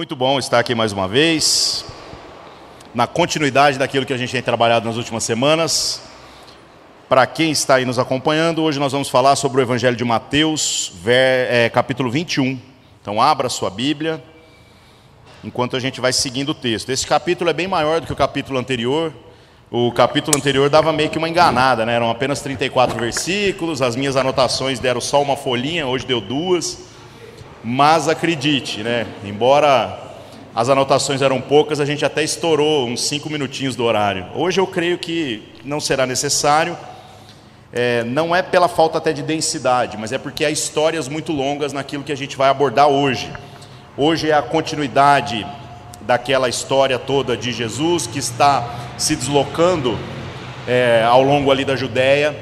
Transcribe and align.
Muito 0.00 0.16
bom 0.16 0.38
estar 0.38 0.58
aqui 0.58 0.74
mais 0.74 0.92
uma 0.92 1.06
vez, 1.06 1.84
na 2.94 3.06
continuidade 3.06 3.78
daquilo 3.78 4.06
que 4.06 4.14
a 4.14 4.16
gente 4.16 4.32
tem 4.32 4.40
trabalhado 4.40 4.88
nas 4.88 4.96
últimas 4.96 5.22
semanas. 5.24 6.00
Para 7.06 7.26
quem 7.26 7.50
está 7.50 7.74
aí 7.74 7.84
nos 7.84 7.98
acompanhando, 7.98 8.62
hoje 8.62 8.80
nós 8.80 8.92
vamos 8.92 9.10
falar 9.10 9.36
sobre 9.36 9.60
o 9.60 9.62
Evangelho 9.62 9.94
de 9.94 10.02
Mateus, 10.02 10.90
é, 11.04 11.70
capítulo 11.74 12.10
21. 12.10 12.58
Então, 13.02 13.20
abra 13.20 13.50
sua 13.50 13.68
Bíblia, 13.68 14.24
enquanto 15.44 15.76
a 15.76 15.78
gente 15.78 16.00
vai 16.00 16.14
seguindo 16.14 16.52
o 16.52 16.54
texto. 16.54 16.88
Esse 16.88 17.06
capítulo 17.06 17.50
é 17.50 17.52
bem 17.52 17.68
maior 17.68 18.00
do 18.00 18.06
que 18.06 18.12
o 18.14 18.16
capítulo 18.16 18.58
anterior. 18.58 19.12
O 19.70 19.92
capítulo 19.92 20.34
anterior 20.34 20.70
dava 20.70 20.94
meio 20.94 21.10
que 21.10 21.18
uma 21.18 21.28
enganada, 21.28 21.84
né? 21.84 21.96
eram 21.96 22.08
apenas 22.08 22.40
34 22.40 22.98
versículos, 22.98 23.82
as 23.82 23.94
minhas 23.96 24.16
anotações 24.16 24.78
deram 24.78 25.02
só 25.02 25.20
uma 25.20 25.36
folhinha, 25.36 25.86
hoje 25.86 26.06
deu 26.06 26.22
duas. 26.22 26.88
Mas 27.62 28.08
acredite, 28.08 28.82
né? 28.82 29.06
Embora 29.22 29.98
as 30.54 30.68
anotações 30.70 31.20
eram 31.20 31.40
poucas, 31.40 31.78
a 31.78 31.84
gente 31.84 32.04
até 32.04 32.24
estourou 32.24 32.86
uns 32.88 33.02
cinco 33.02 33.28
minutinhos 33.28 33.76
do 33.76 33.84
horário. 33.84 34.26
Hoje 34.34 34.58
eu 34.58 34.66
creio 34.66 34.96
que 34.96 35.42
não 35.64 35.78
será 35.78 36.06
necessário. 36.06 36.76
É, 37.72 38.02
não 38.02 38.34
é 38.34 38.42
pela 38.42 38.66
falta 38.66 38.98
até 38.98 39.12
de 39.12 39.22
densidade, 39.22 39.96
mas 39.96 40.10
é 40.10 40.18
porque 40.18 40.44
há 40.44 40.50
histórias 40.50 41.06
muito 41.06 41.32
longas 41.32 41.72
naquilo 41.72 42.02
que 42.02 42.10
a 42.10 42.16
gente 42.16 42.36
vai 42.36 42.48
abordar 42.48 42.88
hoje. 42.88 43.30
Hoje 43.96 44.30
é 44.30 44.32
a 44.34 44.42
continuidade 44.42 45.46
daquela 46.00 46.48
história 46.48 46.98
toda 46.98 47.36
de 47.36 47.52
Jesus 47.52 48.06
que 48.06 48.18
está 48.18 48.94
se 48.96 49.14
deslocando 49.14 49.96
é, 50.66 51.04
ao 51.06 51.22
longo 51.22 51.50
ali 51.50 51.64
da 51.64 51.76
Judéia. 51.76 52.34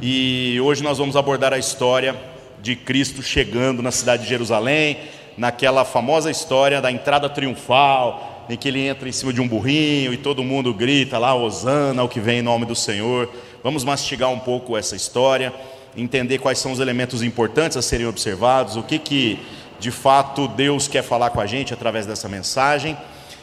E 0.00 0.60
hoje 0.60 0.82
nós 0.82 0.98
vamos 0.98 1.16
abordar 1.16 1.52
a 1.52 1.58
história 1.58 2.27
de 2.68 2.76
Cristo 2.76 3.22
chegando 3.22 3.82
na 3.82 3.90
cidade 3.90 4.24
de 4.24 4.28
Jerusalém, 4.28 4.98
naquela 5.38 5.86
famosa 5.86 6.30
história 6.30 6.82
da 6.82 6.92
entrada 6.92 7.26
triunfal, 7.26 8.44
em 8.50 8.58
que 8.58 8.68
ele 8.68 8.86
entra 8.86 9.08
em 9.08 9.12
cima 9.12 9.32
de 9.32 9.40
um 9.40 9.48
burrinho 9.48 10.12
e 10.12 10.18
todo 10.18 10.44
mundo 10.44 10.74
grita 10.74 11.16
lá, 11.16 11.34
Hosana, 11.34 12.02
o 12.02 12.08
que 12.10 12.20
vem 12.20 12.40
em 12.40 12.42
nome 12.42 12.66
do 12.66 12.74
Senhor. 12.74 13.30
Vamos 13.64 13.84
mastigar 13.84 14.28
um 14.28 14.38
pouco 14.38 14.76
essa 14.76 14.94
história, 14.94 15.50
entender 15.96 16.40
quais 16.40 16.58
são 16.58 16.70
os 16.70 16.78
elementos 16.78 17.22
importantes 17.22 17.78
a 17.78 17.80
serem 17.80 18.06
observados, 18.06 18.76
o 18.76 18.82
que, 18.82 18.98
que 18.98 19.38
de 19.80 19.90
fato 19.90 20.46
Deus 20.46 20.86
quer 20.86 21.02
falar 21.02 21.30
com 21.30 21.40
a 21.40 21.46
gente 21.46 21.72
através 21.72 22.04
dessa 22.04 22.28
mensagem 22.28 22.98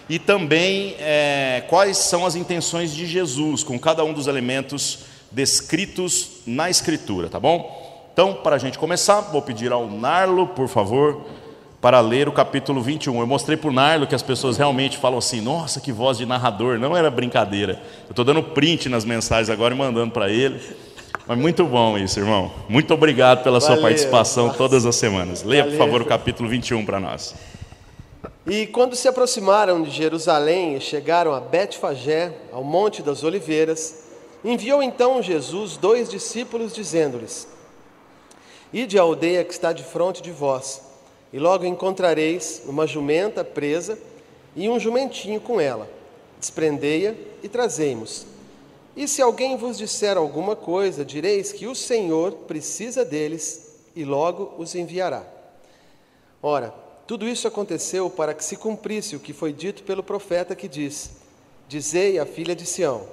e 0.07 0.19
também 0.19 0.95
é, 0.99 1.63
quais 1.67 1.97
são 1.97 2.27
as 2.27 2.35
intenções 2.35 2.93
de 2.93 3.07
Jesus 3.07 3.63
com 3.63 3.79
cada 3.79 4.03
um 4.03 4.13
dos 4.13 4.27
elementos 4.27 4.99
descritos 5.31 6.41
na 6.45 6.69
Escritura, 6.69 7.27
tá 7.27 7.39
bom? 7.39 7.84
Então, 8.15 8.33
para 8.33 8.55
a 8.55 8.57
gente 8.57 8.79
começar, 8.79 9.19
vou 9.19 9.41
pedir 9.41 9.73
ao 9.73 9.87
Narlo, 9.87 10.47
por 10.47 10.69
favor, 10.69 11.19
para 11.81 11.99
ler 11.99 12.29
o 12.29 12.31
capítulo 12.31 12.81
21. 12.81 13.19
Eu 13.19 13.27
mostrei 13.27 13.57
para 13.57 13.69
o 13.69 13.73
Narlo 13.73 14.07
que 14.07 14.15
as 14.15 14.21
pessoas 14.21 14.55
realmente 14.55 14.97
falam 14.97 15.17
assim: 15.17 15.41
nossa, 15.41 15.81
que 15.81 15.91
voz 15.91 16.17
de 16.17 16.25
narrador, 16.25 16.79
não 16.79 16.95
era 16.95 17.11
brincadeira. 17.11 17.73
Eu 18.05 18.11
estou 18.11 18.23
dando 18.23 18.41
print 18.41 18.87
nas 18.87 19.03
mensagens 19.03 19.49
agora 19.49 19.75
e 19.75 19.77
mandando 19.77 20.13
para 20.13 20.29
ele. 20.29 20.61
Mas 21.27 21.37
muito 21.37 21.65
bom 21.65 21.97
isso, 21.97 22.17
irmão. 22.17 22.53
Muito 22.69 22.93
obrigado 22.93 23.43
pela 23.43 23.59
Valeu, 23.59 23.75
sua 23.75 23.85
participação 23.85 24.45
nossa. 24.45 24.57
todas 24.59 24.85
as 24.85 24.95
semanas. 24.95 25.43
Leia, 25.43 25.63
Valeu. 25.63 25.77
por 25.77 25.85
favor, 25.85 26.01
o 26.01 26.05
capítulo 26.05 26.47
21 26.47 26.85
para 26.85 27.01
nós. 27.01 27.35
E 28.47 28.65
quando 28.67 28.95
se 28.95 29.09
aproximaram 29.09 29.83
de 29.83 29.89
Jerusalém 29.89 30.77
e 30.77 30.79
chegaram 30.79 31.33
a 31.33 31.41
Betfagé, 31.41 32.31
ao 32.53 32.63
Monte 32.63 33.01
das 33.01 33.25
Oliveiras, 33.25 34.05
enviou 34.41 34.81
então 34.81 35.21
Jesus 35.21 35.75
dois 35.75 36.09
discípulos, 36.09 36.73
dizendo-lhes: 36.73 37.53
Ide 38.73 38.97
à 38.97 39.01
aldeia 39.01 39.43
que 39.43 39.53
está 39.53 39.71
de 39.71 39.83
frente 39.83 40.21
de 40.21 40.31
vós, 40.31 40.81
e 41.31 41.39
logo 41.39 41.65
encontrareis 41.65 42.61
uma 42.65 42.87
jumenta 42.87 43.43
presa 43.43 43.97
e 44.55 44.69
um 44.69 44.79
jumentinho 44.79 45.39
com 45.39 45.59
ela. 45.59 45.89
Desprendei-a 46.39 47.13
e 47.43 47.49
trazei-mos. 47.49 48.25
E 48.95 49.07
se 49.07 49.21
alguém 49.21 49.57
vos 49.57 49.77
disser 49.77 50.17
alguma 50.17 50.55
coisa, 50.55 51.03
direis 51.03 51.51
que 51.51 51.67
o 51.67 51.75
Senhor 51.75 52.31
precisa 52.47 53.03
deles 53.03 53.75
e 53.95 54.05
logo 54.05 54.53
os 54.57 54.73
enviará. 54.75 55.25
Ora, 56.41 56.73
tudo 57.07 57.27
isso 57.27 57.47
aconteceu 57.47 58.09
para 58.09 58.33
que 58.33 58.43
se 58.43 58.55
cumprisse 58.55 59.15
o 59.15 59.19
que 59.19 59.33
foi 59.33 59.51
dito 59.51 59.83
pelo 59.83 60.01
profeta 60.01 60.55
que 60.55 60.67
diz: 60.67 61.11
Dizei 61.67 62.17
à 62.17 62.25
filha 62.25 62.55
de 62.55 62.65
Sião: 62.65 63.07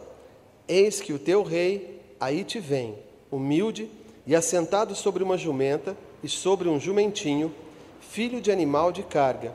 Eis 0.69 1.01
que 1.01 1.13
o 1.13 1.19
teu 1.19 1.43
rei 1.43 2.01
aí 2.21 2.45
te 2.45 2.61
vem, 2.61 2.97
humilde 3.31 3.83
e 3.85 4.02
assentado 4.31 4.95
sobre 4.95 5.23
uma 5.23 5.37
jumenta 5.37 5.97
e 6.23 6.29
sobre 6.29 6.69
um 6.69 6.79
jumentinho, 6.79 7.53
filho 8.01 8.41
de 8.41 8.53
animal 8.53 8.93
de 8.93 9.03
carga. 9.03 9.55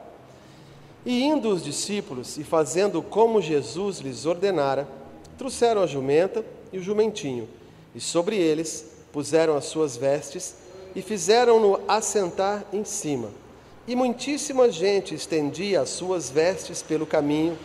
E 1.06 1.24
indo 1.24 1.50
os 1.50 1.64
discípulos 1.64 2.38
e 2.38 2.44
fazendo 2.44 3.02
como 3.02 3.42
Jesus 3.42 4.00
lhes 4.00 4.26
ordenara, 4.26 4.88
trouxeram 5.38 5.82
a 5.82 5.88
jumenta 5.88 6.44
e 6.74 6.78
o 6.78 6.84
jumentinho, 6.84 7.48
e 7.96 8.02
sobre 8.02 8.36
eles 8.36 8.86
puseram 9.14 9.56
as 9.56 9.66
suas 9.66 9.96
vestes 9.96 10.56
e 10.94 11.02
fizeram-no 11.02 11.80
assentar 11.88 12.66
em 12.74 12.84
cima. 12.84 13.30
E 13.88 13.96
muitíssima 13.96 14.70
gente 14.70 15.16
estendia 15.16 15.82
as 15.82 15.90
suas 15.90 16.30
vestes 16.30 16.82
pelo 16.82 17.06
caminho, 17.06 17.58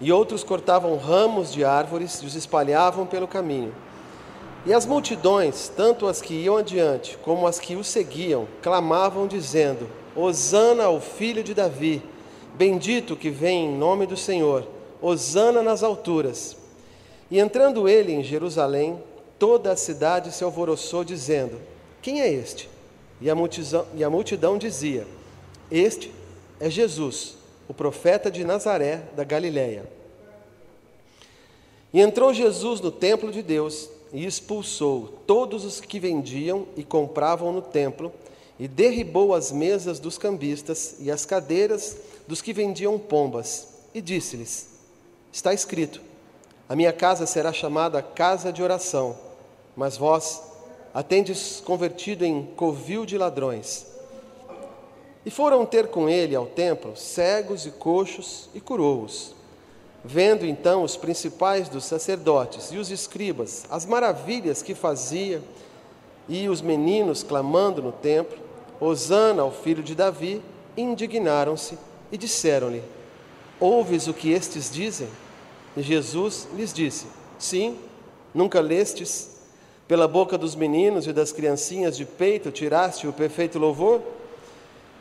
e 0.00 0.10
outros 0.10 0.42
cortavam 0.42 0.96
ramos 0.96 1.52
de 1.52 1.64
árvores 1.64 2.22
e 2.22 2.26
os 2.26 2.34
espalhavam 2.34 3.04
pelo 3.04 3.28
caminho. 3.28 3.74
E 4.66 4.72
as 4.72 4.84
multidões, 4.84 5.70
tanto 5.74 6.06
as 6.06 6.20
que 6.20 6.34
iam 6.34 6.56
adiante 6.56 7.16
como 7.18 7.46
as 7.46 7.58
que 7.58 7.76
o 7.76 7.84
seguiam, 7.84 8.48
clamavam, 8.62 9.26
dizendo: 9.26 9.88
Hosana 10.16 10.84
ao 10.84 11.00
filho 11.00 11.44
de 11.44 11.54
Davi, 11.54 12.02
bendito 12.54 13.16
que 13.16 13.30
vem 13.30 13.66
em 13.66 13.76
nome 13.76 14.06
do 14.06 14.16
Senhor, 14.16 14.66
Hosana 15.00 15.62
nas 15.62 15.82
alturas. 15.82 16.56
E 17.30 17.38
entrando 17.38 17.88
ele 17.88 18.12
em 18.12 18.22
Jerusalém, 18.22 19.02
toda 19.38 19.72
a 19.72 19.76
cidade 19.76 20.32
se 20.32 20.42
alvoroçou, 20.42 21.04
dizendo: 21.04 21.60
Quem 22.02 22.20
é 22.20 22.30
este? 22.30 22.68
E 23.20 23.30
a 23.30 23.34
multidão, 23.34 23.86
e 23.94 24.02
a 24.02 24.10
multidão 24.10 24.58
dizia: 24.58 25.06
Este 25.70 26.12
é 26.58 26.68
Jesus, 26.68 27.36
o 27.68 27.74
profeta 27.74 28.30
de 28.30 28.44
Nazaré 28.44 29.02
da 29.14 29.22
Galiléia. 29.22 29.88
E 31.94 32.00
entrou 32.00 32.34
Jesus 32.34 32.80
no 32.80 32.90
templo 32.90 33.30
de 33.30 33.42
Deus 33.42 33.88
e 34.12 34.24
expulsou 34.24 35.20
todos 35.26 35.64
os 35.64 35.80
que 35.80 36.00
vendiam 36.00 36.66
e 36.76 36.82
compravam 36.82 37.52
no 37.52 37.62
templo, 37.62 38.12
e 38.58 38.66
derribou 38.66 39.34
as 39.34 39.52
mesas 39.52 40.00
dos 40.00 40.18
cambistas 40.18 40.96
e 40.98 41.10
as 41.10 41.24
cadeiras 41.24 41.96
dos 42.26 42.42
que 42.42 42.52
vendiam 42.52 42.98
pombas, 42.98 43.68
e 43.94 44.00
disse-lhes: 44.00 44.68
Está 45.32 45.54
escrito: 45.54 46.00
A 46.68 46.74
minha 46.74 46.92
casa 46.92 47.26
será 47.26 47.52
chamada 47.52 48.02
casa 48.02 48.52
de 48.52 48.62
oração, 48.62 49.16
mas 49.76 49.96
vós 49.96 50.42
a 50.92 51.02
tendes 51.02 51.60
convertido 51.60 52.24
em 52.24 52.44
covil 52.56 53.06
de 53.06 53.16
ladrões. 53.16 53.86
E 55.24 55.30
foram 55.30 55.66
ter 55.66 55.88
com 55.88 56.08
ele 56.08 56.34
ao 56.34 56.46
templo 56.46 56.96
cegos 56.96 57.66
e 57.66 57.70
coxos 57.70 58.48
e 58.54 58.60
curou-os. 58.60 59.37
Vendo 60.04 60.46
então 60.46 60.82
os 60.82 60.96
principais 60.96 61.68
dos 61.68 61.84
sacerdotes 61.84 62.70
e 62.70 62.76
os 62.76 62.90
escribas 62.90 63.64
as 63.68 63.84
maravilhas 63.84 64.62
que 64.62 64.74
fazia, 64.74 65.42
e 66.28 66.48
os 66.48 66.60
meninos 66.60 67.22
clamando 67.22 67.82
no 67.82 67.90
templo, 67.90 68.38
Hosana 68.80 69.42
ao 69.42 69.50
filho 69.50 69.82
de 69.82 69.94
Davi, 69.94 70.42
indignaram-se 70.76 71.78
e 72.12 72.18
disseram-lhe: 72.18 72.82
Ouves 73.58 74.06
o 74.06 74.14
que 74.14 74.30
estes 74.30 74.70
dizem? 74.70 75.08
E 75.76 75.82
Jesus 75.82 76.46
lhes 76.54 76.72
disse: 76.72 77.06
Sim, 77.38 77.78
nunca 78.34 78.60
lestes? 78.60 79.36
Pela 79.88 80.06
boca 80.06 80.36
dos 80.36 80.54
meninos 80.54 81.06
e 81.06 81.14
das 81.14 81.32
criancinhas 81.32 81.96
de 81.96 82.04
peito 82.04 82.50
tiraste 82.50 83.06
o 83.06 83.12
perfeito 83.12 83.58
louvor? 83.58 84.02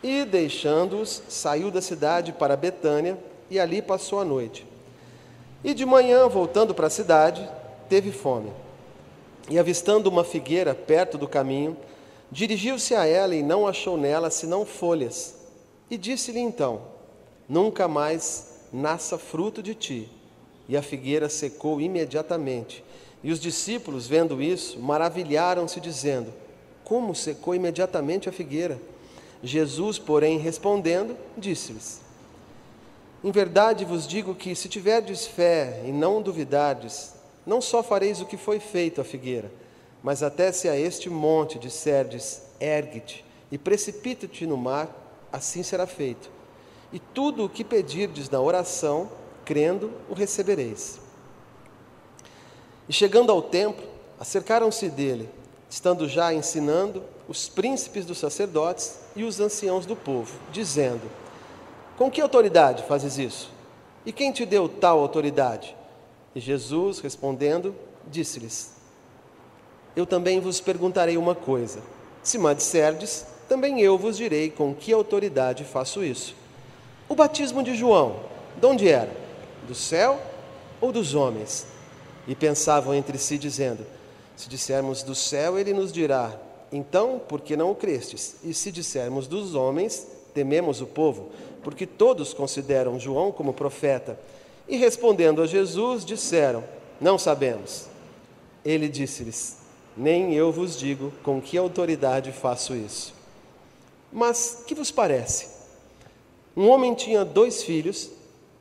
E, 0.02 0.24
deixando-os, 0.24 1.22
saiu 1.28 1.70
da 1.70 1.82
cidade 1.82 2.32
para 2.32 2.56
Betânia 2.56 3.18
e 3.50 3.60
ali 3.60 3.82
passou 3.82 4.22
a 4.22 4.26
noite. 4.26 4.66
E 5.64 5.74
de 5.74 5.86
manhã, 5.86 6.28
voltando 6.28 6.74
para 6.74 6.88
a 6.88 6.92
cidade, 6.92 7.48
teve 7.90 8.12
fome. 8.12 8.52
E 9.50 9.58
avistando 9.58 10.10
uma 10.10 10.24
figueira 10.24 10.76
perto 10.76 11.18
do 11.18 11.28
caminho, 11.28 11.76
dirigiu-se 12.32 12.94
a 12.94 13.06
ela 13.06 13.36
e 13.36 13.42
não 13.42 13.68
achou 13.68 13.98
nela 13.98 14.30
senão 14.30 14.66
folhas. 14.66 15.36
E 15.90 15.98
disse-lhe 15.98 16.40
então: 16.40 16.82
Nunca 17.48 17.88
mais 17.88 18.60
nasça 18.72 19.18
fruto 19.18 19.64
de 19.64 19.74
ti. 19.74 20.10
E 20.68 20.76
a 20.76 20.82
figueira 20.82 21.30
secou 21.30 21.80
imediatamente. 21.80 22.84
E 23.24 23.32
os 23.32 23.40
discípulos, 23.40 24.06
vendo 24.06 24.42
isso, 24.42 24.80
maravilharam-se, 24.80 25.80
dizendo: 25.80 26.34
Como 26.84 27.16
secou 27.16 27.56
imediatamente 27.56 28.30
a 28.30 28.32
figueira? 28.32 28.80
Jesus, 29.42 29.98
porém, 29.98 30.38
respondendo, 30.38 31.16
disse-lhes: 31.38 32.07
em 33.24 33.32
verdade 33.32 33.84
vos 33.84 34.08
digo 34.08 34.36
que, 34.36 34.56
se 34.56 34.70
tiverdes 34.70 35.26
fé 35.26 35.82
e 35.86 35.92
não 35.92 36.22
duvidardes, 36.22 37.14
não 37.46 37.62
só 37.62 37.82
fareis 37.82 38.22
o 38.22 38.26
que 38.26 38.38
foi 38.38 38.60
feito 38.60 39.02
à 39.02 39.04
figueira, 39.04 39.52
mas 40.04 40.22
até 40.22 40.52
se 40.52 40.70
a 40.70 40.78
este 40.78 41.10
monte 41.10 41.58
disserdes, 41.58 42.42
ergue-te 42.60 43.26
e 43.52 43.58
precipita-te 43.58 44.46
no 44.46 44.58
mar, 44.58 44.90
assim 45.32 45.64
será 45.64 45.88
feito. 45.88 46.30
e 46.92 47.00
tudo 47.00 47.46
o 47.46 47.50
que 47.50 47.64
pedirdes 47.64 48.30
na 48.30 48.40
oração, 48.40 49.10
crendo, 49.44 49.92
o 50.10 50.14
recebereis. 50.14 51.00
E 52.88 52.94
chegando 52.94 53.32
ao 53.32 53.42
templo, 53.42 53.86
acercaram-se 54.20 54.90
dele, 54.90 55.30
estando 55.70 56.08
já 56.08 56.34
ensinando 56.34 57.04
os 57.28 57.50
príncipes 57.50 58.06
dos 58.06 58.18
sacerdotes 58.18 59.00
e 59.16 59.24
os 59.24 59.40
anciãos 59.40 59.86
do 59.86 59.96
povo, 59.96 60.34
dizendo: 60.52 61.10
Com 61.98 62.12
que 62.12 62.22
autoridade 62.22 62.84
fazes 62.84 63.18
isso? 63.18 63.50
E 64.06 64.12
quem 64.12 64.32
te 64.32 64.46
deu 64.46 64.70
tal 64.70 65.00
autoridade? 65.00 65.76
E 66.36 66.40
Jesus, 66.40 67.00
respondendo, 67.00 67.76
disse-lhes: 68.06 68.74
Eu 69.96 70.06
também 70.06 70.40
vos 70.40 70.62
perguntarei 70.62 71.18
uma 71.18 71.34
coisa. 71.34 71.80
Se 72.22 72.38
me 72.38 72.54
disserdes, 72.54 73.26
também 73.50 73.82
eu 73.82 73.98
vos 73.98 74.16
direi 74.16 74.52
com 74.52 74.76
que 74.76 74.94
autoridade 74.94 75.64
faço 75.64 76.04
isso. 76.04 76.36
O 77.10 77.16
batismo 77.16 77.64
de 77.64 77.74
João, 77.74 78.18
de 78.60 78.66
onde 78.68 78.88
era? 78.88 79.12
Do 79.68 79.74
céu 79.74 80.22
ou 80.80 80.92
dos 80.92 81.16
homens? 81.16 81.66
E 82.28 82.36
pensavam 82.36 82.94
entre 82.94 83.18
si, 83.18 83.40
dizendo: 83.40 83.84
Se 84.36 84.48
dissermos 84.48 85.02
do 85.02 85.16
céu, 85.16 85.58
ele 85.58 85.74
nos 85.74 85.92
dirá: 85.92 86.32
Então, 86.72 87.20
por 87.28 87.42
que 87.42 87.58
não 87.58 87.72
o 87.72 87.76
crestes? 87.76 88.36
E 88.44 88.54
se 88.54 88.72
dissermos 88.72 89.26
dos 89.26 89.56
homens, 89.56 90.06
tememos 90.34 90.82
o 90.82 90.86
povo, 90.86 91.32
porque 91.64 91.86
todos 91.86 92.34
consideram 92.34 93.00
João 93.00 93.32
como 93.32 93.54
profeta. 93.54 94.20
E 94.68 94.76
respondendo 94.78 95.42
a 95.42 95.48
Jesus, 95.48 96.06
disseram: 96.06 96.64
Não 97.00 97.18
sabemos. 97.18 97.88
Ele 98.64 98.88
disse-lhes: 98.88 99.58
Nem 99.96 100.34
eu 100.34 100.52
vos 100.52 100.78
digo 100.78 101.12
com 101.24 101.42
que 101.42 101.58
autoridade 101.58 102.32
faço 102.32 102.76
isso. 102.76 103.14
Mas 104.12 104.64
que 104.66 104.76
vos 104.76 104.92
parece? 104.92 105.58
Um 106.56 106.70
homem 106.70 106.94
tinha 106.94 107.24
dois 107.24 107.64
filhos 107.64 108.10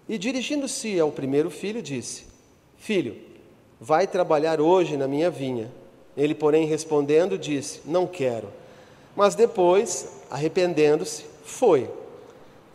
e, 0.08 0.18
dirigindo-se 0.18 1.00
ao 1.00 1.10
primeiro 1.10 1.50
filho, 1.50 1.82
disse: 1.82 2.24
Filho, 2.76 3.16
vai 3.80 4.06
trabalhar 4.06 4.60
hoje 4.60 4.96
na 4.96 5.08
minha 5.08 5.30
vinha. 5.30 5.72
Ele, 6.16 6.34
porém, 6.34 6.66
respondendo, 6.66 7.38
disse: 7.38 7.80
Não 7.84 8.06
quero. 8.06 8.48
Mas 9.14 9.34
depois, 9.34 10.08
arrependendo-se, 10.30 11.24
foi. 11.44 11.88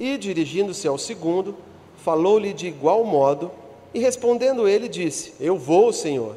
E, 0.02 0.18
dirigindo-se 0.18 0.88
ao 0.88 0.98
segundo, 0.98 1.56
falou-lhe 1.98 2.54
de 2.54 2.66
igual 2.66 3.04
modo, 3.04 3.52
e 3.94 4.00
respondendo 4.00 4.68
ele, 4.68 4.90
disse: 4.90 5.32
Eu 5.40 5.60
vou, 5.60 5.94
Senhor. 5.94 6.36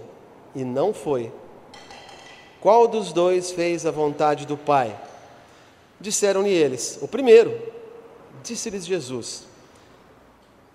E 0.55 0.62
não 0.62 0.93
foi. 0.93 1.32
Qual 2.61 2.87
dos 2.87 3.11
dois 3.11 3.52
fez 3.52 3.87
a 3.87 3.90
vontade 3.90 4.44
do 4.44 4.58
Pai? 4.58 4.94
Disseram-lhe 5.99 6.50
eles: 6.50 6.99
O 7.00 7.08
primeiro. 7.08 7.58
Disse-lhes 8.43 8.84
Jesus: 8.84 9.46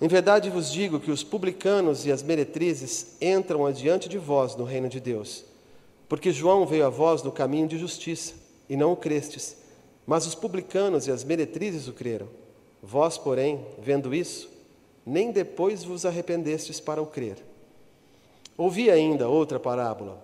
Em 0.01 0.07
verdade 0.07 0.49
vos 0.49 0.71
digo 0.71 0.99
que 0.99 1.11
os 1.11 1.23
publicanos 1.23 2.07
e 2.07 2.11
as 2.11 2.23
meretrizes 2.23 3.17
entram 3.21 3.67
adiante 3.67 4.09
de 4.09 4.17
vós 4.17 4.55
no 4.55 4.63
reino 4.63 4.89
de 4.89 4.99
Deus. 4.99 5.45
Porque 6.07 6.31
João 6.31 6.65
veio 6.65 6.87
a 6.87 6.89
vós 6.89 7.21
no 7.21 7.31
caminho 7.31 7.67
de 7.67 7.77
justiça, 7.77 8.33
e 8.67 8.75
não 8.75 8.93
o 8.93 8.97
crestes, 8.97 9.57
mas 10.07 10.25
os 10.25 10.33
publicanos 10.33 11.05
e 11.05 11.11
as 11.11 11.23
meretrizes 11.23 11.87
o 11.87 11.93
creram. 11.93 12.38
Vós, 12.81 13.17
porém, 13.17 13.65
vendo 13.77 14.13
isso, 14.13 14.49
nem 15.05 15.31
depois 15.31 15.83
vos 15.83 16.05
arrependestes 16.05 16.79
para 16.79 17.01
o 17.01 17.05
crer. 17.05 17.37
Ouvi 18.57 18.89
ainda 18.89 19.27
outra 19.27 19.59
parábola. 19.59 20.21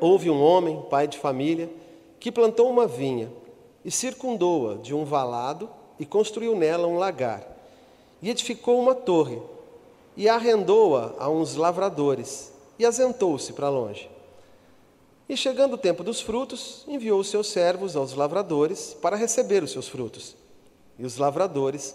Houve 0.00 0.30
um 0.30 0.42
homem, 0.42 0.82
pai 0.90 1.06
de 1.06 1.18
família, 1.18 1.70
que 2.18 2.32
plantou 2.32 2.68
uma 2.70 2.86
vinha 2.86 3.30
e 3.84 3.90
circundou-a 3.90 4.76
de 4.76 4.94
um 4.94 5.04
valado 5.04 5.70
e 5.98 6.04
construiu 6.04 6.56
nela 6.56 6.86
um 6.86 6.98
lagar. 6.98 7.46
E 8.20 8.30
edificou 8.30 8.80
uma 8.80 8.94
torre, 8.94 9.40
e 10.16 10.28
arrendou-a 10.28 11.14
a 11.18 11.28
uns 11.28 11.54
lavradores, 11.54 12.52
e 12.78 12.84
asentou-se 12.84 13.52
para 13.52 13.68
longe. 13.68 14.10
E 15.28 15.36
chegando 15.36 15.74
o 15.74 15.78
tempo 15.78 16.02
dos 16.04 16.20
frutos, 16.20 16.84
enviou 16.88 17.22
seus 17.22 17.48
servos 17.48 17.96
aos 17.96 18.14
lavradores 18.14 18.94
para 19.00 19.16
receber 19.16 19.62
os 19.62 19.72
seus 19.72 19.88
frutos. 19.88 20.36
E 20.98 21.04
os 21.04 21.16
lavradores, 21.18 21.94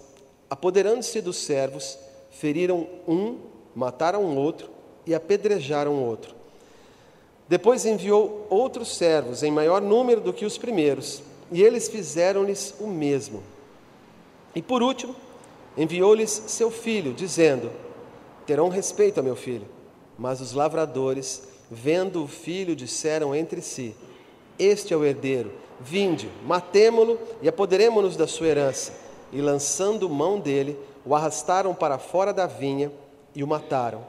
apoderando-se 0.50 1.22
dos 1.22 1.38
servos, 1.38 1.98
feriram 2.30 2.88
um, 3.08 3.38
mataram 3.76 4.24
um 4.24 4.38
outro 4.38 4.70
e 5.06 5.14
apedrejaram 5.14 6.04
outro. 6.04 6.36
Depois 7.48 7.86
enviou 7.86 8.48
outros 8.50 8.96
servos 8.96 9.44
em 9.44 9.52
maior 9.52 9.82
número 9.82 10.22
do 10.22 10.32
que 10.32 10.46
os 10.46 10.58
primeiros, 10.58 11.22
e 11.52 11.62
eles 11.62 11.90
fizeram-lhes 11.90 12.74
o 12.80 12.88
mesmo. 12.88 13.44
E 14.56 14.62
por 14.62 14.82
último, 14.82 15.16
enviou-lhes 15.78 16.30
seu 16.30 16.72
filho, 16.72 17.14
dizendo: 17.14 17.70
Terão 18.46 18.70
respeito 18.70 19.20
a 19.20 19.24
meu 19.24 19.36
filho. 19.36 19.66
Mas 20.18 20.40
os 20.40 20.54
lavradores, 20.54 21.44
vendo 21.70 22.24
o 22.24 22.28
filho, 22.28 22.76
disseram 22.76 23.34
entre 23.36 23.62
si: 23.62 23.96
Este 24.58 24.94
é 24.94 24.98
o 24.98 25.04
herdeiro, 25.04 25.52
vinde, 25.84 26.30
matemo-lo 26.46 27.20
e 27.42 27.50
apoderemo-nos 27.50 28.16
da 28.16 28.28
sua 28.28 28.48
herança. 28.48 28.94
E 29.32 29.42
lançando 29.42 30.10
mão 30.10 30.40
dele, 30.40 30.78
o 31.06 31.16
arrastaram 31.16 31.74
para 31.74 31.98
fora 31.98 32.34
da 32.34 32.46
vinha 32.46 32.92
e 33.34 33.44
o 33.44 33.48
mataram. 33.48 34.06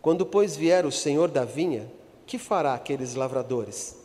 Quando, 0.00 0.24
pois, 0.24 0.56
vier 0.56 0.86
o 0.86 0.92
senhor 0.92 1.28
da 1.28 1.44
vinha, 1.44 1.90
que 2.26 2.38
fará 2.38 2.74
aqueles 2.74 3.14
lavradores? 3.14 3.96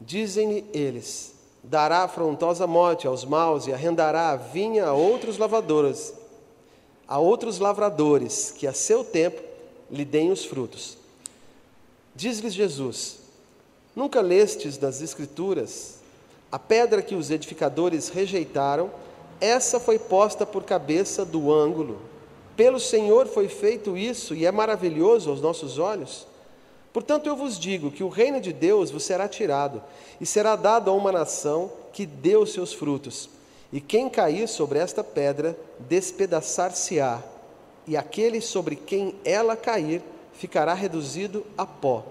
Dizem-lhe 0.00 0.64
eles: 0.72 1.34
dará 1.62 2.02
afrontosa 2.02 2.66
morte 2.66 3.06
aos 3.06 3.24
maus 3.24 3.66
e 3.66 3.72
arrendará 3.72 4.30
a 4.30 4.36
vinha 4.36 4.86
a 4.86 4.92
outros 4.92 5.38
lavradores, 5.38 6.14
a 7.06 7.18
outros 7.18 7.58
lavradores 7.58 8.50
que 8.50 8.66
a 8.66 8.72
seu 8.72 9.04
tempo 9.04 9.40
lhe 9.90 10.04
deem 10.04 10.32
os 10.32 10.44
frutos. 10.44 10.96
Diz-lhes 12.14 12.54
Jesus: 12.54 13.21
Nunca 13.94 14.20
lestes 14.20 14.78
das 14.78 15.02
Escrituras 15.02 16.02
a 16.52 16.58
pedra 16.58 17.00
que 17.00 17.14
os 17.14 17.30
edificadores 17.30 18.10
rejeitaram, 18.10 18.90
essa 19.40 19.80
foi 19.80 19.98
posta 19.98 20.44
por 20.44 20.64
cabeça 20.64 21.24
do 21.24 21.50
ângulo. 21.50 21.98
Pelo 22.54 22.78
Senhor 22.78 23.26
foi 23.26 23.48
feito 23.48 23.96
isso 23.96 24.34
e 24.34 24.44
é 24.44 24.52
maravilhoso 24.52 25.30
aos 25.30 25.40
nossos 25.40 25.78
olhos. 25.78 26.26
Portanto, 26.92 27.26
eu 27.26 27.34
vos 27.34 27.58
digo 27.58 27.90
que 27.90 28.04
o 28.04 28.10
reino 28.10 28.38
de 28.38 28.52
Deus 28.52 28.90
vos 28.90 29.02
será 29.02 29.26
tirado 29.26 29.82
e 30.20 30.26
será 30.26 30.54
dado 30.54 30.90
a 30.90 30.94
uma 30.94 31.10
nação 31.10 31.72
que 31.90 32.04
deu 32.04 32.44
seus 32.44 32.74
frutos. 32.74 33.30
E 33.72 33.80
quem 33.80 34.10
cair 34.10 34.46
sobre 34.46 34.78
esta 34.78 35.02
pedra, 35.02 35.58
despedaçar-se-á, 35.78 37.22
e 37.86 37.96
aquele 37.96 38.42
sobre 38.42 38.76
quem 38.76 39.14
ela 39.24 39.56
cair, 39.56 40.02
ficará 40.34 40.74
reduzido 40.74 41.46
a 41.56 41.64
pó. 41.64 42.04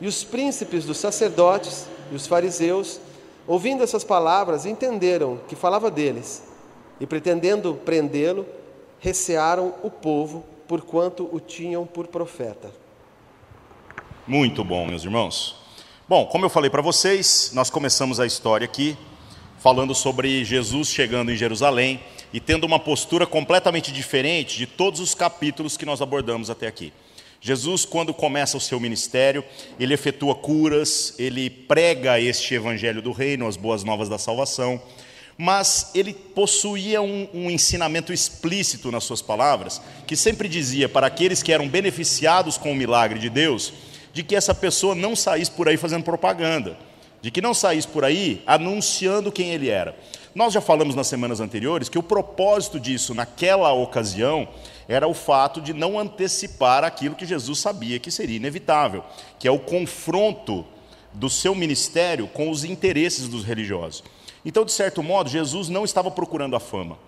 E 0.00 0.06
os 0.06 0.22
príncipes 0.24 0.84
dos 0.84 0.98
sacerdotes 0.98 1.86
e 2.10 2.14
os 2.14 2.26
fariseus, 2.26 3.00
ouvindo 3.46 3.82
essas 3.82 4.04
palavras, 4.04 4.64
entenderam 4.64 5.40
que 5.48 5.56
falava 5.56 5.90
deles, 5.90 6.42
e 7.00 7.06
pretendendo 7.06 7.74
prendê-lo, 7.84 8.46
recearam 9.00 9.74
o 9.82 9.90
povo, 9.90 10.44
porquanto 10.66 11.28
o 11.32 11.40
tinham 11.40 11.86
por 11.86 12.06
profeta. 12.06 12.70
Muito 14.26 14.62
bom, 14.62 14.86
meus 14.86 15.04
irmãos. 15.04 15.56
Bom, 16.08 16.26
como 16.26 16.44
eu 16.44 16.50
falei 16.50 16.70
para 16.70 16.82
vocês, 16.82 17.50
nós 17.54 17.70
começamos 17.70 18.20
a 18.20 18.26
história 18.26 18.64
aqui 18.64 18.96
falando 19.58 19.94
sobre 19.94 20.44
Jesus 20.44 20.88
chegando 20.88 21.32
em 21.32 21.36
Jerusalém 21.36 22.00
e 22.32 22.40
tendo 22.40 22.64
uma 22.64 22.78
postura 22.78 23.26
completamente 23.26 23.92
diferente 23.92 24.56
de 24.56 24.66
todos 24.66 25.00
os 25.00 25.14
capítulos 25.14 25.76
que 25.76 25.84
nós 25.84 26.00
abordamos 26.00 26.50
até 26.50 26.66
aqui. 26.66 26.92
Jesus, 27.40 27.84
quando 27.84 28.12
começa 28.12 28.56
o 28.56 28.60
seu 28.60 28.80
ministério, 28.80 29.44
ele 29.78 29.94
efetua 29.94 30.34
curas, 30.34 31.14
ele 31.18 31.48
prega 31.48 32.20
este 32.20 32.54
evangelho 32.54 33.00
do 33.00 33.12
reino, 33.12 33.46
as 33.46 33.56
boas 33.56 33.84
novas 33.84 34.08
da 34.08 34.18
salvação, 34.18 34.80
mas 35.36 35.92
ele 35.94 36.12
possuía 36.12 37.00
um, 37.00 37.28
um, 37.32 37.48
ensinamento 37.48 38.12
explícito 38.12 38.90
nas 38.90 39.04
suas 39.04 39.22
palavras, 39.22 39.80
que 40.04 40.16
sempre 40.16 40.48
dizia 40.48 40.88
para 40.88 41.06
aqueles 41.06 41.40
que 41.40 41.52
eram 41.52 41.68
beneficiados 41.68 42.58
com 42.58 42.72
o 42.72 42.76
milagre 42.76 43.20
de 43.20 43.30
Deus, 43.30 43.72
de 44.12 44.24
que 44.24 44.34
essa 44.34 44.52
pessoa 44.52 44.96
não 44.96 45.14
saísse 45.14 45.52
por 45.52 45.68
aí 45.68 45.76
fazendo 45.76 46.02
propaganda, 46.02 46.76
de 47.22 47.30
que 47.30 47.40
não 47.40 47.54
saísse 47.54 47.86
por 47.86 48.04
aí 48.04 48.42
anunciando 48.44 49.30
quem 49.30 49.50
ele 49.50 49.68
era. 49.68 49.96
Nós 50.34 50.52
já 50.52 50.60
falamos 50.60 50.96
nas 50.96 51.06
semanas 51.06 51.40
anteriores 51.40 51.88
que 51.88 51.98
o 51.98 52.02
propósito 52.02 52.80
disso 52.80 53.14
naquela 53.14 53.72
ocasião 53.72 54.48
era 54.88 55.06
o 55.06 55.12
fato 55.12 55.60
de 55.60 55.74
não 55.74 55.98
antecipar 55.98 56.82
aquilo 56.82 57.14
que 57.14 57.26
Jesus 57.26 57.58
sabia 57.58 57.98
que 57.98 58.10
seria 58.10 58.36
inevitável, 58.36 59.04
que 59.38 59.46
é 59.46 59.50
o 59.50 59.58
confronto 59.58 60.64
do 61.12 61.28
seu 61.28 61.54
ministério 61.54 62.26
com 62.26 62.50
os 62.50 62.64
interesses 62.64 63.28
dos 63.28 63.44
religiosos. 63.44 64.02
Então, 64.44 64.64
de 64.64 64.72
certo 64.72 65.02
modo, 65.02 65.28
Jesus 65.28 65.68
não 65.68 65.84
estava 65.84 66.10
procurando 66.10 66.56
a 66.56 66.60
fama. 66.60 66.98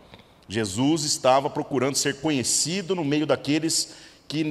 Jesus 0.47 1.05
estava 1.05 1.49
procurando 1.49 1.95
ser 1.95 2.21
conhecido 2.21 2.95
no 2.95 3.05
meio 3.05 3.25
daqueles 3.25 3.95
que 4.29 4.45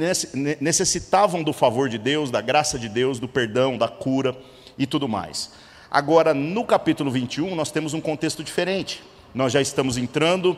necessitavam 0.59 1.43
do 1.43 1.53
favor 1.53 1.87
de 1.87 1.97
Deus, 1.97 2.31
da 2.31 2.41
graça 2.41 2.79
de 2.79 2.89
Deus, 2.89 3.19
do 3.19 3.27
perdão, 3.27 3.77
da 3.77 3.87
cura 3.87 4.35
e 4.77 4.87
tudo 4.87 5.07
mais. 5.07 5.51
Agora, 5.91 6.33
no 6.33 6.65
capítulo 6.65 7.11
21, 7.11 7.55
nós 7.55 7.71
temos 7.71 7.93
um 7.93 8.01
contexto 8.01 8.43
diferente. 8.43 9.03
nós 9.33 9.53
já 9.53 9.61
estamos 9.61 9.97
entrando 9.97 10.57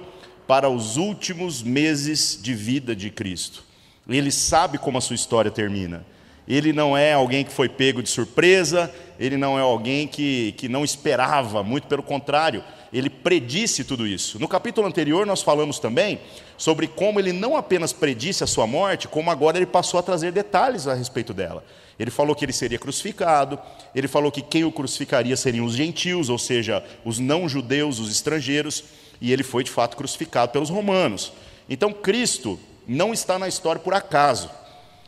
para 0.51 0.69
os 0.69 0.97
últimos 0.97 1.63
meses 1.63 2.37
de 2.41 2.53
vida 2.53 2.93
de 2.93 3.09
Cristo. 3.09 3.63
Ele 4.05 4.29
sabe 4.29 4.77
como 4.77 4.97
a 4.97 5.01
sua 5.01 5.15
história 5.15 5.49
termina. 5.49 6.05
Ele 6.45 6.73
não 6.73 6.97
é 6.97 7.13
alguém 7.13 7.45
que 7.45 7.53
foi 7.53 7.69
pego 7.69 8.03
de 8.03 8.09
surpresa, 8.09 8.93
ele 9.17 9.37
não 9.37 9.57
é 9.57 9.61
alguém 9.61 10.09
que, 10.09 10.53
que 10.57 10.67
não 10.67 10.83
esperava, 10.83 11.63
muito 11.63 11.87
pelo 11.87 12.03
contrário, 12.03 12.61
ele 12.91 13.09
predisse 13.09 13.85
tudo 13.85 14.05
isso. 14.05 14.37
No 14.39 14.47
capítulo 14.49 14.85
anterior, 14.85 15.25
nós 15.25 15.41
falamos 15.41 15.79
também 15.79 16.19
sobre 16.57 16.85
como 16.85 17.17
ele 17.17 17.31
não 17.31 17.55
apenas 17.55 17.93
predisse 17.93 18.43
a 18.43 18.47
sua 18.47 18.67
morte, 18.67 19.07
como 19.07 19.31
agora 19.31 19.57
ele 19.57 19.65
passou 19.65 20.01
a 20.01 20.03
trazer 20.03 20.33
detalhes 20.33 20.85
a 20.85 20.93
respeito 20.93 21.33
dela. 21.33 21.63
Ele 21.97 22.11
falou 22.11 22.35
que 22.35 22.43
ele 22.43 22.51
seria 22.51 22.77
crucificado, 22.77 23.57
ele 23.95 24.09
falou 24.09 24.29
que 24.29 24.41
quem 24.41 24.65
o 24.65 24.71
crucificaria 24.71 25.37
seriam 25.37 25.65
os 25.65 25.75
gentios, 25.75 26.27
ou 26.27 26.37
seja, 26.37 26.83
os 27.05 27.19
não-judeus, 27.19 27.99
os 27.99 28.11
estrangeiros, 28.11 28.83
e 29.21 29.31
ele 29.31 29.43
foi 29.43 29.63
de 29.63 29.71
fato 29.71 29.95
crucificado 29.95 30.51
pelos 30.51 30.69
romanos. 30.69 31.31
Então, 31.69 31.93
Cristo 31.93 32.59
não 32.87 33.13
está 33.13 33.37
na 33.37 33.47
história 33.47 33.79
por 33.79 33.93
acaso. 33.93 34.49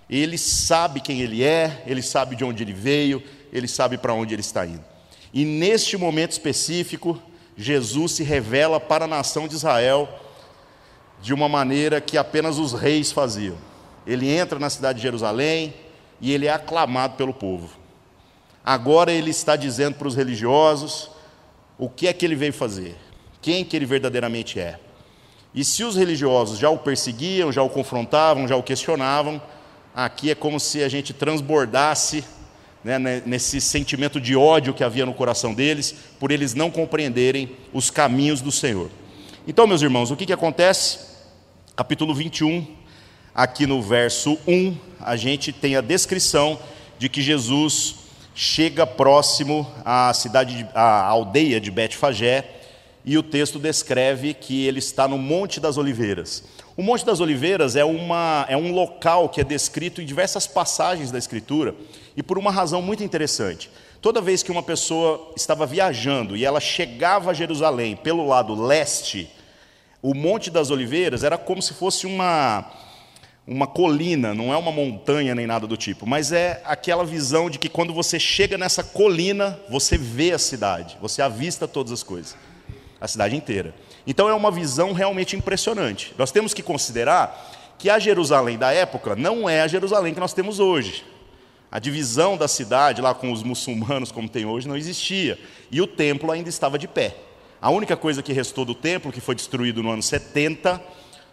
Ele 0.10 0.38
sabe 0.38 1.01
quem 1.01 1.22
ele 1.22 1.43
é, 1.43 1.84
ele 1.88 2.01
sabe 2.01 2.36
de 2.36 2.46
onde 2.46 2.62
ele 2.62 2.74
veio, 2.74 3.24
ele 3.51 3.67
sabe 3.67 3.98
para 3.98 4.13
onde 4.13 4.34
ele 4.34 4.41
está 4.41 4.65
indo. 4.65 4.84
E 5.34 5.43
neste 5.43 5.98
momento 5.98 6.32
específico, 6.32 7.20
Jesus 7.58 8.13
se 8.13 8.24
revela 8.24 8.79
para 8.79 9.05
a 9.05 9.08
nação 9.08 9.48
de 9.48 9.55
Israel 9.55 10.08
de 11.22 11.34
uma 11.34 11.50
maneira 11.50 12.00
que 12.00 12.17
apenas 12.17 12.60
os 12.60 12.74
reis 12.74 13.12
faziam. 13.12 13.58
Ele 14.05 14.29
entra 14.29 14.60
na 14.60 14.70
cidade 14.70 14.98
de 14.98 15.03
Jerusalém 15.03 15.74
e 16.22 16.32
ele 16.32 16.46
é 16.46 16.51
aclamado 16.51 17.15
pelo 17.15 17.34
povo. 17.34 17.70
Agora 18.63 19.12
ele 19.12 19.32
está 19.32 19.55
dizendo 19.55 19.96
para 19.96 20.08
os 20.08 20.15
religiosos 20.15 21.10
o 21.77 21.89
que 21.89 22.08
é 22.08 22.13
que 22.13 22.25
ele 22.25 22.36
veio 22.36 22.53
fazer, 22.53 22.96
quem 23.43 23.63
que 23.63 23.75
ele 23.75 23.85
verdadeiramente 23.85 24.59
é. 24.59 24.79
E 25.53 25.63
se 25.63 25.83
os 25.83 25.95
religiosos 25.95 26.57
já 26.57 26.69
o 26.69 26.79
perseguiam, 26.79 27.51
já 27.51 27.62
o 27.62 27.69
confrontavam, 27.69 28.47
já 28.47 28.55
o 28.55 28.63
questionavam, 28.63 29.39
aqui 29.93 30.31
é 30.31 30.35
como 30.35 30.59
se 30.59 30.81
a 30.81 30.89
gente 30.89 31.13
transbordasse 31.13 32.23
né, 32.83 33.21
nesse 33.25 33.62
sentimento 33.62 34.19
de 34.19 34.35
ódio 34.35 34.73
que 34.73 34.83
havia 34.83 35.05
no 35.05 35.13
coração 35.13 35.53
deles, 35.53 35.93
por 36.19 36.31
eles 36.31 36.55
não 36.55 36.71
compreenderem 36.71 37.55
os 37.71 37.91
caminhos 37.91 38.41
do 38.41 38.51
Senhor. 38.51 38.89
Então, 39.47 39.67
meus 39.67 39.81
irmãos, 39.81 40.09
o 40.09 40.15
que, 40.15 40.25
que 40.25 40.33
acontece? 40.33 41.00
Capítulo 41.75 42.15
21, 42.15 42.65
aqui 43.35 43.67
no 43.67 43.81
verso 43.81 44.39
1, 44.47 44.75
a 45.00 45.15
gente 45.15 45.51
tem 45.51 45.75
a 45.75 45.81
descrição 45.81 46.57
de 46.97 47.09
que 47.09 47.21
Jesus 47.21 47.95
chega 48.33 48.88
próximo 48.88 49.69
à 49.85 50.13
cidade, 50.13 50.57
de, 50.57 50.69
à 50.73 51.05
aldeia 51.05 51.59
de 51.59 51.69
Betfagé, 51.69 52.62
e 53.05 53.17
o 53.17 53.24
texto 53.24 53.60
descreve 53.60 54.33
que 54.33 54.65
ele 54.65 54.79
está 54.79 55.07
no 55.07 55.17
Monte 55.17 55.60
das 55.60 55.77
Oliveiras. 55.77 56.43
O 56.75 56.81
Monte 56.81 57.05
das 57.05 57.19
Oliveiras 57.19 57.75
é, 57.75 57.83
uma, 57.83 58.45
é 58.50 58.57
um 58.57 58.72
local 58.72 59.29
que 59.29 59.41
é 59.41 59.43
descrito 59.43 60.01
em 60.01 60.05
diversas 60.05 60.48
passagens 60.48 61.12
da 61.12 61.17
Escritura, 61.17 61.75
e 62.15 62.24
por 62.24 62.38
uma 62.38 62.51
razão 62.51 62.81
muito 62.81 63.03
interessante. 63.03 63.69
Toda 64.01 64.22
vez 64.22 64.43
que 64.43 64.51
uma 64.51 64.63
pessoa 64.63 65.31
estava 65.36 65.65
viajando 65.65 66.36
e 66.36 66.43
ela 66.43 66.60
chegava 66.60 67.31
a 67.31 67.33
Jerusalém 67.33 67.95
pelo 67.95 68.27
lado 68.27 68.53
leste, 68.53 69.29
o 70.01 70.13
Monte 70.13 70.50
das 70.50 70.72
Oliveiras 70.72 71.24
era 71.24 71.38
como 71.38 71.62
se 71.62 71.74
fosse 71.74 72.05
uma, 72.05 72.69
uma 73.48 73.67
colina, 73.67 74.33
não 74.33 74.53
é 74.53 74.57
uma 74.57 74.72
montanha 74.72 75.36
nem 75.36 75.48
nada 75.48 75.67
do 75.67 75.77
tipo, 75.77 76.05
mas 76.05 76.31
é 76.31 76.62
aquela 76.65 77.05
visão 77.05 77.50
de 77.50 77.57
que 77.57 77.69
quando 77.69 77.93
você 77.93 78.19
chega 78.19 78.57
nessa 78.57 78.83
colina, 78.83 79.60
você 79.69 79.98
vê 79.98 80.31
a 80.31 80.39
cidade, 80.39 80.98
você 81.01 81.22
avista 81.22 81.67
todas 81.67 81.91
as 81.93 82.03
coisas, 82.03 82.36
a 83.03 83.07
cidade 83.10 83.36
inteira. 83.36 83.75
Então 84.07 84.29
é 84.29 84.33
uma 84.33 84.50
visão 84.50 84.93
realmente 84.93 85.36
impressionante. 85.36 86.15
Nós 86.17 86.31
temos 86.31 86.53
que 86.53 86.63
considerar 86.63 87.75
que 87.77 87.89
a 87.89 88.00
Jerusalém 88.00 88.57
da 88.57 88.72
época 88.72 89.13
não 89.13 89.50
é 89.50 89.60
a 89.60 89.67
Jerusalém 89.67 90.13
que 90.13 90.22
nós 90.22 90.31
temos 90.31 90.57
hoje. 90.57 91.03
A 91.69 91.79
divisão 91.79 92.38
da 92.38 92.48
cidade 92.48 93.01
lá 93.01 93.13
com 93.13 93.29
os 93.29 93.43
muçulmanos, 93.43 94.10
como 94.10 94.29
tem 94.29 94.45
hoje, 94.45 94.69
não 94.69 94.77
existia. 94.77 95.38
E 95.69 95.81
o 95.81 95.88
templo 95.88 96.31
ainda 96.31 96.48
estava 96.48 96.79
de 96.79 96.88
pé. 96.88 97.13
A 97.62 97.69
única 97.69 97.98
coisa 97.98 98.24
que 98.24 98.31
restou 98.31 98.63
do 98.63 98.74
templo, 98.74 99.12
que 99.12 99.19
foi 99.19 99.36
destruído 99.36 99.83
no 99.83 99.91
ano 99.91 100.01
70, 100.01 100.81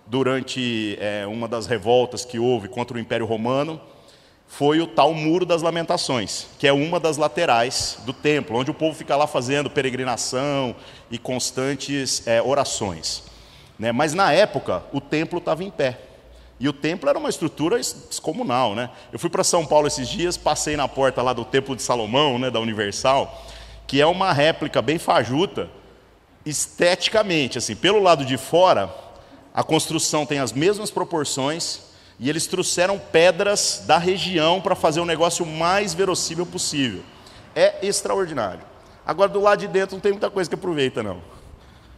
durante 0.09 0.99
é, 1.01 1.25
uma 1.25 1.47
das 1.47 1.69
revoltas 1.69 2.25
que 2.25 2.37
houve 2.37 2.67
contra 2.67 2.97
o 2.97 3.01
Império 3.01 3.27
Romano, 3.27 3.81
foi 4.51 4.81
o 4.81 4.87
tal 4.87 5.15
Muro 5.15 5.47
das 5.47 5.63
Lamentações, 5.63 6.49
que 6.59 6.67
é 6.67 6.73
uma 6.73 6.99
das 6.99 7.17
laterais 7.17 7.99
do 8.05 8.13
templo, 8.13 8.59
onde 8.59 8.73
o 8.73 8.75
povo 8.75 8.97
fica 8.99 9.15
lá 9.15 9.29
fazendo 9.29 9.71
peregrinação 9.71 10.75
e 11.09 11.19
constantes 11.19 12.27
é, 12.27 12.43
orações. 12.43 13.23
Né? 13.79 13.93
Mas 13.93 14.13
na 14.13 14.33
época, 14.33 14.83
o 14.93 15.01
templo 15.01 15.39
estava 15.39 15.63
em 15.63 15.71
pé. 15.71 16.01
E 16.59 16.69
o 16.69 16.73
templo 16.73 17.09
era 17.09 17.17
uma 17.17 17.29
estrutura 17.29 17.77
descomunal. 17.79 18.75
Né? 18.75 18.91
Eu 19.13 19.21
fui 19.21 19.31
para 19.31 19.45
São 19.45 19.65
Paulo 19.65 19.87
esses 19.87 20.09
dias, 20.09 20.37
passei 20.37 20.77
na 20.77 20.89
porta 20.89 21.23
lá 21.23 21.33
do 21.33 21.45
Templo 21.45 21.77
de 21.77 21.83
Salomão, 21.83 22.37
né, 22.37 22.51
da 22.51 22.59
Universal, 22.59 23.47
que 23.87 24.01
é 24.01 24.07
uma 24.07 24.33
réplica 24.33 24.83
bem 24.83 24.99
fajuta, 24.99 25.71
esteticamente. 26.45 27.57
assim, 27.57 27.77
Pelo 27.77 28.03
lado 28.03 28.25
de 28.25 28.37
fora, 28.37 28.93
a 29.55 29.63
construção 29.63 30.27
tem 30.27 30.41
as 30.41 30.53
mesmas 30.53 30.91
proporções, 30.91 31.90
e 32.21 32.29
eles 32.29 32.47
trouxeram 32.47 32.99
pedras 32.99 33.83
da 33.87 33.97
região 33.97 34.61
para 34.61 34.75
fazer 34.75 35.01
o 35.01 35.07
negócio 35.07 35.47
mais 35.47 35.95
verossímil 35.95 36.45
possível. 36.45 37.03
É 37.55 37.85
extraordinário. 37.85 38.61
Agora, 39.07 39.31
do 39.31 39.41
lado 39.41 39.61
de 39.61 39.67
dentro 39.67 39.97
não 39.97 40.03
tem 40.03 40.13
muita 40.13 40.29
coisa 40.29 40.49
que 40.49 40.55
aproveita, 40.55 41.03
não. 41.03 41.23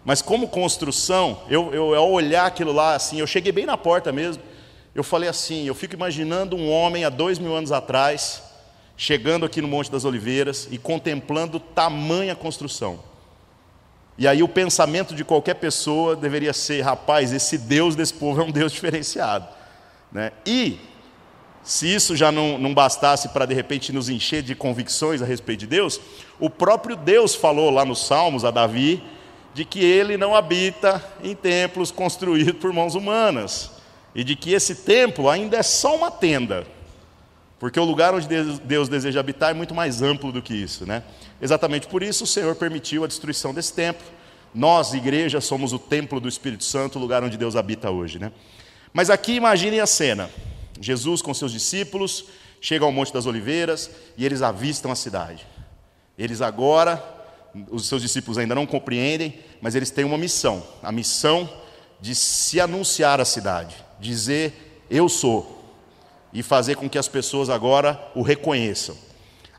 Mas 0.05 0.23
como 0.23 0.47
construção, 0.47 1.43
eu, 1.49 1.75
eu 1.75 1.95
ao 1.97 2.13
olhar 2.13 2.47
aquilo 2.47 2.73
lá, 2.73 2.95
assim, 2.95 3.19
eu 3.19 3.27
cheguei 3.27 3.51
bem 3.51 3.67
na 3.67 3.77
porta 3.77 4.13
mesmo, 4.13 4.41
eu 4.95 5.03
falei 5.03 5.29
assim, 5.29 5.67
eu 5.67 5.75
fico 5.75 5.95
imaginando 5.95 6.55
um 6.55 6.71
homem 6.71 7.05
há 7.05 7.09
dois 7.09 7.41
mil 7.41 7.55
anos 7.55 7.73
atrás, 7.73 8.45
chegando 8.97 9.45
aqui 9.45 9.61
no 9.61 9.67
Monte 9.67 9.91
das 9.91 10.05
Oliveiras 10.05 10.69
e 10.71 10.79
contemplando 10.79 11.59
tamanha 11.59 12.37
construção. 12.37 13.01
E 14.17 14.29
aí 14.29 14.41
o 14.41 14.49
pensamento 14.49 15.17
de 15.17 15.25
qualquer 15.25 15.55
pessoa 15.55 16.15
deveria 16.15 16.53
ser, 16.53 16.83
rapaz, 16.83 17.33
esse 17.33 17.59
Deus 17.59 17.97
desse 17.97 18.15
povo 18.15 18.41
é 18.41 18.45
um 18.45 18.53
Deus 18.53 18.71
diferenciado. 18.73 19.62
Né? 20.13 20.33
E, 20.47 20.79
se 21.63 21.93
isso 21.93 22.15
já 22.15 22.31
não, 22.31 22.59
não 22.59 22.75
bastasse 22.75 23.29
para 23.29 23.47
de 23.47 23.55
repente 23.55 23.93
nos 23.93 24.09
encher 24.09 24.43
de 24.43 24.55
convicções 24.55 25.23
a 25.23 25.25
respeito 25.25 25.61
de 25.61 25.67
Deus, 25.67 26.01
o 26.39 26.51
próprio 26.51 26.97
Deus 26.97 27.35
falou 27.35 27.71
lá 27.71 27.85
nos 27.85 28.07
Salmos 28.07 28.45
a 28.45 28.51
Davi 28.51 29.03
de 29.55 29.65
que 29.65 29.85
ele 29.85 30.17
não 30.17 30.35
habita 30.35 31.03
em 31.23 31.35
templos 31.35 31.91
construídos 31.91 32.55
por 32.55 32.73
mãos 32.73 32.95
humanas 32.95 33.71
e 34.15 34.25
de 34.25 34.37
que 34.37 34.53
esse 34.53 34.75
templo 34.75 35.29
ainda 35.29 35.57
é 35.57 35.63
só 35.63 35.97
uma 35.97 36.11
tenda, 36.11 36.67
porque 37.59 37.79
o 37.79 37.85
lugar 37.85 38.15
onde 38.15 38.27
Deus 38.65 38.89
deseja 38.89 39.21
habitar 39.21 39.51
é 39.51 39.55
muito 39.55 39.75
mais 39.75 40.03
amplo 40.03 40.33
do 40.33 40.43
que 40.43 40.55
isso, 40.55 40.85
né? 40.85 41.03
Exatamente 41.41 41.87
por 41.87 42.03
isso 42.03 42.25
o 42.25 42.27
Senhor 42.27 42.55
permitiu 42.57 43.05
a 43.05 43.07
destruição 43.07 43.55
desse 43.55 43.73
templo. 43.73 44.05
Nós, 44.55 44.93
igreja, 44.93 45.41
somos 45.41 45.73
o 45.73 45.79
templo 45.79 46.21
do 46.21 46.29
Espírito 46.29 46.65
Santo, 46.65 46.99
o 46.99 47.01
lugar 47.01 47.23
onde 47.23 47.39
Deus 47.39 47.57
habita 47.57 47.91
hoje, 47.91 48.19
né? 48.19 48.33
Mas 48.93 49.11
aqui 49.11 49.33
imaginem 49.33 49.81
a 49.81 49.87
cena: 49.87 50.31
Jesus 50.81 51.23
com 51.23 51.33
seus 51.33 51.53
discípulos 51.53 52.27
chega 52.61 52.85
ao 52.85 52.93
Monte 52.93 53.13
das 53.13 53.27
Oliveiras 53.27 53.91
e 54.17 54.25
eles 54.25 54.43
avistam 54.43 54.93
a 54.93 54.95
cidade. 54.95 55.47
Eles 56.19 56.41
agora, 56.41 57.03
os 57.71 57.87
seus 57.87 58.03
discípulos 58.03 58.39
ainda 58.39 58.55
não 58.55 58.67
compreendem, 58.67 59.41
mas 59.61 59.75
eles 59.75 59.91
têm 59.91 60.05
uma 60.05 60.19
missão: 60.19 60.63
a 60.83 60.93
missão 60.93 61.49
de 62.01 62.15
se 62.15 62.61
anunciar 62.61 63.21
à 63.21 63.25
cidade, 63.25 63.77
dizer 64.01 64.85
eu 64.91 65.09
sou, 65.09 65.65
e 66.33 66.43
fazer 66.43 66.77
com 66.77 66.89
que 66.89 66.99
as 66.99 67.09
pessoas 67.09 67.49
agora 67.49 68.01
o 68.15 68.23
reconheçam. 68.23 68.97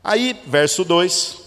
Aí, 0.02 0.38
verso 0.46 0.84
2 0.84 1.38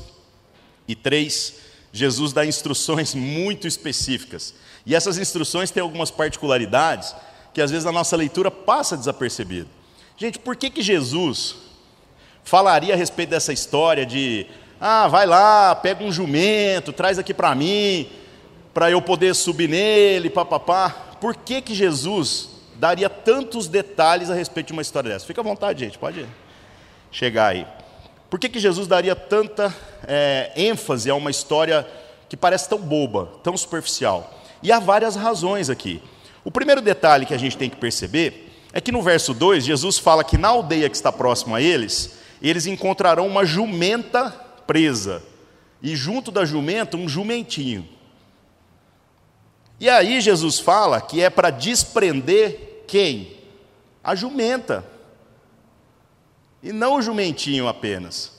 e 0.87 0.95
3, 0.95 1.53
Jesus 1.93 2.33
dá 2.33 2.45
instruções 2.45 3.13
muito 3.15 3.67
específicas. 3.67 4.53
E 4.85 4.95
essas 4.95 5.17
instruções 5.17 5.69
têm 5.69 5.83
algumas 5.83 6.09
particularidades 6.09 7.13
que 7.57 7.61
às 7.63 7.71
vezes 7.71 7.87
a 7.87 7.91
nossa 7.91 8.15
leitura 8.15 8.51
passa 8.51 8.95
desapercebido. 8.95 9.67
Gente, 10.15 10.37
por 10.37 10.55
que, 10.55 10.69
que 10.69 10.83
Jesus 10.83 11.55
falaria 12.43 12.93
a 12.93 12.95
respeito 12.95 13.31
dessa 13.31 13.51
história 13.51 14.05
de, 14.05 14.45
ah, 14.79 15.07
vai 15.07 15.25
lá, 15.25 15.73
pega 15.73 16.03
um 16.03 16.11
jumento, 16.11 16.93
traz 16.93 17.17
aqui 17.17 17.33
para 17.33 17.55
mim, 17.55 18.11
para 18.75 18.91
eu 18.91 19.01
poder 19.01 19.33
subir 19.33 19.67
nele, 19.67 20.29
papapá? 20.29 21.15
Por 21.19 21.35
que, 21.35 21.59
que 21.59 21.73
Jesus 21.73 22.47
daria 22.75 23.09
tantos 23.09 23.67
detalhes 23.67 24.29
a 24.29 24.35
respeito 24.35 24.67
de 24.67 24.73
uma 24.73 24.83
história 24.83 25.09
dessa? 25.09 25.25
Fica 25.25 25.41
à 25.41 25.43
vontade, 25.43 25.83
gente, 25.83 25.97
pode 25.97 26.27
chegar 27.11 27.47
aí. 27.47 27.65
Por 28.29 28.39
que, 28.39 28.49
que 28.49 28.59
Jesus 28.59 28.87
daria 28.87 29.15
tanta 29.15 29.75
é, 30.07 30.51
ênfase 30.55 31.09
a 31.09 31.15
uma 31.15 31.31
história 31.31 31.87
que 32.29 32.37
parece 32.37 32.69
tão 32.69 32.77
boba, 32.77 33.31
tão 33.41 33.57
superficial? 33.57 34.31
E 34.61 34.71
há 34.71 34.77
várias 34.77 35.15
razões 35.15 35.71
aqui. 35.71 36.03
O 36.47 36.51
primeiro 36.51 36.81
detalhe 36.81 37.25
que 37.25 37.33
a 37.33 37.37
gente 37.37 37.57
tem 37.57 37.69
que 37.69 37.75
perceber 37.75 38.49
é 38.71 38.79
que 38.79 38.89
no 38.89 39.01
verso 39.01 39.33
2, 39.33 39.65
Jesus 39.65 39.97
fala 39.97 40.23
que 40.23 40.37
na 40.37 40.47
aldeia 40.47 40.89
que 40.89 40.95
está 40.95 41.11
próximo 41.11 41.53
a 41.53 41.61
eles, 41.61 42.19
eles 42.41 42.65
encontrarão 42.65 43.27
uma 43.27 43.43
jumenta 43.43 44.31
presa, 44.65 45.21
e 45.81 45.93
junto 45.93 46.31
da 46.31 46.45
jumenta, 46.45 46.95
um 46.95 47.09
jumentinho. 47.09 47.85
E 49.77 49.89
aí 49.89 50.21
Jesus 50.21 50.57
fala 50.57 51.01
que 51.01 51.21
é 51.21 51.29
para 51.29 51.49
desprender 51.49 52.85
quem? 52.87 53.35
A 54.01 54.15
jumenta. 54.15 54.85
E 56.63 56.71
não 56.71 56.95
o 56.95 57.01
jumentinho 57.01 57.67
apenas. 57.67 58.31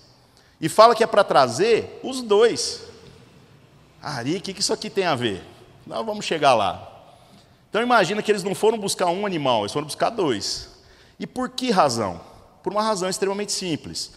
E 0.58 0.66
fala 0.66 0.94
que 0.94 1.04
é 1.04 1.06
para 1.06 1.22
trazer 1.22 2.00
os 2.02 2.22
dois. 2.22 2.84
Ari, 4.00 4.38
o 4.38 4.40
que 4.40 4.58
isso 4.58 4.72
aqui 4.72 4.88
tem 4.88 5.04
a 5.04 5.14
ver? 5.14 5.42
Nós 5.86 6.06
vamos 6.06 6.24
chegar 6.24 6.54
lá. 6.54 6.94
Então 7.68 7.82
imagina 7.82 8.22
que 8.22 8.32
eles 8.32 8.42
não 8.42 8.54
foram 8.54 8.78
buscar 8.78 9.06
um 9.06 9.26
animal, 9.26 9.60
eles 9.60 9.72
foram 9.72 9.86
buscar 9.86 10.10
dois. 10.10 10.70
E 11.20 11.26
por 11.26 11.50
que 11.50 11.70
razão? 11.70 12.20
Por 12.62 12.72
uma 12.72 12.82
razão 12.82 13.08
extremamente 13.08 13.52
simples. 13.52 14.12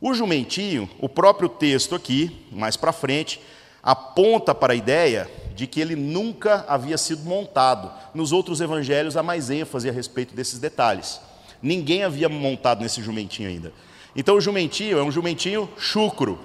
O 0.00 0.14
jumentinho, 0.14 0.88
o 0.98 1.08
próprio 1.08 1.48
texto 1.48 1.94
aqui, 1.94 2.46
mais 2.50 2.76
para 2.76 2.92
frente, 2.92 3.40
aponta 3.82 4.54
para 4.54 4.72
a 4.72 4.76
ideia 4.76 5.30
de 5.54 5.66
que 5.66 5.80
ele 5.80 5.94
nunca 5.94 6.64
havia 6.68 6.96
sido 6.96 7.22
montado. 7.24 7.92
Nos 8.14 8.32
outros 8.32 8.60
evangelhos 8.60 9.16
há 9.16 9.22
mais 9.22 9.50
ênfase 9.50 9.88
a 9.88 9.92
respeito 9.92 10.34
desses 10.34 10.58
detalhes. 10.58 11.20
Ninguém 11.62 12.02
havia 12.02 12.28
montado 12.28 12.80
nesse 12.80 13.02
jumentinho 13.02 13.48
ainda. 13.48 13.72
Então 14.16 14.36
o 14.36 14.40
jumentinho 14.40 14.98
é 14.98 15.02
um 15.02 15.10
jumentinho 15.10 15.68
chucro, 15.76 16.38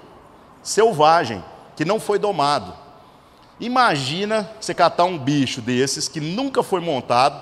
selvagem, 0.61 1.43
que 1.75 1.85
não 1.85 1.99
foi 1.99 2.19
domado. 2.19 2.84
Imagina 3.59 4.49
você 4.59 4.73
catar 4.73 5.05
um 5.05 5.17
bicho 5.17 5.61
desses 5.61 6.07
que 6.07 6.19
nunca 6.19 6.61
foi 6.61 6.81
montado 6.81 7.41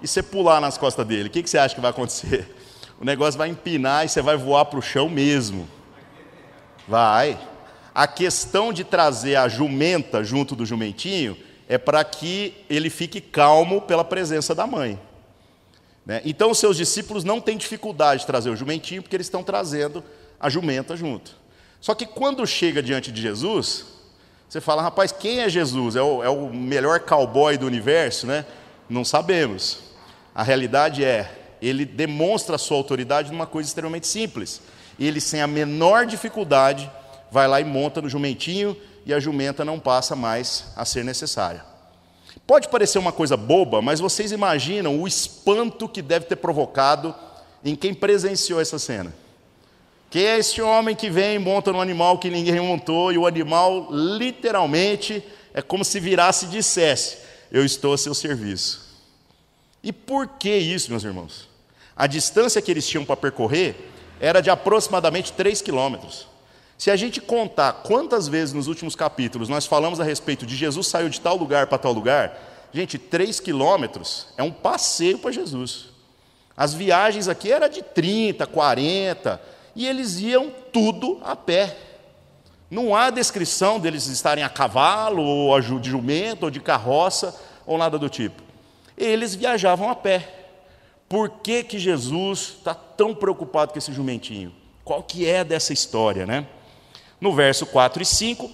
e 0.00 0.08
você 0.08 0.22
pular 0.22 0.60
nas 0.60 0.78
costas 0.78 1.06
dele. 1.06 1.28
O 1.28 1.30
que 1.30 1.46
você 1.46 1.58
acha 1.58 1.74
que 1.74 1.80
vai 1.80 1.90
acontecer? 1.90 2.56
O 3.00 3.04
negócio 3.04 3.38
vai 3.38 3.48
empinar 3.48 4.04
e 4.04 4.10
você 4.10 4.20
vai 4.20 4.36
voar 4.36 4.66
para 4.66 4.78
o 4.78 4.82
chão 4.82 5.08
mesmo. 5.08 5.66
Vai. 6.86 7.40
A 7.94 8.06
questão 8.06 8.74
de 8.74 8.84
trazer 8.84 9.36
a 9.36 9.48
jumenta 9.48 10.22
junto 10.22 10.54
do 10.54 10.66
jumentinho 10.66 11.34
é 11.66 11.78
para 11.78 12.04
que 12.04 12.54
ele 12.68 12.90
fique 12.90 13.18
calmo 13.18 13.80
pela 13.80 14.04
presença 14.04 14.54
da 14.54 14.66
mãe. 14.66 15.00
Né? 16.04 16.20
Então, 16.26 16.50
os 16.50 16.58
seus 16.58 16.76
discípulos 16.76 17.24
não 17.24 17.40
têm 17.40 17.56
dificuldade 17.56 18.20
de 18.20 18.26
trazer 18.26 18.50
o 18.50 18.56
jumentinho, 18.56 19.00
porque 19.00 19.16
eles 19.16 19.28
estão 19.28 19.42
trazendo 19.42 20.04
a 20.38 20.50
jumenta 20.50 20.94
junto. 20.96 21.36
Só 21.80 21.94
que 21.94 22.04
quando 22.04 22.46
chega 22.46 22.82
diante 22.82 23.10
de 23.10 23.22
Jesus, 23.22 23.86
você 24.50 24.60
fala, 24.60 24.82
rapaz, 24.82 25.12
quem 25.12 25.42
é 25.42 25.48
Jesus? 25.48 25.94
É 25.94 26.02
o, 26.02 26.24
é 26.24 26.28
o 26.28 26.52
melhor 26.52 26.98
cowboy 26.98 27.56
do 27.56 27.66
universo? 27.66 28.26
Né? 28.26 28.44
Não 28.88 29.04
sabemos. 29.04 29.78
A 30.34 30.42
realidade 30.42 31.04
é, 31.04 31.54
ele 31.62 31.84
demonstra 31.84 32.56
a 32.56 32.58
sua 32.58 32.76
autoridade 32.76 33.30
numa 33.30 33.46
coisa 33.46 33.68
extremamente 33.68 34.08
simples. 34.08 34.60
Ele, 34.98 35.20
sem 35.20 35.40
a 35.40 35.46
menor 35.46 36.04
dificuldade, 36.04 36.90
vai 37.30 37.46
lá 37.46 37.60
e 37.60 37.64
monta 37.64 38.02
no 38.02 38.08
jumentinho 38.08 38.76
e 39.06 39.14
a 39.14 39.20
jumenta 39.20 39.64
não 39.64 39.78
passa 39.78 40.16
mais 40.16 40.64
a 40.74 40.84
ser 40.84 41.04
necessária. 41.04 41.64
Pode 42.44 42.68
parecer 42.68 42.98
uma 42.98 43.12
coisa 43.12 43.36
boba, 43.36 43.80
mas 43.80 44.00
vocês 44.00 44.32
imaginam 44.32 45.00
o 45.00 45.06
espanto 45.06 45.88
que 45.88 46.02
deve 46.02 46.26
ter 46.26 46.34
provocado 46.34 47.14
em 47.64 47.76
quem 47.76 47.94
presenciou 47.94 48.60
essa 48.60 48.80
cena. 48.80 49.14
Quem 50.10 50.24
é 50.24 50.38
esse 50.38 50.60
homem 50.60 50.96
que 50.96 51.08
vem 51.08 51.36
e 51.36 51.38
monta 51.38 51.72
num 51.72 51.80
animal 51.80 52.18
que 52.18 52.28
ninguém 52.28 52.58
montou 52.58 53.12
e 53.12 53.16
o 53.16 53.28
animal 53.28 53.86
literalmente 53.92 55.22
é 55.54 55.62
como 55.62 55.84
se 55.84 56.00
virasse 56.00 56.46
e 56.46 56.48
dissesse: 56.48 57.18
Eu 57.50 57.64
estou 57.64 57.94
a 57.94 57.98
seu 57.98 58.12
serviço. 58.12 58.90
E 59.84 59.92
por 59.92 60.26
que 60.26 60.52
isso, 60.52 60.90
meus 60.90 61.04
irmãos? 61.04 61.48
A 61.94 62.08
distância 62.08 62.60
que 62.60 62.70
eles 62.70 62.86
tinham 62.88 63.04
para 63.04 63.16
percorrer 63.16 63.76
era 64.20 64.40
de 64.40 64.50
aproximadamente 64.50 65.32
3 65.32 65.62
quilômetros. 65.62 66.26
Se 66.76 66.90
a 66.90 66.96
gente 66.96 67.20
contar 67.20 67.72
quantas 67.84 68.26
vezes 68.26 68.52
nos 68.52 68.66
últimos 68.66 68.96
capítulos 68.96 69.48
nós 69.48 69.66
falamos 69.66 70.00
a 70.00 70.04
respeito 70.04 70.44
de 70.44 70.56
Jesus 70.56 70.86
saiu 70.86 71.08
de 71.08 71.20
tal 71.20 71.36
lugar 71.36 71.66
para 71.66 71.78
tal 71.78 71.92
lugar, 71.92 72.68
gente, 72.72 72.98
3 72.98 73.38
quilômetros 73.38 74.26
é 74.36 74.42
um 74.42 74.50
passeio 74.50 75.18
para 75.18 75.30
Jesus. 75.30 75.86
As 76.56 76.74
viagens 76.74 77.28
aqui 77.28 77.52
eram 77.52 77.68
de 77.68 77.82
30, 77.82 78.46
40, 78.46 79.40
e 79.74 79.86
eles 79.86 80.20
iam 80.20 80.52
tudo 80.72 81.20
a 81.24 81.34
pé. 81.34 81.76
Não 82.70 82.94
há 82.94 83.10
descrição 83.10 83.80
deles 83.80 84.06
estarem 84.06 84.44
a 84.44 84.48
cavalo, 84.48 85.22
ou 85.22 85.60
de 85.60 85.90
jumento, 85.90 86.44
ou 86.44 86.50
de 86.50 86.60
carroça, 86.60 87.34
ou 87.66 87.76
nada 87.76 87.98
do 87.98 88.08
tipo. 88.08 88.42
Eles 88.96 89.34
viajavam 89.34 89.90
a 89.90 89.94
pé. 89.94 90.28
Por 91.08 91.28
que, 91.28 91.64
que 91.64 91.78
Jesus 91.78 92.54
está 92.58 92.74
tão 92.74 93.14
preocupado 93.14 93.72
com 93.72 93.78
esse 93.78 93.92
jumentinho? 93.92 94.54
Qual 94.84 95.02
que 95.02 95.26
é 95.26 95.42
dessa 95.42 95.72
história, 95.72 96.24
né? 96.24 96.46
No 97.20 97.34
verso 97.34 97.66
4 97.66 98.02
e 98.02 98.06
5, 98.06 98.50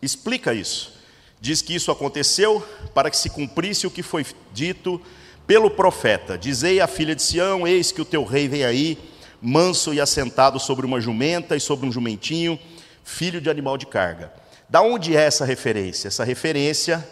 explica 0.00 0.54
isso. 0.54 0.92
Diz 1.40 1.60
que 1.60 1.74
isso 1.74 1.90
aconteceu 1.90 2.64
para 2.94 3.10
que 3.10 3.16
se 3.16 3.28
cumprisse 3.28 3.86
o 3.86 3.90
que 3.90 4.02
foi 4.02 4.24
dito 4.52 5.00
pelo 5.46 5.68
profeta: 5.68 6.38
Dizei 6.38 6.80
à 6.80 6.86
filha 6.86 7.16
de 7.16 7.22
Sião: 7.22 7.66
Eis 7.66 7.90
que 7.90 8.00
o 8.00 8.04
teu 8.04 8.24
rei 8.24 8.46
vem 8.46 8.64
aí, 8.64 8.96
manso 9.42 9.92
e 9.92 10.00
assentado 10.00 10.60
sobre 10.60 10.86
uma 10.86 11.00
jumenta 11.00 11.56
e 11.56 11.60
sobre 11.60 11.86
um 11.86 11.92
jumentinho, 11.92 12.58
filho 13.02 13.40
de 13.40 13.50
animal 13.50 13.76
de 13.76 13.86
carga. 13.86 14.32
Da 14.68 14.80
onde 14.80 15.16
é 15.16 15.22
essa 15.22 15.44
referência? 15.44 16.06
Essa 16.06 16.22
referência 16.22 17.06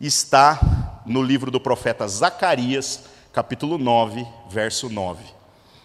está 0.00 1.02
no 1.04 1.22
livro 1.22 1.50
do 1.50 1.60
profeta 1.60 2.06
Zacarias, 2.06 3.00
capítulo 3.32 3.76
9, 3.76 4.24
verso 4.48 4.88
9. 4.88 5.24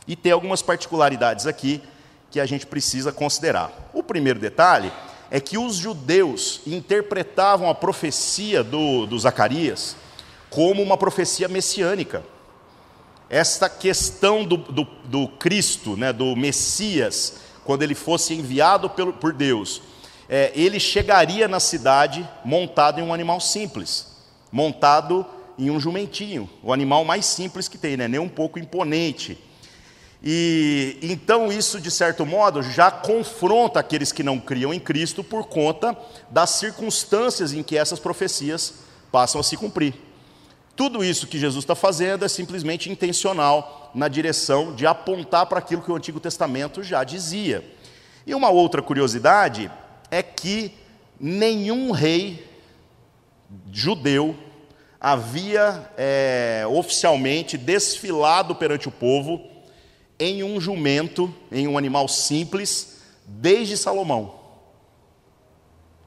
E 0.07 0.15
tem 0.15 0.31
algumas 0.31 0.61
particularidades 0.61 1.47
aqui 1.47 1.81
que 2.29 2.39
a 2.39 2.45
gente 2.45 2.67
precisa 2.67 3.11
considerar. 3.11 3.89
O 3.91 4.03
primeiro 4.03 4.39
detalhe 4.39 4.91
é 5.31 5.39
que 5.39 5.57
os 5.57 5.75
judeus 5.75 6.61
interpretavam 6.65 7.69
a 7.69 7.75
profecia 7.75 8.63
do, 8.63 9.05
do 9.05 9.17
Zacarias 9.17 9.95
como 10.49 10.81
uma 10.81 10.97
profecia 10.97 11.47
messiânica. 11.47 12.23
Esta 13.29 13.69
questão 13.69 14.43
do, 14.43 14.57
do, 14.57 14.87
do 15.05 15.27
Cristo, 15.27 15.95
né, 15.95 16.11
do 16.11 16.35
Messias, 16.35 17.35
quando 17.63 17.83
ele 17.83 17.93
fosse 17.93 18.33
enviado 18.33 18.89
pelo, 18.89 19.13
por 19.13 19.33
Deus, 19.33 19.83
é, 20.27 20.51
ele 20.55 20.79
chegaria 20.79 21.47
na 21.47 21.59
cidade 21.59 22.27
montado 22.43 22.99
em 22.99 23.03
um 23.03 23.13
animal 23.13 23.39
simples, 23.39 24.07
montado 24.51 25.25
em 25.59 25.69
um 25.69 25.79
jumentinho, 25.79 26.49
o 26.63 26.73
animal 26.73 27.05
mais 27.05 27.25
simples 27.25 27.67
que 27.67 27.77
tem, 27.77 27.95
né, 27.95 28.07
nem 28.07 28.19
um 28.19 28.29
pouco 28.29 28.57
imponente. 28.57 29.37
E 30.23 30.97
então 31.01 31.51
isso, 31.51 31.79
de 31.79 31.91
certo 31.91 32.25
modo, 32.25 32.63
já 32.63 32.89
confronta 32.89 33.79
aqueles 33.79 34.11
que 34.11 34.23
não 34.23 34.39
criam 34.39 34.73
em 34.73 34.79
Cristo 34.79 35.23
por 35.23 35.45
conta 35.45 35.95
das 36.29 36.49
circunstâncias 36.51 37.53
em 37.53 37.61
que 37.61 37.77
essas 37.77 37.99
profecias 37.99 38.73
passam 39.11 39.39
a 39.39 39.43
se 39.43 39.55
cumprir. 39.55 39.93
Tudo 40.79 41.03
isso 41.03 41.27
que 41.27 41.37
Jesus 41.37 41.65
está 41.65 41.75
fazendo 41.75 42.23
é 42.23 42.29
simplesmente 42.29 42.89
intencional 42.89 43.91
na 43.93 44.07
direção 44.07 44.73
de 44.73 44.87
apontar 44.87 45.45
para 45.45 45.59
aquilo 45.59 45.81
que 45.81 45.91
o 45.91 45.95
Antigo 45.97 46.21
Testamento 46.21 46.81
já 46.81 47.03
dizia. 47.03 47.69
E 48.25 48.33
uma 48.33 48.49
outra 48.49 48.81
curiosidade 48.81 49.69
é 50.09 50.23
que 50.23 50.71
nenhum 51.19 51.91
rei 51.91 52.47
judeu 53.69 54.37
havia 55.01 55.91
é, 55.97 56.63
oficialmente 56.65 57.57
desfilado 57.57 58.55
perante 58.55 58.87
o 58.87 58.91
povo 58.91 59.45
em 60.17 60.45
um 60.45 60.61
jumento, 60.61 61.35
em 61.51 61.67
um 61.67 61.77
animal 61.77 62.07
simples, 62.07 63.01
desde 63.27 63.75
Salomão. 63.75 64.33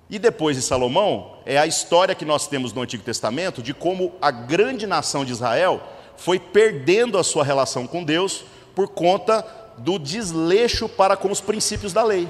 E 0.08 0.18
depois 0.18 0.56
de 0.56 0.62
Salomão, 0.62 1.31
é 1.44 1.58
a 1.58 1.66
história 1.66 2.14
que 2.14 2.24
nós 2.24 2.46
temos 2.46 2.72
no 2.72 2.82
Antigo 2.82 3.02
Testamento 3.02 3.62
de 3.62 3.74
como 3.74 4.12
a 4.20 4.30
grande 4.30 4.86
nação 4.86 5.24
de 5.24 5.32
Israel 5.32 5.82
foi 6.16 6.38
perdendo 6.38 7.18
a 7.18 7.24
sua 7.24 7.44
relação 7.44 7.86
com 7.86 8.04
Deus 8.04 8.44
por 8.74 8.88
conta 8.88 9.44
do 9.78 9.98
desleixo 9.98 10.88
para 10.88 11.16
com 11.16 11.30
os 11.30 11.40
princípios 11.40 11.92
da 11.92 12.02
lei. 12.02 12.28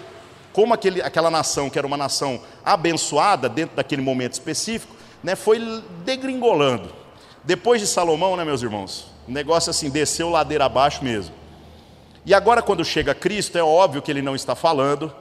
Como 0.53 0.73
aquele, 0.75 1.03
aquela 1.03 1.31
nação, 1.31 1.71
que 1.71 1.79
era 1.79 1.87
uma 1.87 1.97
nação 1.97 2.41
abençoada 2.65 3.49
dentro 3.49 3.77
daquele 3.77 4.03
momento 4.03 4.33
específico, 4.33 4.95
né, 5.23 5.35
foi 5.35 5.61
degringolando. 6.05 6.93
Depois 7.45 7.81
de 7.81 7.87
Salomão, 7.87 8.37
né, 8.37 8.45
meus 8.45 8.63
irmãos, 8.63 9.07
o 9.27 9.33
negócio 9.33 9.71
assim 9.71 9.91
desceu 9.91 10.31
ladeira 10.31 10.65
abaixo 10.67 11.03
mesmo. 11.03 11.35
E 12.25 12.33
agora, 12.33 12.63
quando 12.63 12.85
chega 12.85 13.15
Cristo, 13.15 13.59
é 13.59 13.63
óbvio 13.63 14.01
que 14.01 14.11
ele 14.11 14.23
não 14.23 14.37
está 14.37 14.55
falando 14.55 15.13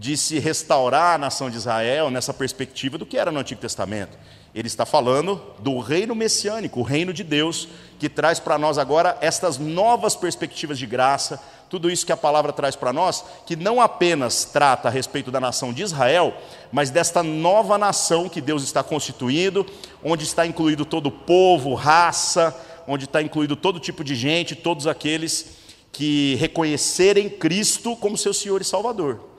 de 0.00 0.16
se 0.16 0.38
restaurar 0.38 1.14
a 1.14 1.18
nação 1.18 1.50
de 1.50 1.58
Israel 1.58 2.10
nessa 2.10 2.32
perspectiva 2.32 2.96
do 2.96 3.04
que 3.04 3.18
era 3.18 3.30
no 3.30 3.38
Antigo 3.38 3.60
Testamento. 3.60 4.16
Ele 4.54 4.66
está 4.66 4.86
falando 4.86 5.38
do 5.58 5.78
reino 5.78 6.14
messiânico, 6.14 6.80
o 6.80 6.82
reino 6.82 7.12
de 7.12 7.22
Deus, 7.22 7.68
que 7.98 8.08
traz 8.08 8.40
para 8.40 8.56
nós 8.56 8.78
agora 8.78 9.18
estas 9.20 9.58
novas 9.58 10.16
perspectivas 10.16 10.78
de 10.78 10.86
graça, 10.86 11.38
tudo 11.68 11.90
isso 11.90 12.06
que 12.06 12.12
a 12.12 12.16
palavra 12.16 12.50
traz 12.50 12.74
para 12.74 12.94
nós, 12.94 13.22
que 13.44 13.54
não 13.54 13.78
apenas 13.78 14.46
trata 14.46 14.88
a 14.88 14.90
respeito 14.90 15.30
da 15.30 15.38
nação 15.38 15.70
de 15.70 15.82
Israel, 15.82 16.34
mas 16.72 16.88
desta 16.88 17.22
nova 17.22 17.76
nação 17.76 18.26
que 18.26 18.40
Deus 18.40 18.62
está 18.62 18.82
constituindo, 18.82 19.66
onde 20.02 20.24
está 20.24 20.46
incluído 20.46 20.86
todo 20.86 21.10
povo, 21.10 21.74
raça, 21.74 22.58
onde 22.88 23.04
está 23.04 23.20
incluído 23.20 23.54
todo 23.54 23.78
tipo 23.78 24.02
de 24.02 24.14
gente, 24.14 24.56
todos 24.56 24.86
aqueles 24.86 25.58
que 25.92 26.36
reconhecerem 26.36 27.28
Cristo 27.28 27.94
como 27.96 28.16
seu 28.16 28.32
Senhor 28.32 28.62
e 28.62 28.64
Salvador. 28.64 29.29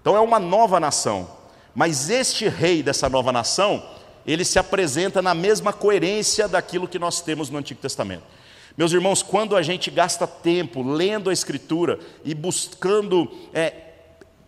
Então 0.00 0.16
é 0.16 0.20
uma 0.20 0.38
nova 0.38 0.80
nação. 0.80 1.30
Mas 1.74 2.10
este 2.10 2.48
rei 2.48 2.82
dessa 2.82 3.08
nova 3.08 3.32
nação, 3.32 3.82
ele 4.26 4.44
se 4.44 4.58
apresenta 4.58 5.22
na 5.22 5.34
mesma 5.34 5.72
coerência 5.72 6.48
daquilo 6.48 6.88
que 6.88 6.98
nós 6.98 7.20
temos 7.20 7.50
no 7.50 7.58
Antigo 7.58 7.80
Testamento. 7.80 8.24
Meus 8.76 8.92
irmãos, 8.92 9.22
quando 9.22 9.56
a 9.56 9.62
gente 9.62 9.90
gasta 9.90 10.26
tempo 10.26 10.82
lendo 10.82 11.28
a 11.28 11.32
Escritura 11.32 11.98
e 12.24 12.34
buscando 12.34 13.30
é, 13.52 13.72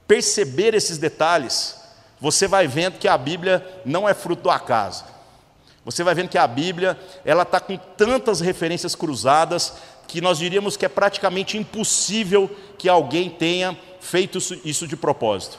perceber 0.07 0.75
esses 0.75 0.99
detalhes, 0.99 1.77
você 2.21 2.47
vai 2.47 2.67
vendo 2.67 2.99
que 2.99 3.09
a 3.09 3.19
Bíblia 3.19 3.67
não 3.85 4.09
é 4.09 4.15
fruto 4.15 4.45
do 4.45 4.51
acaso. 4.51 5.05
Você 5.85 6.05
vai 6.05 6.15
vendo 6.15 6.29
que 6.29 6.39
a 6.39 6.47
Bíblia 6.47 6.97
ela 7.25 7.43
está 7.43 7.59
com 7.59 7.77
tantas 7.77 8.41
referências 8.41 8.95
cruzadas 8.95 9.75
que 10.07 10.21
nós 10.21 10.39
diríamos 10.39 10.77
que 10.77 10.87
é 10.87 10.89
praticamente 10.89 11.59
impossível 11.59 12.49
que 12.79 12.89
alguém 12.89 13.29
tenha 13.29 13.77
feito 14.03 14.39
isso 14.65 14.87
de 14.87 14.97
propósito. 14.97 15.59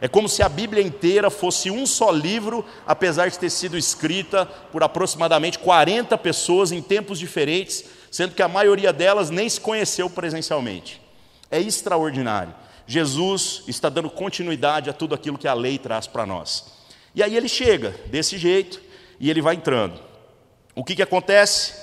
É 0.00 0.08
como 0.08 0.28
se 0.28 0.42
a 0.42 0.48
Bíblia 0.48 0.82
inteira 0.82 1.30
fosse 1.30 1.70
um 1.70 1.86
só 1.86 2.10
livro, 2.10 2.64
apesar 2.86 3.28
de 3.28 3.38
ter 3.38 3.50
sido 3.50 3.76
escrita 3.76 4.46
por 4.46 4.82
aproximadamente 4.82 5.58
40 5.58 6.16
pessoas 6.18 6.72
em 6.72 6.80
tempos 6.80 7.18
diferentes, 7.18 7.84
sendo 8.10 8.34
que 8.34 8.42
a 8.42 8.48
maioria 8.48 8.92
delas 8.92 9.30
nem 9.30 9.48
se 9.48 9.60
conheceu 9.60 10.08
presencialmente. 10.08 11.00
É 11.50 11.60
extraordinário. 11.60 12.54
Jesus 12.86 13.62
está 13.68 13.88
dando 13.88 14.10
continuidade 14.10 14.90
a 14.90 14.92
tudo 14.92 15.14
aquilo 15.14 15.38
que 15.38 15.46
a 15.46 15.54
lei 15.54 15.78
traz 15.78 16.06
para 16.06 16.26
nós. 16.26 16.64
E 17.14 17.22
aí 17.22 17.36
ele 17.36 17.48
chega 17.48 17.94
desse 18.06 18.38
jeito 18.38 18.80
e 19.20 19.30
ele 19.30 19.40
vai 19.40 19.54
entrando. 19.54 20.00
O 20.74 20.82
que, 20.82 20.96
que 20.96 21.02
acontece? 21.02 21.74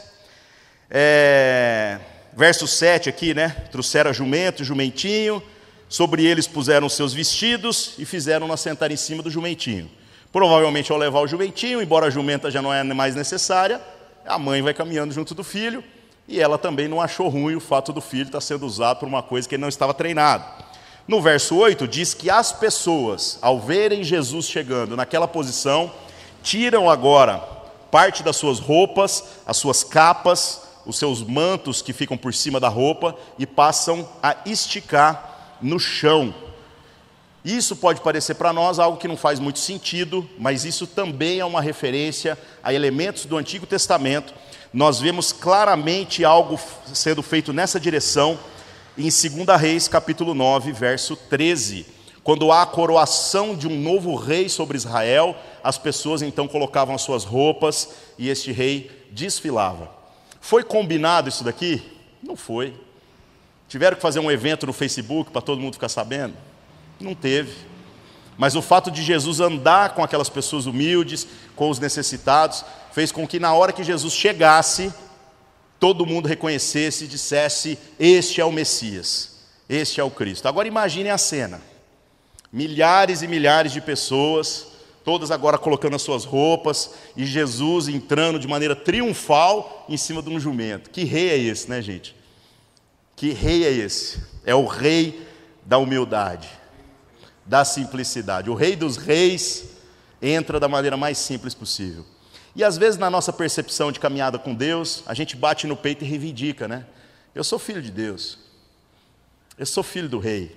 É, 0.89 1.99
verso 2.33 2.67
7 2.67 3.07
aqui, 3.07 3.33
né? 3.33 3.49
Trouxeram 3.71 4.11
jumento, 4.13 4.63
jumentinho 4.63 5.41
Sobre 5.89 6.23
eles 6.23 6.47
puseram 6.47 6.87
seus 6.87 7.13
vestidos 7.13 7.95
e 7.97 8.05
fizeram-no 8.05 8.55
sentar 8.55 8.91
em 8.91 8.95
cima 8.95 9.23
do 9.23 9.31
jumentinho. 9.31 9.89
Provavelmente 10.31 10.91
ao 10.91 10.97
levar 10.99 11.21
o 11.21 11.27
jumentinho, 11.27 11.81
embora 11.81 12.05
a 12.05 12.09
jumenta 12.11 12.51
já 12.51 12.61
não 12.61 12.71
é 12.71 12.83
mais 12.83 13.15
necessária, 13.15 13.81
a 14.23 14.37
mãe 14.37 14.61
vai 14.61 14.71
caminhando 14.71 15.11
junto 15.11 15.33
do 15.33 15.43
filho 15.43 15.83
e 16.27 16.39
ela 16.39 16.59
também 16.59 16.87
não 16.87 17.01
achou 17.01 17.27
ruim 17.27 17.55
o 17.55 17.59
fato 17.59 17.91
do 17.91 17.99
filho 17.99 18.27
estar 18.27 18.39
sendo 18.39 18.67
usado 18.67 18.99
por 18.99 19.07
uma 19.07 19.23
coisa 19.23 19.49
que 19.49 19.55
ele 19.55 19.61
não 19.61 19.67
estava 19.67 19.91
treinado. 19.91 20.45
No 21.07 21.19
verso 21.19 21.57
8 21.57 21.87
diz 21.87 22.13
que 22.13 22.29
as 22.29 22.51
pessoas, 22.51 23.39
ao 23.41 23.59
verem 23.59 24.03
Jesus 24.03 24.45
chegando 24.45 24.95
naquela 24.95 25.27
posição, 25.27 25.91
tiram 26.43 26.87
agora 26.87 27.39
parte 27.89 28.21
das 28.21 28.35
suas 28.35 28.59
roupas, 28.59 29.23
as 29.43 29.57
suas 29.57 29.83
capas, 29.83 30.61
os 30.85 30.99
seus 30.99 31.23
mantos 31.23 31.81
que 31.81 31.93
ficam 31.93 32.15
por 32.15 32.31
cima 32.31 32.59
da 32.59 32.67
roupa 32.67 33.15
e 33.39 33.47
passam 33.47 34.07
a 34.21 34.35
esticar 34.45 35.28
no 35.61 35.79
chão. 35.79 36.33
Isso 37.43 37.75
pode 37.75 38.01
parecer 38.01 38.35
para 38.35 38.51
nós 38.51 38.79
algo 38.79 38.97
que 38.97 39.07
não 39.07 39.15
faz 39.15 39.39
muito 39.39 39.59
sentido, 39.59 40.29
mas 40.37 40.65
isso 40.65 40.85
também 40.85 41.39
é 41.39 41.45
uma 41.45 41.61
referência 41.61 42.37
a 42.61 42.73
elementos 42.73 43.25
do 43.25 43.37
Antigo 43.37 43.65
Testamento. 43.65 44.33
Nós 44.73 44.99
vemos 44.99 45.31
claramente 45.31 46.25
algo 46.25 46.59
sendo 46.93 47.23
feito 47.23 47.53
nessa 47.53 47.79
direção 47.79 48.37
em 48.97 49.03
2 49.03 49.59
Reis, 49.59 49.87
capítulo 49.87 50.33
9, 50.33 50.73
verso 50.73 51.15
13. 51.15 51.85
Quando 52.21 52.51
há 52.51 52.61
a 52.61 52.67
coroação 52.67 53.55
de 53.55 53.67
um 53.67 53.81
novo 53.81 54.13
rei 54.15 54.49
sobre 54.49 54.75
Israel, 54.75 55.35
as 55.63 55.77
pessoas 55.77 56.21
então 56.21 56.47
colocavam 56.47 56.93
as 56.93 57.01
suas 57.01 57.23
roupas 57.23 57.89
e 58.17 58.29
este 58.29 58.51
rei 58.51 58.91
desfilava. 59.11 59.89
Foi 60.41 60.63
combinado 60.63 61.29
isso 61.29 61.43
daqui? 61.43 61.81
Não 62.21 62.35
foi. 62.35 62.73
Tiveram 63.69 63.95
que 63.95 64.01
fazer 64.01 64.19
um 64.19 64.31
evento 64.31 64.65
no 64.65 64.73
Facebook 64.73 65.31
para 65.31 65.41
todo 65.41 65.61
mundo 65.61 65.73
ficar 65.73 65.89
sabendo? 65.89 66.33
Não 66.99 67.13
teve. 67.13 67.53
Mas 68.35 68.55
o 68.55 68.63
fato 68.63 68.89
de 68.89 69.03
Jesus 69.03 69.39
andar 69.39 69.93
com 69.93 70.03
aquelas 70.03 70.27
pessoas 70.27 70.65
humildes, 70.65 71.27
com 71.55 71.69
os 71.69 71.77
necessitados, 71.77 72.65
fez 72.91 73.11
com 73.11 73.27
que 73.27 73.39
na 73.39 73.53
hora 73.53 73.71
que 73.71 73.83
Jesus 73.83 74.13
chegasse, 74.13 74.91
todo 75.79 76.05
mundo 76.05 76.27
reconhecesse 76.27 77.05
e 77.05 77.07
dissesse: 77.07 77.77
Este 77.99 78.41
é 78.41 78.45
o 78.45 78.51
Messias, 78.51 79.37
este 79.69 80.01
é 80.01 80.03
o 80.03 80.09
Cristo. 80.09 80.47
Agora 80.47 80.67
imagine 80.67 81.11
a 81.11 81.17
cena: 81.17 81.61
milhares 82.51 83.21
e 83.21 83.27
milhares 83.27 83.71
de 83.71 83.81
pessoas, 83.81 84.65
todas 85.05 85.29
agora 85.29 85.59
colocando 85.59 85.95
as 85.95 86.01
suas 86.01 86.25
roupas, 86.25 86.91
e 87.15 87.23
Jesus 87.25 87.87
entrando 87.87 88.39
de 88.39 88.47
maneira 88.47 88.75
triunfal 88.75 89.85
em 89.87 89.97
cima 89.97 90.23
de 90.23 90.29
um 90.29 90.39
jumento. 90.39 90.89
Que 90.89 91.03
rei 91.03 91.29
é 91.29 91.37
esse, 91.37 91.69
né, 91.69 91.83
gente? 91.83 92.17
Que 93.19 93.33
rei 93.33 93.65
é 93.65 93.69
esse? 93.73 94.23
É 94.45 94.55
o 94.55 94.65
rei 94.65 95.27
da 95.65 95.77
humildade, 95.77 96.47
da 97.45 97.65
simplicidade. 97.65 98.49
O 98.49 98.53
rei 98.53 98.77
dos 98.77 98.95
reis 98.95 99.71
entra 100.21 100.57
da 100.57 100.69
maneira 100.69 100.95
mais 100.95 101.17
simples 101.17 101.53
possível. 101.53 102.05
E 102.55 102.63
às 102.63 102.77
vezes, 102.77 102.97
na 102.97 103.09
nossa 103.09 103.33
percepção 103.33 103.91
de 103.91 103.99
caminhada 103.99 104.39
com 104.39 104.55
Deus, 104.55 105.03
a 105.05 105.13
gente 105.13 105.35
bate 105.35 105.67
no 105.67 105.75
peito 105.75 106.05
e 106.05 106.07
reivindica, 106.07 106.65
né? 106.65 106.85
Eu 107.35 107.43
sou 107.43 107.59
filho 107.59 107.81
de 107.81 107.91
Deus. 107.91 108.39
Eu 109.57 109.65
sou 109.65 109.83
filho 109.83 110.07
do 110.07 110.17
rei. 110.17 110.55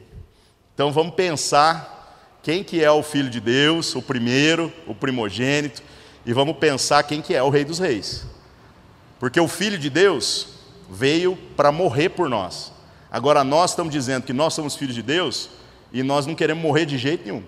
Então 0.72 0.92
vamos 0.92 1.16
pensar 1.16 2.38
quem 2.44 2.62
que 2.62 2.81
é 2.81 2.90
o 2.92 3.03
filho 3.03 3.29
de 3.29 3.40
Deus, 3.40 3.92
o 3.96 4.01
primeiro, 4.01 4.72
o 4.87 4.94
primogênito, 4.94 5.83
e 6.25 6.33
vamos 6.33 6.57
pensar 6.59 7.03
quem 7.03 7.20
que 7.20 7.35
é 7.35 7.42
o 7.42 7.51
rei 7.51 7.64
dos 7.64 7.81
reis. 7.81 8.25
Porque 9.18 9.40
o 9.40 9.48
filho 9.48 9.77
de 9.77 9.90
Deus 9.90 10.51
veio 10.92 11.37
para 11.57 11.72
morrer 11.72 12.11
por 12.11 12.28
nós. 12.28 12.70
Agora 13.11 13.42
nós 13.42 13.70
estamos 13.70 13.92
dizendo 13.92 14.24
que 14.24 14.33
nós 14.33 14.52
somos 14.52 14.76
filhos 14.76 14.94
de 14.94 15.02
Deus 15.02 15.48
e 15.90 16.02
nós 16.02 16.26
não 16.26 16.35
queremos 16.35 16.62
morrer 16.62 16.85
de 16.85 16.98
jeito 16.98 17.24
nenhum. 17.24 17.42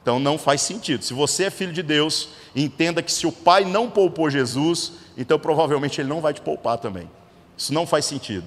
Então 0.00 0.18
não 0.18 0.38
faz 0.38 0.62
sentido. 0.62 1.04
Se 1.04 1.12
você 1.12 1.44
é 1.44 1.50
filho 1.50 1.72
de 1.72 1.82
Deus, 1.82 2.30
entenda 2.56 3.02
que 3.02 3.12
se 3.12 3.26
o 3.26 3.32
Pai 3.32 3.64
não 3.64 3.90
poupou 3.90 4.30
Jesus, 4.30 4.92
então 5.16 5.38
provavelmente 5.38 6.00
Ele 6.00 6.08
não 6.08 6.20
vai 6.20 6.32
te 6.32 6.40
poupar 6.40 6.78
também. 6.78 7.08
Isso 7.56 7.74
não 7.74 7.86
faz 7.86 8.06
sentido. 8.06 8.46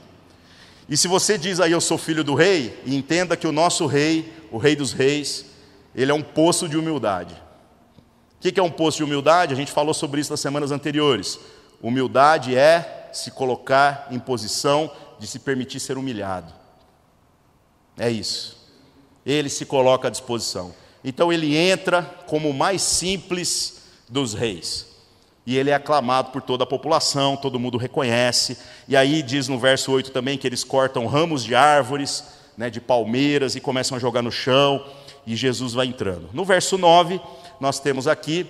E 0.89 0.97
se 0.97 1.07
você 1.07 1.37
diz 1.37 1.59
aí 1.59 1.71
eu 1.71 1.81
sou 1.81 1.97
filho 1.97 2.23
do 2.23 2.33
rei, 2.33 2.77
entenda 2.85 3.37
que 3.37 3.47
o 3.47 3.51
nosso 3.51 3.85
rei, 3.85 4.33
o 4.51 4.57
rei 4.57 4.75
dos 4.75 4.91
reis, 4.91 5.45
ele 5.95 6.11
é 6.11 6.13
um 6.13 6.21
poço 6.21 6.67
de 6.67 6.77
humildade. 6.77 7.35
O 8.37 8.51
que 8.51 8.59
é 8.59 8.63
um 8.63 8.71
poço 8.71 8.97
de 8.97 9.03
humildade? 9.03 9.53
A 9.53 9.55
gente 9.55 9.71
falou 9.71 9.93
sobre 9.93 10.21
isso 10.21 10.31
nas 10.31 10.39
semanas 10.39 10.71
anteriores. 10.71 11.39
Humildade 11.81 12.55
é 12.55 13.04
se 13.17 13.31
colocar 13.31 14.07
em 14.11 14.19
posição 14.19 14.91
de 15.17 15.25
se 15.25 15.39
permitir 15.39 15.79
ser 15.79 15.97
humilhado. 15.97 16.53
É 17.97 18.09
isso. 18.09 18.57
Ele 19.25 19.49
se 19.49 19.65
coloca 19.65 20.07
à 20.07 20.11
disposição. 20.11 20.73
Então 21.03 21.31
ele 21.31 21.55
entra 21.55 22.03
como 22.27 22.49
o 22.49 22.53
mais 22.53 22.81
simples 22.81 23.83
dos 24.09 24.33
reis. 24.33 24.87
E 25.45 25.57
ele 25.57 25.69
é 25.69 25.75
aclamado 25.75 26.31
por 26.31 26.41
toda 26.41 26.63
a 26.63 26.67
população, 26.67 27.37
todo 27.37 27.59
mundo 27.59 27.77
reconhece. 27.77 28.57
E 28.87 28.97
aí 28.97 29.21
diz 29.21 29.47
no 29.47 29.59
verso 29.59 29.91
8 29.91 30.11
também 30.11 30.37
que 30.37 30.47
eles 30.47 30.63
cortam 30.63 31.05
ramos 31.05 31.43
de 31.43 31.53
árvores, 31.55 32.23
né, 32.57 32.69
de 32.69 32.81
palmeiras, 32.81 33.55
e 33.55 33.61
começam 33.61 33.95
a 33.95 33.99
jogar 33.99 34.23
no 34.23 34.31
chão, 34.31 34.83
e 35.25 35.35
Jesus 35.35 35.73
vai 35.73 35.85
entrando. 35.85 36.29
No 36.33 36.43
verso 36.43 36.77
9, 36.77 37.21
nós 37.59 37.79
temos 37.79 38.07
aqui 38.07 38.47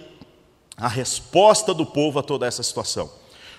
a 0.78 0.88
resposta 0.88 1.74
do 1.74 1.86
povo 1.86 2.20
a 2.20 2.24
toda 2.24 2.48
essa 2.48 2.64
situação. 2.64 3.12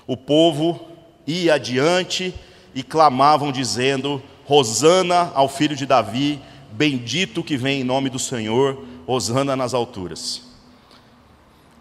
O 0.07 0.17
povo 0.17 0.96
ia 1.27 1.55
adiante 1.55 2.35
e 2.75 2.83
clamavam, 2.83 3.51
dizendo: 3.51 4.23
Rosana 4.45 5.33
ao 5.35 5.49
filho 5.49 5.75
de 5.75 5.87
Davi, 5.87 6.41
bendito 6.73 7.43
que 7.43 7.57
vem 7.57 7.81
em 7.81 7.85
nome 7.85 8.09
do 8.09 8.19
Senhor, 8.19 8.85
Hosana 9.07 9.57
nas 9.57 9.75
alturas. 9.75 10.43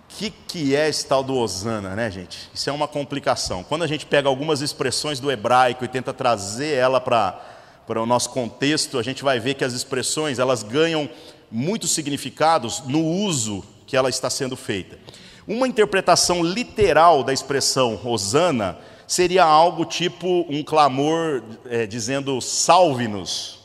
O 0.09 0.17
que, 0.17 0.29
que 0.47 0.75
é 0.75 0.87
esse 0.87 1.05
tal 1.05 1.21
do 1.21 1.35
Hosana, 1.35 1.93
né, 1.93 2.09
gente? 2.09 2.49
Isso 2.53 2.69
é 2.69 2.73
uma 2.73 2.87
complicação. 2.87 3.63
Quando 3.63 3.83
a 3.83 3.87
gente 3.87 4.05
pega 4.05 4.29
algumas 4.29 4.61
expressões 4.61 5.19
do 5.19 5.29
hebraico 5.29 5.83
e 5.83 5.89
tenta 5.89 6.13
trazer 6.13 6.75
ela 6.75 7.01
para 7.01 8.01
o 8.01 8.05
nosso 8.05 8.29
contexto, 8.29 8.97
a 8.97 9.03
gente 9.03 9.23
vai 9.23 9.39
ver 9.39 9.55
que 9.55 9.65
as 9.65 9.73
expressões 9.73 10.39
elas 10.39 10.63
ganham 10.63 11.09
muitos 11.51 11.91
significados 11.91 12.83
no 12.87 13.03
uso 13.03 13.63
que 13.85 13.97
ela 13.97 14.09
está 14.09 14.29
sendo 14.29 14.55
feita. 14.55 14.97
Uma 15.45 15.67
interpretação 15.67 16.41
literal 16.41 17.21
da 17.21 17.33
expressão 17.33 17.99
Hosana 18.03 18.77
seria 19.07 19.43
algo 19.43 19.85
tipo 19.85 20.45
um 20.49 20.63
clamor 20.63 21.43
é, 21.65 21.85
dizendo 21.85 22.41
salve-nos, 22.41 23.59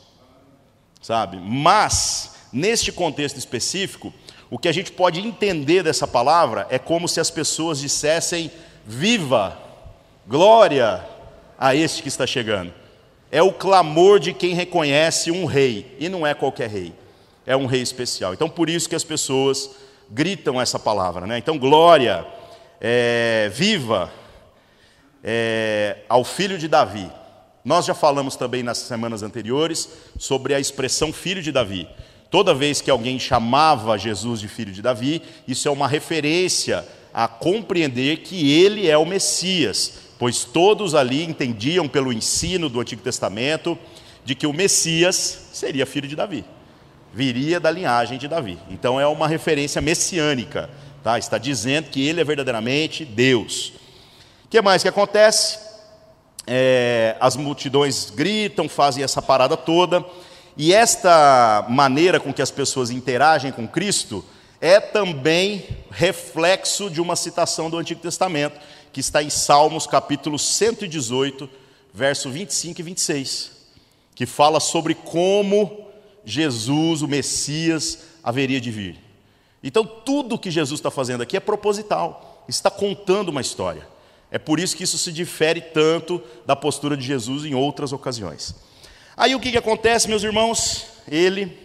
sabe? 1.01 1.37
Mas, 1.37 2.35
neste 2.51 2.91
contexto 2.91 3.37
específico, 3.37 4.13
o 4.49 4.59
que 4.59 4.67
a 4.67 4.71
gente 4.71 4.91
pode 4.91 5.19
entender 5.19 5.83
dessa 5.83 6.07
palavra 6.07 6.67
é 6.69 6.77
como 6.77 7.07
se 7.07 7.19
as 7.19 7.31
pessoas 7.31 7.79
dissessem: 7.79 8.51
viva, 8.85 9.57
glória 10.27 11.03
a 11.57 11.75
este 11.75 12.01
que 12.03 12.09
está 12.09 12.27
chegando. 12.27 12.73
É 13.31 13.41
o 13.41 13.53
clamor 13.53 14.19
de 14.19 14.33
quem 14.33 14.53
reconhece 14.53 15.31
um 15.31 15.45
rei, 15.45 15.95
e 15.99 16.09
não 16.09 16.27
é 16.27 16.33
qualquer 16.33 16.69
rei, 16.69 16.93
é 17.45 17.55
um 17.55 17.65
rei 17.65 17.81
especial. 17.81 18.33
Então, 18.33 18.49
por 18.49 18.69
isso 18.69 18.89
que 18.89 18.95
as 18.95 19.05
pessoas 19.05 19.69
gritam 20.09 20.59
essa 20.59 20.77
palavra, 20.77 21.25
né? 21.25 21.37
Então, 21.37 21.57
glória, 21.57 22.27
é, 22.81 23.49
viva, 23.53 24.11
é, 25.23 25.97
ao 26.09 26.23
filho 26.23 26.57
de 26.57 26.67
Davi. 26.67 27.09
Nós 27.63 27.85
já 27.85 27.93
falamos 27.93 28.35
também 28.35 28.63
nas 28.63 28.79
semanas 28.79 29.21
anteriores 29.21 29.87
sobre 30.17 30.53
a 30.53 30.59
expressão 30.59 31.13
filho 31.13 31.41
de 31.41 31.51
Davi. 31.51 31.87
Toda 32.29 32.53
vez 32.53 32.81
que 32.81 32.89
alguém 32.89 33.19
chamava 33.19 33.97
Jesus 33.97 34.39
de 34.39 34.47
filho 34.47 34.71
de 34.71 34.81
Davi, 34.81 35.21
isso 35.47 35.67
é 35.67 35.71
uma 35.71 35.87
referência 35.87 36.85
a 37.13 37.27
compreender 37.27 38.19
que 38.19 38.51
ele 38.53 38.87
é 38.87 38.97
o 38.97 39.05
Messias, 39.05 39.93
pois 40.17 40.45
todos 40.45 40.95
ali 40.95 41.23
entendiam 41.23 41.87
pelo 41.87 42.13
ensino 42.13 42.69
do 42.69 42.79
Antigo 42.79 43.01
Testamento 43.01 43.77
de 44.23 44.33
que 44.33 44.47
o 44.47 44.53
Messias 44.53 45.49
seria 45.51 45.85
filho 45.85 46.07
de 46.07 46.15
Davi, 46.15 46.45
viria 47.13 47.59
da 47.59 47.69
linhagem 47.69 48.17
de 48.17 48.27
Davi. 48.27 48.57
Então 48.69 48.99
é 48.99 49.05
uma 49.05 49.27
referência 49.27 49.81
messiânica, 49.81 50.69
tá? 51.03 51.19
Está 51.19 51.37
dizendo 51.37 51.89
que 51.89 52.07
ele 52.07 52.21
é 52.21 52.23
verdadeiramente 52.23 53.03
Deus. 53.03 53.73
Que 54.51 54.61
mais 54.61 54.81
que 54.81 54.89
acontece? 54.89 55.59
É, 56.45 57.15
as 57.21 57.37
multidões 57.37 58.09
gritam, 58.09 58.67
fazem 58.67 59.01
essa 59.01 59.21
parada 59.21 59.55
toda. 59.55 60.05
E 60.57 60.73
esta 60.73 61.65
maneira 61.69 62.19
com 62.19 62.33
que 62.33 62.41
as 62.41 62.51
pessoas 62.51 62.89
interagem 62.89 63.53
com 63.53 63.65
Cristo 63.65 64.25
é 64.59 64.77
também 64.81 65.65
reflexo 65.89 66.89
de 66.89 66.99
uma 66.99 67.15
citação 67.15 67.69
do 67.69 67.77
Antigo 67.77 68.01
Testamento, 68.01 68.59
que 68.91 68.99
está 68.99 69.23
em 69.23 69.29
Salmos 69.29 69.87
capítulo 69.87 70.37
118, 70.37 71.49
verso 71.93 72.29
25 72.29 72.81
e 72.81 72.83
26, 72.83 73.51
que 74.13 74.25
fala 74.25 74.59
sobre 74.59 74.95
como 74.95 75.87
Jesus, 76.25 77.01
o 77.01 77.07
Messias, 77.07 77.99
haveria 78.21 78.59
de 78.59 78.69
vir. 78.69 78.99
Então, 79.63 79.85
tudo 79.85 80.37
que 80.37 80.51
Jesus 80.51 80.77
está 80.77 80.91
fazendo 80.91 81.23
aqui 81.23 81.37
é 81.37 81.39
proposital, 81.39 82.43
está 82.49 82.69
contando 82.69 83.29
uma 83.29 83.39
história. 83.39 83.90
É 84.31 84.39
por 84.39 84.59
isso 84.59 84.77
que 84.77 84.83
isso 84.83 84.97
se 84.97 85.11
difere 85.11 85.59
tanto 85.59 86.21
da 86.45 86.55
postura 86.55 86.95
de 86.95 87.05
Jesus 87.05 87.43
em 87.43 87.53
outras 87.53 87.91
ocasiões. 87.91 88.55
Aí 89.17 89.35
o 89.35 89.39
que, 89.39 89.51
que 89.51 89.57
acontece, 89.57 90.07
meus 90.07 90.23
irmãos? 90.23 90.85
Ele 91.07 91.57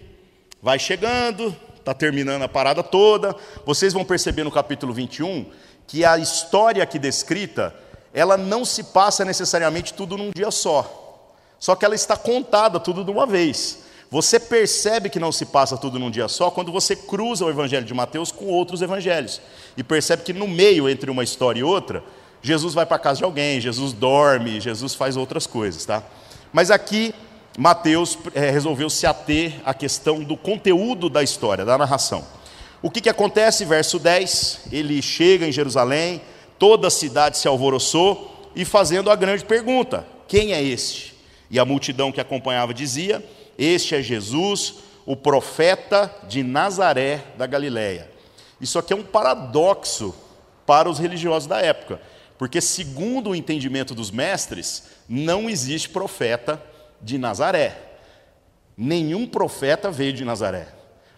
vai 0.61 0.79
chegando, 0.79 1.55
está 1.79 1.95
terminando 1.95 2.43
a 2.43 2.49
parada 2.49 2.83
toda. 2.83 3.37
Vocês 3.65 3.93
vão 3.93 4.05
perceber 4.05 4.43
no 4.43 4.51
capítulo 4.51 4.93
21 4.93 5.47
que 5.87 6.05
a 6.05 6.19
história 6.19 6.83
aqui 6.83 6.99
descrita, 6.99 7.73
ela 8.13 8.37
não 8.37 8.65
se 8.65 8.83
passa 8.83 9.25
necessariamente 9.25 9.95
tudo 9.95 10.19
num 10.19 10.33
dia 10.33 10.51
só. 10.51 11.33
Só 11.61 11.77
que 11.77 11.85
ela 11.85 11.95
está 11.95 12.17
contada 12.17 12.81
tudo 12.81 13.05
de 13.05 13.11
uma 13.13 13.25
vez. 13.25 13.85
Você 14.11 14.39
percebe 14.39 15.09
que 15.09 15.21
não 15.21 15.31
se 15.33 15.47
passa 15.47 15.77
tudo 15.77 15.99
num 15.99 16.11
dia 16.11 16.29
só 16.29 16.51
quando 16.51 16.71
você 16.71 16.95
cruza 16.95 17.45
o 17.45 17.51
evangelho 17.51 17.85
de 17.85 17.95
Mateus 17.95 18.31
com 18.31 18.47
outros 18.47 18.83
evangelhos 18.83 19.41
e 19.77 19.83
percebe 19.83 20.23
que 20.23 20.33
no 20.33 20.47
meio 20.47 20.89
entre 20.89 21.11
uma 21.11 21.25
história 21.25 21.61
e 21.61 21.65
outra, 21.65 22.05
Jesus 22.47 22.75
vai 22.75 22.87
para 22.87 22.99
casa 22.99 23.19
de 23.19 23.25
alguém, 23.25 23.61
Jesus 23.61 23.93
dorme, 23.93 24.61
Jesus 24.61 24.95
faz 24.95 25.17
outras 25.17 25.47
coisas, 25.47 25.85
tá? 25.85 26.03
Mas 26.53 26.71
aqui 26.71 27.13
Mateus 27.59 28.17
é, 28.35 28.51
resolveu 28.51 28.89
se 28.89 29.05
ater 29.05 29.61
à 29.65 29.75
questão 29.75 30.23
do 30.23 30.37
conteúdo 30.37 31.09
da 31.09 31.23
história, 31.23 31.65
da 31.65 31.77
narração. 31.77 32.25
O 32.81 32.89
que, 32.89 33.01
que 33.01 33.09
acontece? 33.09 33.65
Verso 33.65 33.99
10: 33.99 34.61
ele 34.71 35.03
chega 35.03 35.47
em 35.47 35.51
Jerusalém, 35.51 36.21
toda 36.57 36.87
a 36.87 36.91
cidade 36.91 37.37
se 37.37 37.49
alvoroçou 37.49 38.51
e 38.55 38.65
fazendo 38.65 39.11
a 39.11 39.17
grande 39.17 39.45
pergunta: 39.45 40.07
quem 40.29 40.53
é 40.53 40.63
este? 40.63 41.17
E 41.51 41.59
a 41.59 41.65
multidão 41.65 42.13
que 42.13 42.21
acompanhava 42.21 42.73
dizia: 42.73 43.25
Este 43.59 43.97
é 43.97 44.03
Jesus, 44.03 44.77
o 45.05 45.17
profeta 45.17 46.15
de 46.29 46.45
Nazaré 46.45 47.25
da 47.37 47.47
Galileia. 47.47 48.09
Isso 48.61 48.79
aqui 48.79 48.93
é 48.93 48.97
um 48.97 49.03
paradoxo 49.03 50.15
para 50.65 50.89
os 50.89 50.99
religiosos 50.99 51.49
da 51.49 51.61
época, 51.61 52.01
porque, 52.39 52.61
segundo 52.61 53.31
o 53.31 53.35
entendimento 53.35 53.95
dos 53.95 54.11
mestres, 54.11 54.85
não 55.09 55.49
existe 55.49 55.89
profeta 55.89 56.63
de 57.01 57.19
Nazaré. 57.19 57.77
Nenhum 58.77 59.27
profeta 59.27 59.91
veio 59.91 60.13
de 60.13 60.25
Nazaré. 60.25 60.69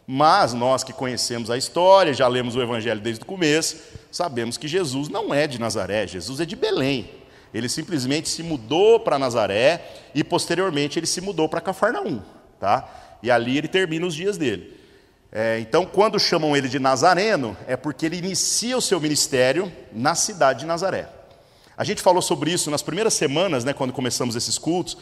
Mas 0.07 0.54
nós 0.54 0.83
que 0.83 0.92
conhecemos 0.92 1.50
a 1.50 1.57
história, 1.59 2.14
já 2.14 2.26
lemos 2.26 2.57
o 2.57 2.62
Evangelho 2.62 3.00
desde 3.00 3.22
o 3.22 3.26
começo, 3.26 3.76
sabemos 4.11 4.57
que 4.57 4.66
Jesus 4.66 5.09
não 5.09 5.35
é 5.35 5.46
de 5.46 5.61
Nazaré, 5.61 6.07
Jesus 6.07 6.40
é 6.40 6.46
de 6.46 6.57
Belém. 6.57 7.11
Ele 7.52 7.68
simplesmente 7.68 8.28
se 8.28 8.42
mudou 8.42 9.00
para 9.00 9.18
Nazaré 9.18 9.83
e 10.14 10.22
posteriormente 10.22 10.98
ele 10.98 11.07
se 11.07 11.20
mudou 11.20 11.48
para 11.48 11.61
Cafarnaum, 11.61 12.22
tá? 12.61 13.18
E 13.22 13.31
ali 13.31 13.59
ele 13.59 13.68
termina 13.68 14.07
os 14.07 14.14
dias 14.14 14.38
dele. 14.38 14.78
É, 15.31 15.59
então, 15.61 15.85
quando 15.85 16.19
chamam 16.19 16.57
ele 16.57 16.69
de 16.69 16.79
Nazareno, 16.79 17.57
é 17.67 17.77
porque 17.77 18.07
ele 18.07 18.17
inicia 18.17 18.77
o 18.77 18.83
seu 18.83 18.99
ministério 18.99 19.71
na 19.93 20.14
cidade 20.14 20.61
de 20.61 20.67
Nazaré. 20.67 21.09
A 21.77 21.85
gente 21.85 22.03
falou 22.03 22.23
sobre 22.23 22.51
isso 22.51 22.71
nas 22.71 22.83
primeiras 22.83 23.14
semanas, 23.14 23.62
né, 23.62 23.73
quando 23.73 23.93
começamos 23.93 24.35
esses 24.35 24.57
cultos, 24.57 24.97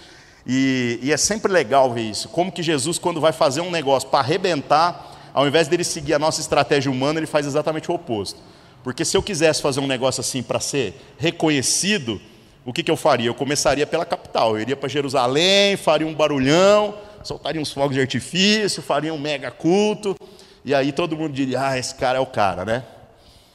e, 0.46 0.98
e, 1.02 1.12
é 1.12 1.16
sempre 1.16 1.50
legal 1.50 1.92
ver 1.92 2.02
isso. 2.02 2.28
Como 2.28 2.52
que 2.52 2.62
Jesus, 2.62 2.98
quando 2.98 3.20
vai 3.20 3.32
fazer 3.32 3.60
um 3.60 3.70
negócio 3.70 4.08
para 4.08 4.20
arrebentar, 4.20 5.30
ao 5.34 5.46
invés 5.46 5.66
dele 5.68 5.82
seguir 5.82 6.14
a 6.14 6.18
nossa 6.18 6.40
estratégia 6.40 6.90
humana, 6.90 7.18
ele 7.18 7.26
faz 7.26 7.46
exatamente 7.46 7.90
o 7.90 7.94
oposto. 7.94 8.40
Porque 8.84 9.04
se 9.04 9.16
eu 9.16 9.22
quisesse 9.22 9.60
fazer 9.60 9.80
um 9.80 9.86
negócio 9.86 10.20
assim 10.20 10.42
para 10.42 10.60
ser 10.60 10.94
reconhecido, 11.18 12.20
o 12.64 12.72
que, 12.72 12.82
que 12.82 12.90
eu 12.90 12.96
faria? 12.96 13.28
Eu 13.28 13.34
começaria 13.34 13.86
pela 13.86 14.04
capital. 14.04 14.54
Eu 14.54 14.62
iria 14.62 14.76
para 14.76 14.88
Jerusalém, 14.88 15.76
faria 15.76 16.06
um 16.06 16.14
barulhão, 16.14 16.94
soltaria 17.26 17.60
uns 17.60 17.72
fogos 17.72 17.94
de 17.94 18.00
artifício, 18.00 18.82
faria 18.82 19.12
um 19.12 19.18
mega 19.18 19.50
culto. 19.50 20.16
E 20.64 20.74
aí 20.74 20.92
todo 20.92 21.16
mundo 21.16 21.32
diria: 21.32 21.68
ah, 21.68 21.78
esse 21.78 21.94
cara 21.94 22.18
é 22.18 22.20
o 22.20 22.26
cara, 22.26 22.64
né? 22.64 22.84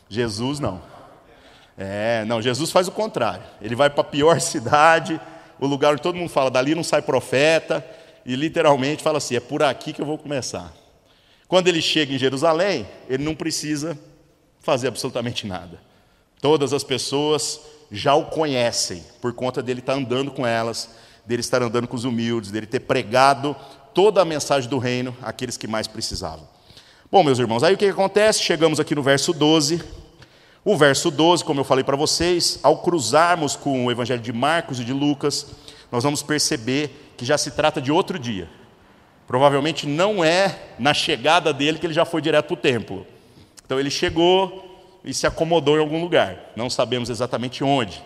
Jesus 0.09 0.59
não. 0.59 0.81
É, 1.77 2.23
não, 2.25 2.41
Jesus 2.41 2.69
faz 2.69 2.87
o 2.87 2.91
contrário. 2.91 3.43
Ele 3.61 3.75
vai 3.75 3.89
para 3.89 4.01
a 4.01 4.03
pior 4.03 4.39
cidade, 4.41 5.19
o 5.59 5.65
lugar 5.65 5.93
onde 5.93 6.01
todo 6.01 6.15
mundo 6.15 6.29
fala, 6.29 6.51
dali 6.51 6.75
não 6.75 6.83
sai 6.83 7.01
profeta, 7.01 7.85
e 8.25 8.35
literalmente 8.35 9.01
fala 9.01 9.17
assim: 9.17 9.35
é 9.35 9.39
por 9.39 9.63
aqui 9.63 9.93
que 9.93 10.01
eu 10.01 10.05
vou 10.05 10.17
começar. 10.17 10.73
Quando 11.47 11.67
ele 11.67 11.81
chega 11.81 12.13
em 12.13 12.17
Jerusalém, 12.17 12.87
ele 13.09 13.23
não 13.23 13.35
precisa 13.35 13.97
fazer 14.61 14.87
absolutamente 14.87 15.45
nada. 15.45 15.81
Todas 16.39 16.71
as 16.71 16.83
pessoas 16.83 17.59
já 17.91 18.15
o 18.15 18.25
conhecem, 18.25 19.03
por 19.19 19.33
conta 19.33 19.61
dele 19.61 19.81
estar 19.81 19.93
andando 19.93 20.31
com 20.31 20.47
elas, 20.47 20.89
dele 21.25 21.41
estar 21.41 21.61
andando 21.61 21.87
com 21.87 21.95
os 21.95 22.03
humildes, 22.03 22.51
dele 22.51 22.65
ter 22.65 22.81
pregado 22.81 23.55
toda 23.93 24.21
a 24.21 24.25
mensagem 24.25 24.69
do 24.69 24.77
reino 24.77 25.15
àqueles 25.21 25.57
que 25.57 25.67
mais 25.67 25.87
precisavam. 25.87 26.47
Bom, 27.11 27.23
meus 27.23 27.39
irmãos, 27.39 27.63
aí 27.63 27.73
o 27.73 27.77
que 27.77 27.85
acontece? 27.85 28.41
Chegamos 28.41 28.79
aqui 28.79 28.95
no 28.95 29.03
verso 29.03 29.33
12. 29.33 29.83
O 30.63 30.77
verso 30.77 31.09
12, 31.09 31.43
como 31.43 31.59
eu 31.59 31.63
falei 31.63 31.83
para 31.83 31.97
vocês, 31.97 32.59
ao 32.61 32.77
cruzarmos 32.77 33.55
com 33.55 33.85
o 33.85 33.91
evangelho 33.91 34.21
de 34.21 34.31
Marcos 34.31 34.79
e 34.79 34.85
de 34.85 34.93
Lucas, 34.93 35.47
nós 35.91 36.03
vamos 36.03 36.23
perceber 36.23 37.13
que 37.17 37.25
já 37.25 37.37
se 37.37 37.51
trata 37.51 37.81
de 37.81 37.91
outro 37.91 38.17
dia. 38.17 38.47
Provavelmente 39.27 39.87
não 39.87 40.23
é 40.23 40.59
na 40.77 40.93
chegada 40.93 41.51
dele 41.53 41.79
que 41.79 41.85
ele 41.85 41.93
já 41.93 42.05
foi 42.05 42.21
direto 42.21 42.47
para 42.47 42.53
o 42.53 42.57
templo. 42.57 43.07
Então 43.65 43.79
ele 43.79 43.89
chegou 43.89 44.89
e 45.03 45.13
se 45.13 45.25
acomodou 45.25 45.77
em 45.77 45.79
algum 45.79 45.99
lugar, 45.99 46.51
não 46.55 46.69
sabemos 46.69 47.09
exatamente 47.09 47.63
onde. 47.63 48.03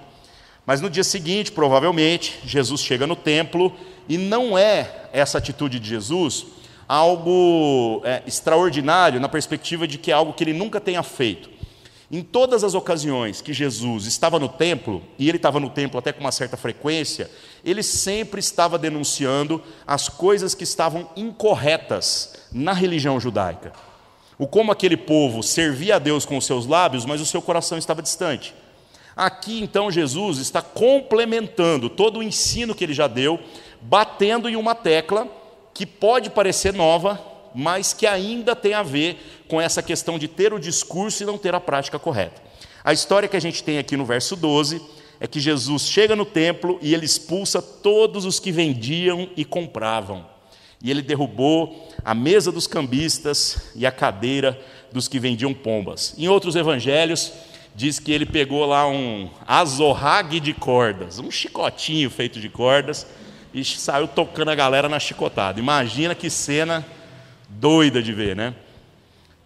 Mas 0.65 0.81
no 0.81 0.89
dia 0.89 1.03
seguinte, 1.03 1.51
provavelmente, 1.51 2.39
Jesus 2.45 2.81
chega 2.81 3.05
no 3.05 3.15
templo 3.15 3.73
e 4.09 4.17
não 4.17 4.57
é 4.57 5.07
essa 5.13 5.37
atitude 5.37 5.79
de 5.79 5.89
Jesus 5.89 6.45
algo 6.87 8.01
é, 8.03 8.21
extraordinário 8.27 9.19
na 9.19 9.27
perspectiva 9.27 9.87
de 9.87 9.97
que 9.97 10.11
é 10.11 10.13
algo 10.13 10.33
que 10.33 10.43
ele 10.43 10.53
nunca 10.53 10.79
tenha 10.79 11.01
feito. 11.03 11.49
Em 12.11 12.21
todas 12.21 12.63
as 12.63 12.75
ocasiões 12.75 13.41
que 13.41 13.51
Jesus 13.51 14.05
estava 14.05 14.37
no 14.37 14.47
templo, 14.47 15.01
e 15.17 15.27
ele 15.27 15.37
estava 15.37 15.59
no 15.59 15.71
templo 15.71 15.97
até 15.97 16.13
com 16.13 16.21
uma 16.21 16.31
certa 16.31 16.55
frequência, 16.55 17.29
ele 17.63 17.81
sempre 17.81 18.39
estava 18.39 18.77
denunciando 18.77 19.61
as 19.87 20.07
coisas 20.07 20.53
que 20.53 20.63
estavam 20.63 21.09
incorretas 21.15 22.35
na 22.51 22.73
religião 22.73 23.19
judaica. 23.19 23.73
O 24.37 24.45
como 24.45 24.71
aquele 24.71 24.97
povo 24.97 25.41
servia 25.41 25.95
a 25.95 25.99
Deus 25.99 26.25
com 26.25 26.37
os 26.37 26.45
seus 26.45 26.67
lábios, 26.67 27.05
mas 27.05 27.21
o 27.21 27.25
seu 27.25 27.41
coração 27.41 27.77
estava 27.77 28.03
distante. 28.03 28.53
Aqui 29.15 29.61
então 29.61 29.89
Jesus 29.89 30.39
está 30.39 30.61
complementando 30.61 31.89
todo 31.89 32.19
o 32.19 32.23
ensino 32.23 32.75
que 32.75 32.83
ele 32.83 32.93
já 32.93 33.07
deu, 33.07 33.39
batendo 33.81 34.49
em 34.49 34.55
uma 34.55 34.75
tecla 34.75 35.27
que 35.73 35.85
pode 35.85 36.29
parecer 36.29 36.73
nova, 36.73 37.21
mas 37.53 37.93
que 37.93 38.05
ainda 38.05 38.55
tem 38.55 38.73
a 38.73 38.83
ver 38.83 39.43
com 39.47 39.61
essa 39.61 39.81
questão 39.81 40.19
de 40.19 40.27
ter 40.27 40.53
o 40.53 40.59
discurso 40.59 41.23
e 41.23 41.25
não 41.25 41.37
ter 41.37 41.55
a 41.55 41.61
prática 41.61 41.97
correta. 41.97 42.41
A 42.83 42.91
história 42.91 43.29
que 43.29 43.37
a 43.37 43.41
gente 43.41 43.63
tem 43.63 43.77
aqui 43.77 43.95
no 43.95 44.05
verso 44.05 44.35
12 44.35 44.81
é 45.19 45.27
que 45.27 45.39
Jesus 45.39 45.83
chega 45.83 46.15
no 46.15 46.25
templo 46.25 46.77
e 46.81 46.93
ele 46.93 47.05
expulsa 47.05 47.61
todos 47.61 48.25
os 48.25 48.39
que 48.39 48.51
vendiam 48.51 49.29
e 49.37 49.45
compravam. 49.45 50.25
E 50.83 50.91
ele 50.91 51.01
derrubou 51.01 51.89
a 52.03 52.13
mesa 52.13 52.51
dos 52.51 52.67
cambistas 52.67 53.71
e 53.75 53.85
a 53.85 53.91
cadeira 53.91 54.59
dos 54.91 55.07
que 55.07 55.19
vendiam 55.19 55.53
pombas. 55.53 56.13
Em 56.17 56.27
outros 56.27 56.55
evangelhos, 56.55 57.31
diz 57.75 57.99
que 57.99 58.11
ele 58.11 58.25
pegou 58.25 58.65
lá 58.65 58.87
um 58.87 59.29
azorrague 59.45 60.39
de 60.39 60.53
cordas, 60.53 61.19
um 61.19 61.29
chicotinho 61.29 62.09
feito 62.09 62.39
de 62.39 62.47
cordas, 62.47 63.05
e 63.53 63.63
saiu 63.63 64.07
tocando 64.07 64.49
a 64.49 64.55
galera 64.55 64.87
na 64.87 64.99
chicotada. 64.99 65.59
Imagina 65.59 66.15
que 66.15 66.29
cena 66.29 66.85
doida 67.49 68.01
de 68.01 68.13
ver, 68.13 68.35
né? 68.35 68.55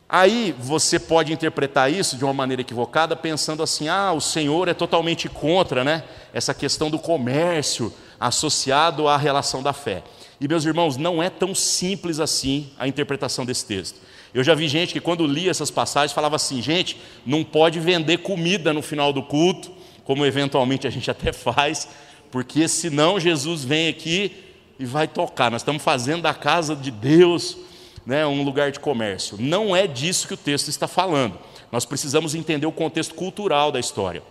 Aí 0.08 0.56
você 0.58 1.00
pode 1.00 1.32
interpretar 1.32 1.92
isso 1.92 2.18
de 2.18 2.24
uma 2.24 2.34
maneira 2.34 2.62
equivocada, 2.62 3.16
pensando 3.16 3.62
assim: 3.62 3.88
ah, 3.88 4.12
o 4.12 4.20
Senhor 4.20 4.68
é 4.68 4.74
totalmente 4.74 5.30
contra 5.30 5.84
né, 5.84 6.04
essa 6.34 6.54
questão 6.54 6.90
do 6.90 6.98
comércio 6.98 7.94
associado 8.20 9.08
à 9.08 9.18
relação 9.18 9.62
da 9.62 9.74
fé. 9.74 10.04
E, 10.42 10.48
meus 10.48 10.66
irmãos, 10.66 10.98
não 10.98 11.22
é 11.22 11.30
tão 11.30 11.54
simples 11.54 12.20
assim 12.20 12.72
a 12.80 12.88
interpretação 12.88 13.46
desse 13.46 13.66
texto. 13.66 14.00
Eu 14.34 14.44
já 14.44 14.54
vi 14.54 14.68
gente 14.68 14.94
que, 14.94 15.00
quando 15.00 15.26
lia 15.26 15.52
essas 15.52 15.72
passagens, 15.72 16.12
falava 16.12 16.36
assim: 16.36 16.62
gente, 16.62 16.98
não 17.26 17.44
pode 17.44 17.80
vender 17.80 18.20
comida 18.20 18.74
no 18.74 18.82
final 18.82 19.12
do 19.12 19.24
culto, 19.24 19.72
como 20.04 20.26
eventualmente 20.26 20.88
a 20.88 20.90
gente 20.90 21.10
até 21.12 21.34
faz, 21.34 21.88
porque 22.32 22.68
senão 22.68 23.20
Jesus 23.20 23.64
vem 23.64 23.88
aqui 23.88 24.32
e 24.80 24.86
vai 24.86 25.08
tocar. 25.08 25.52
Nós 25.52 25.62
estamos 25.62 25.84
fazendo 25.84 26.22
da 26.22 26.34
casa 26.34 26.76
de 26.76 26.92
Deus 26.92 27.58
né, 28.06 28.26
um 28.26 28.44
lugar 28.44 28.72
de 28.72 28.80
comércio. 28.80 29.38
Não 29.40 29.76
é 29.76 29.86
disso 29.86 30.28
que 30.28 30.34
o 30.34 30.38
texto 30.38 30.70
está 30.70 30.88
falando. 30.88 31.38
Nós 31.72 31.86
precisamos 31.86 32.34
entender 32.34 32.66
o 32.66 32.72
contexto 32.72 33.14
cultural 33.14 33.72
da 33.72 33.80
história. 33.80 34.24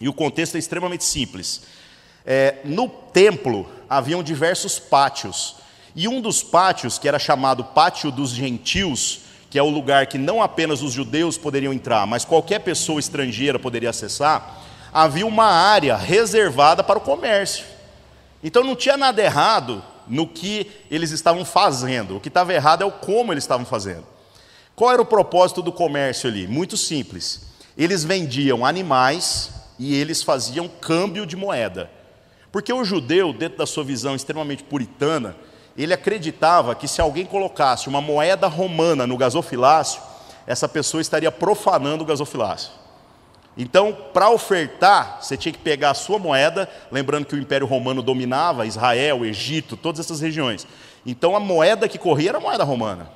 E 0.00 0.08
o 0.08 0.12
contexto 0.12 0.54
é 0.54 0.58
extremamente 0.58 1.04
simples. 1.04 1.62
É, 2.24 2.58
no 2.64 2.88
templo 2.88 3.68
haviam 3.88 4.22
diversos 4.22 4.78
pátios. 4.78 5.56
E 5.94 6.06
um 6.08 6.20
dos 6.20 6.42
pátios, 6.42 6.98
que 6.98 7.08
era 7.08 7.18
chamado 7.18 7.64
Pátio 7.64 8.10
dos 8.10 8.30
Gentios, 8.30 9.20
que 9.50 9.58
é 9.58 9.62
o 9.62 9.68
lugar 9.68 10.06
que 10.06 10.16
não 10.16 10.40
apenas 10.40 10.80
os 10.80 10.92
judeus 10.92 11.36
poderiam 11.36 11.72
entrar, 11.72 12.06
mas 12.06 12.24
qualquer 12.24 12.60
pessoa 12.60 13.00
estrangeira 13.00 13.58
poderia 13.58 13.90
acessar, 13.90 14.62
havia 14.92 15.26
uma 15.26 15.46
área 15.46 15.96
reservada 15.96 16.84
para 16.84 16.98
o 16.98 17.02
comércio. 17.02 17.66
Então 18.42 18.62
não 18.62 18.76
tinha 18.76 18.96
nada 18.96 19.20
errado 19.20 19.82
no 20.06 20.26
que 20.26 20.70
eles 20.88 21.10
estavam 21.10 21.44
fazendo, 21.44 22.16
o 22.16 22.20
que 22.20 22.28
estava 22.28 22.54
errado 22.54 22.82
é 22.82 22.86
o 22.86 22.92
como 22.92 23.32
eles 23.32 23.42
estavam 23.42 23.66
fazendo. 23.66 24.04
Qual 24.76 24.92
era 24.92 25.02
o 25.02 25.06
propósito 25.06 25.60
do 25.60 25.72
comércio 25.72 26.28
ali? 26.28 26.46
Muito 26.46 26.76
simples. 26.76 27.42
Eles 27.76 28.04
vendiam 28.04 28.64
animais 28.64 29.50
e 29.78 29.94
eles 29.94 30.22
faziam 30.22 30.68
câmbio 30.68 31.26
de 31.26 31.36
moeda. 31.36 31.90
Porque 32.52 32.72
o 32.72 32.84
judeu, 32.84 33.32
dentro 33.32 33.58
da 33.58 33.66
sua 33.66 33.84
visão 33.84 34.14
extremamente 34.14 34.62
puritana, 34.62 35.36
ele 35.76 35.94
acreditava 35.94 36.74
que 36.74 36.88
se 36.88 37.00
alguém 37.00 37.24
colocasse 37.24 37.88
uma 37.88 38.00
moeda 38.00 38.46
romana 38.46 39.06
no 39.06 39.16
gasofilácio, 39.16 40.00
essa 40.46 40.68
pessoa 40.68 41.00
estaria 41.00 41.30
profanando 41.30 42.02
o 42.02 42.06
gasofilácio. 42.06 42.72
Então, 43.56 43.96
para 44.12 44.30
ofertar, 44.30 45.18
você 45.20 45.36
tinha 45.36 45.52
que 45.52 45.58
pegar 45.58 45.90
a 45.90 45.94
sua 45.94 46.18
moeda, 46.18 46.68
lembrando 46.90 47.26
que 47.26 47.34
o 47.34 47.38
Império 47.38 47.66
Romano 47.66 48.02
dominava 48.02 48.66
Israel, 48.66 49.24
Egito, 49.24 49.76
todas 49.76 50.00
essas 50.00 50.20
regiões. 50.20 50.66
Então, 51.04 51.36
a 51.36 51.40
moeda 51.40 51.88
que 51.88 51.98
corria 51.98 52.30
era 52.30 52.38
a 52.38 52.40
moeda 52.40 52.64
romana. 52.64 53.10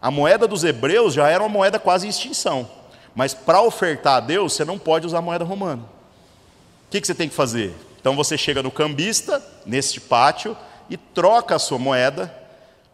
A 0.00 0.10
moeda 0.10 0.46
dos 0.46 0.64
hebreus 0.64 1.14
já 1.14 1.28
era 1.28 1.42
uma 1.42 1.48
moeda 1.48 1.78
quase 1.78 2.06
em 2.06 2.10
extinção. 2.10 2.68
Mas 3.14 3.34
para 3.34 3.62
ofertar 3.62 4.16
a 4.16 4.20
Deus, 4.20 4.52
você 4.52 4.64
não 4.64 4.78
pode 4.78 5.06
usar 5.06 5.18
a 5.18 5.22
moeda 5.22 5.44
romana. 5.44 5.82
O 5.82 6.90
que, 6.90 7.00
que 7.00 7.06
você 7.06 7.14
tem 7.14 7.28
que 7.28 7.34
fazer? 7.34 7.74
Então, 8.00 8.14
você 8.14 8.36
chega 8.36 8.62
no 8.62 8.70
cambista, 8.70 9.42
neste 9.64 10.00
pátio, 10.00 10.56
e 10.88 10.96
troca 10.96 11.56
a 11.56 11.58
sua 11.58 11.78
moeda 11.78 12.34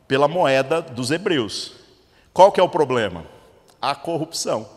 pela 0.07 0.28
moeda 0.28 0.83
dos 0.83 1.11
hebreus. 1.11 1.72
Qual 2.33 2.50
que 2.50 2.61
é 2.61 2.62
o 2.62 2.68
problema? 2.68 3.24
A 3.80 3.94
corrupção. 3.94 4.68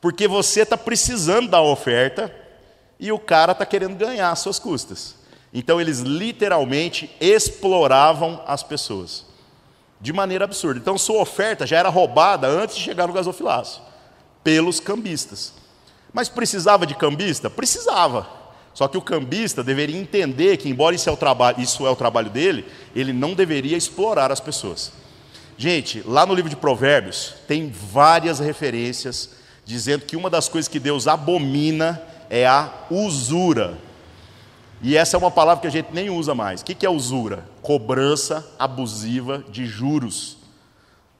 Porque 0.00 0.26
você 0.26 0.62
está 0.62 0.76
precisando 0.76 1.48
da 1.48 1.60
oferta 1.60 2.34
e 2.98 3.12
o 3.12 3.18
cara 3.18 3.52
está 3.52 3.64
querendo 3.64 3.96
ganhar 3.96 4.30
às 4.30 4.40
suas 4.40 4.58
custas. 4.58 5.16
Então 5.52 5.80
eles 5.80 6.00
literalmente 6.00 7.14
exploravam 7.20 8.42
as 8.46 8.62
pessoas 8.62 9.26
de 10.00 10.12
maneira 10.12 10.44
absurda. 10.44 10.80
Então 10.80 10.98
sua 10.98 11.20
oferta 11.20 11.66
já 11.66 11.78
era 11.78 11.88
roubada 11.88 12.48
antes 12.48 12.76
de 12.76 12.82
chegar 12.82 13.06
no 13.06 13.12
gasofilácio 13.12 13.80
pelos 14.42 14.80
cambistas. 14.80 15.52
Mas 16.12 16.28
precisava 16.28 16.86
de 16.86 16.94
cambista? 16.94 17.48
Precisava. 17.48 18.41
Só 18.74 18.88
que 18.88 18.96
o 18.96 19.02
cambista 19.02 19.62
deveria 19.62 19.98
entender 19.98 20.56
que, 20.56 20.68
embora 20.68 20.94
isso 20.94 21.08
é 21.08 21.12
o 21.12 21.16
trabalho, 21.16 21.60
isso 21.60 21.86
é 21.86 21.90
o 21.90 21.96
trabalho 21.96 22.30
dele, 22.30 22.64
ele 22.94 23.12
não 23.12 23.34
deveria 23.34 23.76
explorar 23.76 24.32
as 24.32 24.40
pessoas. 24.40 24.92
Gente, 25.58 26.02
lá 26.06 26.24
no 26.24 26.34
livro 26.34 26.48
de 26.48 26.56
Provérbios 26.56 27.34
tem 27.46 27.70
várias 27.70 28.38
referências 28.38 29.30
dizendo 29.64 30.04
que 30.04 30.16
uma 30.16 30.30
das 30.30 30.48
coisas 30.48 30.68
que 30.68 30.80
Deus 30.80 31.06
abomina 31.06 32.02
é 32.28 32.46
a 32.46 32.70
usura. 32.90 33.78
E 34.82 34.96
essa 34.96 35.16
é 35.16 35.18
uma 35.18 35.30
palavra 35.30 35.60
que 35.60 35.68
a 35.68 35.70
gente 35.70 35.90
nem 35.92 36.10
usa 36.10 36.34
mais. 36.34 36.60
O 36.60 36.64
que 36.64 36.84
é 36.84 36.90
usura? 36.90 37.44
Cobrança 37.60 38.44
abusiva 38.58 39.44
de 39.48 39.64
juros. 39.66 40.38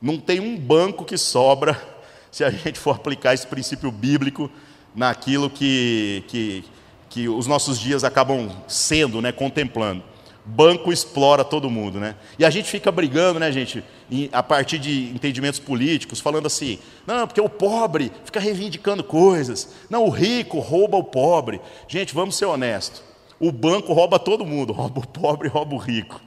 Não 0.01 0.19
tem 0.19 0.41
um 0.41 0.59
banco 0.59 1.05
que 1.05 1.17
sobra 1.17 1.81
se 2.33 2.43
a 2.43 2.51
gente 2.51 2.79
for 2.79 2.97
aplicar 2.97 3.35
esse 3.35 3.47
princípio 3.47 3.93
bíblico 3.93 4.51
naquilo 4.95 5.49
que, 5.49 6.25
que, 6.27 6.65
que 7.13 7.29
os 7.29 7.47
nossos 7.47 7.79
dias 7.79 8.05
acabam 8.05 8.49
sendo, 8.67 9.21
né, 9.21 9.31
contemplando. 9.31 10.03
Banco 10.47 10.91
explora 10.91 11.45
todo 11.45 11.69
mundo, 11.69 12.01
né? 12.01 12.17
E 12.39 12.45
a 12.45 12.49
gente 12.49 12.69
fica 12.69 12.91
brigando, 12.91 13.39
né, 13.39 13.53
gente, 13.53 13.85
a 14.33 14.43
partir 14.43 14.79
de 14.79 15.11
entendimentos 15.11 15.61
políticos, 15.61 16.21
falando 16.21 16.47
assim: 16.47 16.79
não, 17.07 17.27
porque 17.27 17.41
o 17.41 17.51
pobre 17.51 18.11
fica 18.25 18.41
reivindicando 18.41 19.05
coisas, 19.05 19.69
não, 19.91 20.07
o 20.07 20.09
rico 20.09 20.59
rouba 20.59 20.97
o 20.97 21.05
pobre. 21.05 21.61
Gente, 21.87 22.15
vamos 22.15 22.35
ser 22.35 22.47
honestos: 22.47 23.03
o 23.39 23.53
banco 23.53 23.93
rouba 23.93 24.19
todo 24.19 24.45
mundo, 24.45 24.73
rouba 24.73 25.01
o 25.01 25.07
pobre, 25.07 25.49
rouba 25.49 25.75
o 25.75 25.79
rico. 25.79 26.19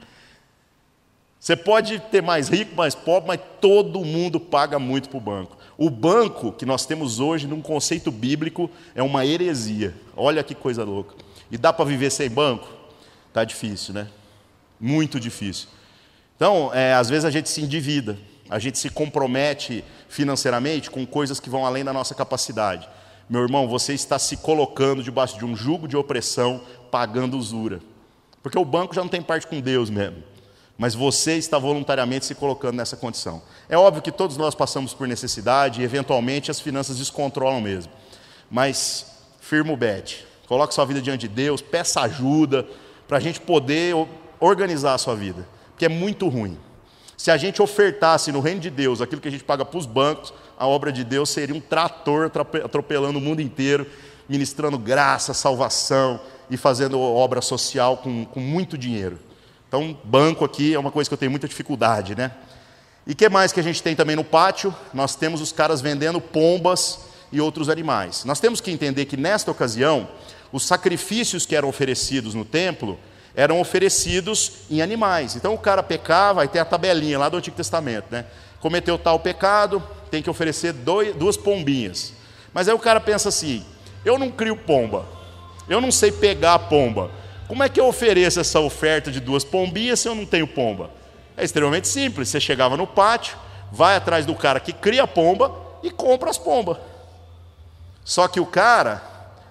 Você 1.38 1.54
pode 1.54 2.00
ter 2.10 2.22
mais 2.22 2.48
rico, 2.48 2.74
mais 2.74 2.94
pobre, 2.94 3.28
mas 3.28 3.40
todo 3.60 4.04
mundo 4.04 4.40
paga 4.40 4.78
muito 4.78 5.08
para 5.08 5.18
o 5.18 5.20
banco. 5.20 5.56
O 5.78 5.90
banco 5.90 6.52
que 6.52 6.64
nós 6.64 6.86
temos 6.86 7.20
hoje, 7.20 7.46
num 7.46 7.60
conceito 7.60 8.10
bíblico, 8.10 8.70
é 8.94 9.02
uma 9.02 9.24
heresia. 9.26 9.94
Olha 10.16 10.42
que 10.42 10.54
coisa 10.54 10.82
louca. 10.82 11.14
E 11.50 11.58
dá 11.58 11.72
para 11.72 11.84
viver 11.84 12.10
sem 12.10 12.30
banco? 12.30 12.66
Tá 13.32 13.44
difícil, 13.44 13.92
né? 13.92 14.08
Muito 14.80 15.20
difícil. 15.20 15.68
Então, 16.34 16.70
é, 16.72 16.94
às 16.94 17.08
vezes 17.08 17.24
a 17.24 17.30
gente 17.30 17.48
se 17.48 17.62
endivida, 17.62 18.18
a 18.48 18.58
gente 18.58 18.78
se 18.78 18.90
compromete 18.90 19.84
financeiramente 20.08 20.90
com 20.90 21.06
coisas 21.06 21.38
que 21.38 21.50
vão 21.50 21.64
além 21.64 21.84
da 21.84 21.92
nossa 21.92 22.14
capacidade. 22.14 22.88
Meu 23.28 23.42
irmão, 23.42 23.68
você 23.68 23.92
está 23.92 24.18
se 24.18 24.38
colocando 24.38 25.02
debaixo 25.02 25.38
de 25.38 25.44
um 25.44 25.54
jugo 25.54 25.86
de 25.86 25.96
opressão, 25.96 26.62
pagando 26.90 27.36
usura. 27.36 27.80
Porque 28.42 28.58
o 28.58 28.64
banco 28.64 28.94
já 28.94 29.02
não 29.02 29.08
tem 29.08 29.22
parte 29.22 29.46
com 29.46 29.60
Deus 29.60 29.90
mesmo 29.90 30.35
mas 30.78 30.94
você 30.94 31.36
está 31.36 31.58
voluntariamente 31.58 32.26
se 32.26 32.34
colocando 32.34 32.76
nessa 32.76 32.96
condição. 32.96 33.42
É 33.68 33.76
óbvio 33.76 34.02
que 34.02 34.12
todos 34.12 34.36
nós 34.36 34.54
passamos 34.54 34.92
por 34.92 35.08
necessidade 35.08 35.80
e, 35.80 35.84
eventualmente, 35.84 36.50
as 36.50 36.60
finanças 36.60 36.98
descontrolam 36.98 37.60
mesmo. 37.60 37.92
Mas 38.50 39.06
firma 39.40 39.72
o 39.72 39.76
bet, 39.76 40.26
coloque 40.46 40.74
sua 40.74 40.84
vida 40.84 41.00
diante 41.00 41.28
de 41.28 41.34
Deus, 41.34 41.62
peça 41.62 42.02
ajuda 42.02 42.66
para 43.08 43.16
a 43.16 43.20
gente 43.20 43.40
poder 43.40 43.94
organizar 44.38 44.94
a 44.94 44.98
sua 44.98 45.14
vida, 45.14 45.46
porque 45.70 45.86
é 45.86 45.88
muito 45.88 46.28
ruim. 46.28 46.58
Se 47.16 47.30
a 47.30 47.36
gente 47.36 47.62
ofertasse 47.62 48.30
no 48.30 48.40
reino 48.40 48.60
de 48.60 48.68
Deus 48.68 49.00
aquilo 49.00 49.20
que 49.20 49.28
a 49.28 49.30
gente 49.30 49.44
paga 49.44 49.64
para 49.64 49.78
os 49.78 49.86
bancos, 49.86 50.34
a 50.58 50.66
obra 50.66 50.92
de 50.92 51.02
Deus 51.02 51.30
seria 51.30 51.54
um 51.54 51.60
trator 51.60 52.30
atropelando 52.62 53.18
o 53.18 53.22
mundo 53.22 53.40
inteiro, 53.40 53.86
ministrando 54.28 54.78
graça, 54.78 55.32
salvação 55.32 56.20
e 56.50 56.56
fazendo 56.56 57.00
obra 57.00 57.40
social 57.40 57.96
com, 57.96 58.26
com 58.26 58.40
muito 58.40 58.76
dinheiro. 58.76 59.18
Então, 59.68 59.98
banco 60.04 60.44
aqui 60.44 60.74
é 60.74 60.78
uma 60.78 60.90
coisa 60.90 61.10
que 61.10 61.14
eu 61.14 61.18
tenho 61.18 61.30
muita 61.30 61.48
dificuldade, 61.48 62.14
né? 62.14 62.32
E 63.06 63.14
que 63.14 63.28
mais 63.28 63.52
que 63.52 63.60
a 63.60 63.62
gente 63.62 63.82
tem 63.82 63.94
também 63.94 64.16
no 64.16 64.24
pátio? 64.24 64.74
Nós 64.92 65.14
temos 65.14 65.40
os 65.40 65.52
caras 65.52 65.80
vendendo 65.80 66.20
pombas 66.20 67.00
e 67.30 67.40
outros 67.40 67.68
animais. 67.68 68.24
Nós 68.24 68.40
temos 68.40 68.60
que 68.60 68.70
entender 68.70 69.04
que 69.04 69.16
nesta 69.16 69.50
ocasião, 69.50 70.08
os 70.52 70.64
sacrifícios 70.64 71.46
que 71.46 71.54
eram 71.54 71.68
oferecidos 71.68 72.34
no 72.34 72.44
templo 72.44 72.98
eram 73.34 73.60
oferecidos 73.60 74.52
em 74.70 74.80
animais. 74.80 75.36
Então 75.36 75.52
o 75.54 75.58
cara 75.58 75.82
pecava, 75.82 76.42
aí 76.42 76.48
tem 76.48 76.60
a 76.60 76.64
tabelinha 76.64 77.18
lá 77.18 77.28
do 77.28 77.36
Antigo 77.36 77.56
Testamento, 77.56 78.06
né? 78.10 78.24
Cometeu 78.60 78.98
tal 78.98 79.20
pecado, 79.20 79.82
tem 80.10 80.22
que 80.22 80.30
oferecer 80.30 80.72
dois, 80.72 81.14
duas 81.14 81.36
pombinhas. 81.36 82.12
Mas 82.52 82.68
aí 82.68 82.74
o 82.74 82.78
cara 82.78 82.98
pensa 82.98 83.28
assim: 83.28 83.64
eu 84.04 84.18
não 84.18 84.30
crio 84.30 84.56
pomba, 84.56 85.04
eu 85.68 85.80
não 85.80 85.92
sei 85.92 86.10
pegar 86.10 86.54
a 86.54 86.58
pomba. 86.58 87.10
Como 87.48 87.62
é 87.62 87.68
que 87.68 87.80
eu 87.80 87.86
ofereço 87.86 88.40
essa 88.40 88.58
oferta 88.60 89.10
de 89.10 89.20
duas 89.20 89.44
pombinhas 89.44 90.00
se 90.00 90.08
eu 90.08 90.14
não 90.14 90.26
tenho 90.26 90.46
pomba? 90.46 90.90
É 91.36 91.44
extremamente 91.44 91.86
simples. 91.86 92.28
Você 92.28 92.40
chegava 92.40 92.76
no 92.76 92.86
pátio, 92.86 93.36
vai 93.70 93.96
atrás 93.96 94.26
do 94.26 94.34
cara 94.34 94.58
que 94.58 94.72
cria 94.72 95.06
pomba 95.06 95.52
e 95.82 95.90
compra 95.90 96.30
as 96.30 96.38
pombas. 96.38 96.78
Só 98.04 98.26
que 98.26 98.40
o 98.40 98.46
cara 98.46 99.02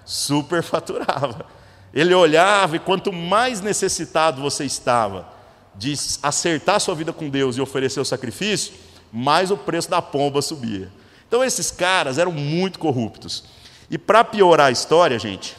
superfaturava. 0.05 1.45
Ele 1.93 2.13
olhava 2.13 2.75
e 2.75 2.79
quanto 2.79 3.13
mais 3.13 3.61
necessitado 3.61 4.41
você 4.41 4.65
estava 4.65 5.27
de 5.73 5.93
acertar 6.21 6.79
sua 6.79 6.95
vida 6.95 7.13
com 7.13 7.29
Deus 7.29 7.57
e 7.57 7.61
oferecer 7.61 7.99
o 7.99 8.05
sacrifício, 8.05 8.73
mais 9.11 9.51
o 9.51 9.57
preço 9.57 9.89
da 9.89 10.01
pomba 10.01 10.41
subia. 10.41 10.91
Então 11.27 11.43
esses 11.43 11.71
caras 11.71 12.17
eram 12.17 12.31
muito 12.31 12.79
corruptos. 12.79 13.45
E 13.89 13.97
para 13.97 14.23
piorar 14.23 14.67
a 14.67 14.71
história, 14.71 15.17
gente, 15.17 15.55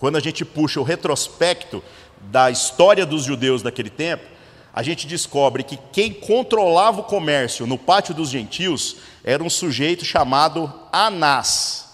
quando 0.00 0.16
a 0.16 0.20
gente 0.20 0.44
puxa 0.44 0.80
o 0.80 0.82
retrospecto 0.82 1.82
da 2.22 2.50
história 2.50 3.06
dos 3.06 3.22
judeus 3.22 3.62
daquele 3.62 3.90
tempo, 3.90 4.24
a 4.74 4.82
gente 4.82 5.06
descobre 5.06 5.62
que 5.62 5.78
quem 5.92 6.12
controlava 6.12 7.00
o 7.00 7.04
comércio 7.04 7.66
no 7.66 7.78
pátio 7.78 8.12
dos 8.14 8.28
gentios 8.28 8.96
era 9.22 9.42
um 9.42 9.50
sujeito 9.50 10.04
chamado 10.04 10.72
Anás. 10.92 11.88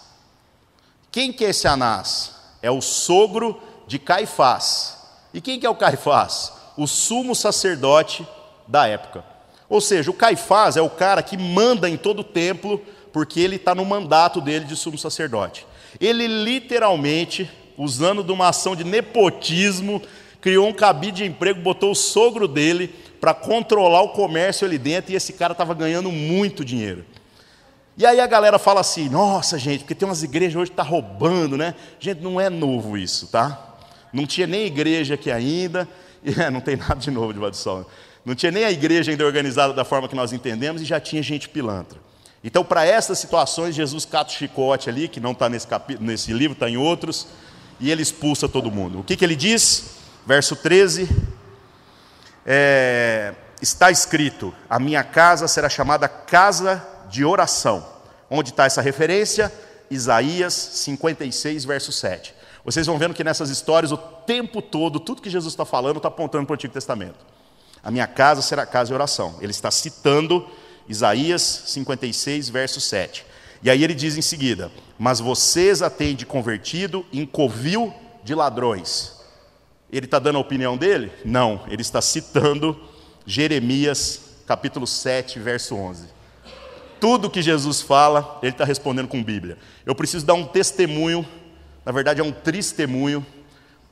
Quem 1.11 1.31
que 1.31 1.45
é 1.45 1.49
esse 1.49 1.67
Anás? 1.67 2.35
É 2.61 2.71
o 2.71 2.81
sogro 2.81 3.61
de 3.85 3.99
Caifás. 3.99 4.97
E 5.33 5.39
quem 5.39 5.59
que 5.59 5.65
é 5.65 5.69
o 5.69 5.75
Caifás? 5.75 6.57
o 6.77 6.87
sumo 6.87 7.35
sacerdote 7.35 8.25
da 8.67 8.87
época. 8.87 9.25
Ou 9.67 9.81
seja, 9.81 10.11
o 10.11 10.13
Caifás 10.13 10.77
é 10.77 10.81
o 10.81 10.89
cara 10.89 11.23
que 11.23 11.35
manda 11.35 11.89
em 11.89 11.97
todo 11.97 12.19
o 12.19 12.23
templo, 12.23 12.79
porque 13.11 13.41
ele 13.41 13.55
está 13.55 13.73
no 13.73 13.83
mandato 13.83 14.39
dele 14.39 14.63
de 14.63 14.75
sumo 14.75 14.97
sacerdote. 14.97 15.65
Ele 15.99 16.27
literalmente, 16.27 17.49
usando 17.77 18.23
de 18.23 18.31
uma 18.31 18.49
ação 18.49 18.75
de 18.75 18.83
nepotismo, 18.83 20.01
criou 20.41 20.67
um 20.67 20.73
cabide 20.73 21.23
de 21.23 21.25
emprego, 21.25 21.61
botou 21.61 21.91
o 21.91 21.95
sogro 21.95 22.47
dele 22.47 22.93
para 23.21 23.33
controlar 23.33 24.01
o 24.01 24.09
comércio 24.09 24.65
ali 24.65 24.77
dentro, 24.77 25.11
e 25.11 25.15
esse 25.15 25.33
cara 25.33 25.51
estava 25.51 25.73
ganhando 25.73 26.11
muito 26.11 26.65
dinheiro. 26.65 27.05
E 27.97 28.05
aí 28.05 28.19
a 28.19 28.27
galera 28.27 28.59
fala 28.59 28.81
assim: 28.81 29.09
nossa, 29.09 29.57
gente, 29.57 29.79
porque 29.79 29.95
tem 29.95 30.07
umas 30.07 30.23
igrejas 30.23 30.55
hoje 30.55 30.71
que 30.71 30.79
estão 30.79 30.85
tá 30.85 30.91
roubando, 30.91 31.57
né? 31.57 31.73
Gente, 31.99 32.21
não 32.21 32.39
é 32.39 32.49
novo 32.49 32.97
isso, 32.97 33.27
tá? 33.27 33.75
Não 34.13 34.25
tinha 34.25 34.47
nem 34.47 34.65
igreja 34.65 35.15
aqui 35.15 35.31
ainda, 35.31 35.87
é, 36.23 36.49
não 36.49 36.61
tem 36.61 36.75
nada 36.75 36.95
de 36.95 37.11
novo 37.11 37.33
debaixo 37.33 37.59
do 37.59 37.63
sol. 37.63 37.89
Não 38.23 38.35
tinha 38.35 38.51
nem 38.51 38.65
a 38.65 38.71
igreja 38.71 39.11
ainda 39.11 39.25
organizada 39.25 39.73
da 39.73 39.85
forma 39.85 40.07
que 40.07 40.15
nós 40.15 40.33
entendemos, 40.33 40.81
e 40.81 40.85
já 40.85 40.99
tinha 40.99 41.23
gente 41.23 41.49
pilantra. 41.49 41.99
Então, 42.43 42.63
para 42.63 42.85
essas 42.85 43.17
situações, 43.17 43.73
Jesus 43.73 44.05
cata 44.05 44.31
o 44.31 44.33
chicote 44.33 44.89
ali, 44.89 45.07
que 45.07 45.19
não 45.19 45.31
está 45.31 45.49
nesse, 45.49 45.67
nesse 45.99 46.31
livro, 46.33 46.53
está 46.53 46.69
em 46.69 46.77
outros, 46.77 47.27
e 47.79 47.91
ele 47.91 48.01
expulsa 48.01 48.47
todo 48.47 48.71
mundo. 48.71 48.99
O 48.99 49.03
que, 49.03 49.15
que 49.15 49.23
ele 49.23 49.35
diz? 49.35 49.97
Verso 50.25 50.55
13: 50.55 51.09
é, 52.45 53.33
Está 53.61 53.89
escrito: 53.89 54.53
A 54.69 54.79
minha 54.79 55.03
casa 55.03 55.47
será 55.47 55.69
chamada 55.69 56.07
casa 56.07 56.85
de 57.09 57.25
oração. 57.25 57.85
Onde 58.29 58.49
está 58.51 58.65
essa 58.65 58.81
referência? 58.81 59.51
Isaías 59.89 60.53
56, 60.53 61.65
verso 61.65 61.91
7. 61.91 62.35
Vocês 62.63 62.85
vão 62.85 62.97
vendo 62.97 63.13
que 63.13 63.23
nessas 63.23 63.49
histórias, 63.49 63.91
o 63.93 63.97
tempo 63.97 64.61
todo, 64.61 64.99
tudo 64.99 65.21
que 65.21 65.29
Jesus 65.29 65.53
está 65.53 65.63
falando 65.63 65.97
está 65.97 66.09
apontando 66.09 66.45
para 66.45 66.53
o 66.53 66.55
Antigo 66.55 66.73
Testamento. 66.73 67.25
A 67.81 67.89
minha 67.89 68.05
casa 68.05 68.41
será 68.41 68.65
casa 68.65 68.89
de 68.89 68.93
oração. 68.93 69.37
Ele 69.39 69.51
está 69.51 69.71
citando 69.71 70.45
Isaías 70.89 71.41
56, 71.67 72.49
verso 72.49 72.81
7. 72.81 73.25
E 73.63 73.69
aí 73.69 73.83
ele 73.83 73.93
diz 73.93 74.17
em 74.17 74.21
seguida: 74.21 74.69
Mas 74.97 75.19
vocês 75.19 75.81
a 75.81 75.89
têm 75.89 76.15
de 76.15 76.25
convertido 76.25 77.05
em 77.13 77.25
covil 77.25 77.93
de 78.23 78.33
ladrões. 78.33 79.13
Ele 79.91 80.05
está 80.05 80.19
dando 80.19 80.37
a 80.37 80.41
opinião 80.41 80.75
dele? 80.75 81.11
Não, 81.23 81.61
ele 81.69 81.81
está 81.81 82.01
citando 82.01 82.77
Jeremias 83.25 84.27
capítulo 84.47 84.87
7, 84.87 85.39
verso 85.39 85.75
11. 85.75 86.07
Tudo 86.99 87.29
que 87.29 87.41
Jesus 87.41 87.81
fala, 87.81 88.39
ele 88.41 88.53
está 88.53 88.63
respondendo 88.63 89.07
com 89.07 89.23
Bíblia. 89.23 89.57
Eu 89.85 89.93
preciso 89.93 90.25
dar 90.25 90.33
um 90.33 90.45
testemunho, 90.45 91.27
na 91.85 91.91
verdade 91.91 92.21
é 92.21 92.23
um 92.23 92.31
testemunho 92.31 93.25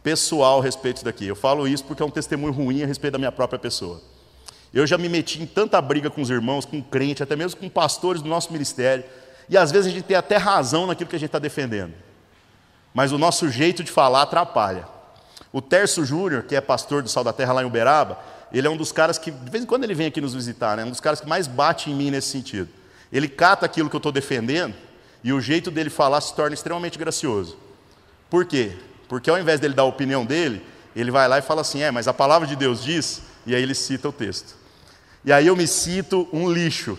pessoal 0.02 0.60
a 0.60 0.64
respeito 0.64 1.04
daqui. 1.04 1.28
Eu 1.28 1.36
falo 1.36 1.68
isso 1.68 1.84
porque 1.84 2.02
é 2.02 2.06
um 2.06 2.10
testemunho 2.10 2.54
ruim 2.54 2.84
a 2.84 2.88
respeito 2.88 3.14
da 3.14 3.20
minha 3.20 3.32
própria 3.32 3.60
pessoa. 3.60 4.02
Eu 4.74 4.88
já 4.88 4.98
me 4.98 5.08
meti 5.08 5.42
em 5.42 5.46
tanta 5.46 5.82
briga 5.82 6.10
com 6.10 6.22
os 6.22 6.30
irmãos, 6.30 6.66
com 6.66 6.82
crente, 6.82 7.22
até 7.22 7.36
mesmo 7.36 7.60
com 7.60 7.70
pastores 7.70 8.22
do 8.22 8.30
nosso 8.30 8.52
ministério, 8.52 9.04
e 9.50 9.58
às 9.58 9.72
vezes 9.72 9.88
a 9.88 9.96
gente 9.96 10.04
tem 10.04 10.18
até 10.18 10.38
razão 10.38 10.88
naquilo 10.88 11.10
que 11.10 11.16
a 11.16 11.20
gente 11.20 11.30
está 11.30 11.40
defendendo. 11.40 11.94
Mas 12.94 13.12
o 13.12 13.18
nosso 13.18 13.50
jeito 13.50 13.84
de 13.84 13.92
falar 13.92 14.24
atrapalha. 14.24 14.88
O 15.52 15.62
Terço 15.62 16.06
Júnior, 16.06 16.44
que 16.44 16.56
é 16.56 16.62
pastor 16.62 17.02
do 17.04 17.10
Sal 17.10 17.24
da 17.24 17.34
Terra 17.34 17.54
lá 17.54 17.64
em 17.64 17.66
Uberaba, 17.66 18.18
ele 18.52 18.68
é 18.68 18.70
um 18.70 18.78
dos 18.78 18.92
caras 18.92 19.18
que, 19.18 19.32
de 19.32 19.52
vez 19.52 19.64
em 19.64 19.68
quando 19.68 19.84
ele 19.84 19.94
vem 19.94 20.08
aqui 20.08 20.22
nos 20.22 20.34
visitar, 20.34 20.78
né? 20.78 20.84
é 20.84 20.86
um 20.86 20.90
dos 20.90 21.00
caras 21.00 21.20
que 21.20 21.28
mais 21.28 21.48
bate 21.48 21.90
em 21.90 21.96
mim 21.96 22.10
nesse 22.10 22.30
sentido. 22.30 22.70
Ele 23.12 23.28
cata 23.28 23.66
aquilo 23.66 23.90
que 23.90 23.96
eu 23.96 24.00
estou 24.00 24.12
defendendo 24.12 24.74
e 25.24 25.34
o 25.34 25.42
jeito 25.42 25.70
dele 25.72 25.90
falar 25.90 26.22
se 26.22 26.34
torna 26.36 26.54
extremamente 26.54 26.98
gracioso. 26.98 27.58
Por 28.30 28.46
quê? 28.46 28.74
Porque 29.08 29.30
ao 29.30 29.40
invés 29.40 29.60
dele 29.60 29.74
dar 29.74 29.84
a 29.84 29.86
opinião 29.86 30.26
dele, 30.26 30.66
ele 30.96 31.12
vai 31.12 31.28
lá 31.28 31.38
e 31.38 31.42
fala 31.42 31.62
assim: 31.62 31.82
é, 31.82 31.92
mas 31.92 32.08
a 32.08 32.14
palavra 32.14 32.48
de 32.48 32.56
Deus 32.56 32.84
diz, 32.84 33.22
e 33.46 33.56
aí 33.56 33.62
ele 33.62 33.76
cita 33.76 34.10
o 34.10 34.12
texto. 34.12 34.56
E 35.24 35.32
aí 35.32 35.48
eu 35.48 35.56
me 35.56 35.68
cito 35.68 36.28
um 36.32 36.50
lixo. 36.50 36.98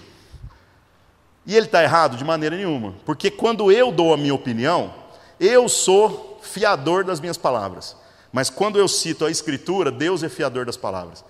E 1.47 1.55
ele 1.55 1.67
está 1.67 1.83
errado 1.83 2.17
de 2.17 2.25
maneira 2.25 2.57
nenhuma, 2.57 2.95
porque 3.05 3.31
quando 3.31 3.71
eu 3.71 3.93
dou 3.93 4.13
a 4.13 4.17
minha 4.17 4.35
opinião, 4.35 4.93
eu 5.39 5.69
sou 5.69 6.41
fiador 6.43 7.05
das 7.05 7.21
minhas 7.21 7.37
palavras. 7.37 7.97
Mas 8.33 8.51
quando 8.51 8.79
eu 8.79 8.89
cito 8.89 9.25
a 9.25 9.31
Escritura, 9.31 9.91
Deus 9.91 10.23
é 10.23 10.29
fiador 10.29 10.67
das 10.67 10.77
palavras. 10.77 11.25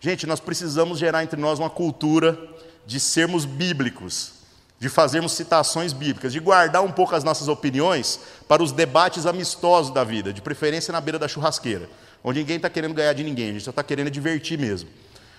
Gente, 0.00 0.26
nós 0.26 0.40
precisamos 0.40 0.98
gerar 0.98 1.22
entre 1.22 1.40
nós 1.40 1.58
uma 1.58 1.70
cultura 1.70 2.38
de 2.84 2.98
sermos 2.98 3.44
bíblicos, 3.44 4.32
de 4.78 4.88
fazermos 4.88 5.32
citações 5.32 5.92
bíblicas, 5.92 6.32
de 6.32 6.40
guardar 6.40 6.82
um 6.82 6.90
pouco 6.90 7.14
as 7.14 7.22
nossas 7.22 7.48
opiniões 7.48 8.18
para 8.48 8.62
os 8.62 8.72
debates 8.72 9.26
amistosos 9.26 9.92
da 9.92 10.02
vida, 10.02 10.32
de 10.32 10.40
preferência 10.42 10.90
na 10.90 11.00
beira 11.00 11.18
da 11.18 11.28
churrasqueira, 11.28 11.88
onde 12.24 12.40
ninguém 12.40 12.56
está 12.56 12.68
querendo 12.68 12.94
ganhar 12.94 13.12
de 13.12 13.22
ninguém, 13.22 13.50
a 13.50 13.52
gente 13.52 13.64
só 13.64 13.70
está 13.70 13.82
querendo 13.82 14.10
divertir 14.10 14.58
mesmo. 14.58 14.88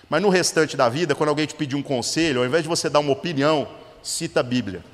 Mas 0.08 0.22
no 0.22 0.28
restante 0.28 0.76
da 0.76 0.88
vida, 0.88 1.14
quando 1.14 1.28
alguém 1.28 1.46
te 1.46 1.54
pedir 1.54 1.74
um 1.74 1.82
conselho, 1.82 2.40
ao 2.40 2.46
invés 2.46 2.62
de 2.62 2.68
você 2.68 2.88
dar 2.88 3.00
uma 3.00 3.12
opinião, 3.12 3.68
cita 4.02 4.40
a 4.40 4.42
Bíblia. 4.42 4.84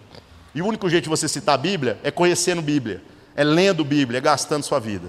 E 0.54 0.62
o 0.62 0.66
único 0.66 0.88
jeito 0.88 1.04
de 1.04 1.10
você 1.10 1.28
citar 1.28 1.54
a 1.54 1.58
Bíblia 1.58 1.98
é 2.02 2.10
conhecendo 2.10 2.60
Bíblia, 2.60 3.02
é 3.36 3.44
lendo 3.44 3.84
Bíblia, 3.84 4.18
é 4.18 4.20
gastando 4.20 4.62
sua 4.62 4.78
vida. 4.78 5.08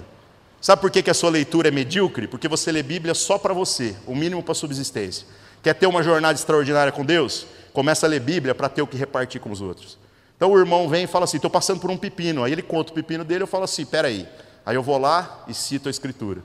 Sabe 0.60 0.82
por 0.82 0.90
que, 0.90 1.02
que 1.02 1.10
a 1.10 1.14
sua 1.14 1.30
leitura 1.30 1.68
é 1.68 1.70
medíocre? 1.70 2.28
Porque 2.28 2.46
você 2.46 2.70
lê 2.70 2.82
Bíblia 2.82 3.14
só 3.14 3.38
para 3.38 3.54
você, 3.54 3.96
o 4.06 4.14
mínimo 4.14 4.42
para 4.42 4.54
subsistência. 4.54 5.26
Quer 5.62 5.74
ter 5.74 5.86
uma 5.86 6.02
jornada 6.02 6.38
extraordinária 6.38 6.92
com 6.92 7.04
Deus? 7.04 7.46
Começa 7.72 8.06
a 8.06 8.08
ler 8.08 8.20
Bíblia 8.20 8.54
para 8.54 8.68
ter 8.68 8.82
o 8.82 8.86
que 8.86 8.96
repartir 8.96 9.40
com 9.40 9.50
os 9.50 9.60
outros. 9.60 9.98
Então 10.36 10.52
o 10.52 10.58
irmão 10.58 10.88
vem 10.88 11.04
e 11.04 11.06
fala 11.06 11.24
assim: 11.24 11.36
estou 11.36 11.50
passando 11.50 11.80
por 11.80 11.90
um 11.90 11.96
pepino. 11.96 12.44
Aí 12.44 12.52
ele 12.52 12.62
conta 12.62 12.92
o 12.92 12.94
pepino 12.94 13.24
dele, 13.24 13.42
eu 13.42 13.46
falo 13.46 13.64
assim: 13.64 13.84
peraí. 13.84 14.26
Aí 14.64 14.74
eu 14.74 14.82
vou 14.82 14.98
lá 14.98 15.44
e 15.48 15.54
cito 15.54 15.88
a 15.88 15.90
Escritura. 15.90 16.40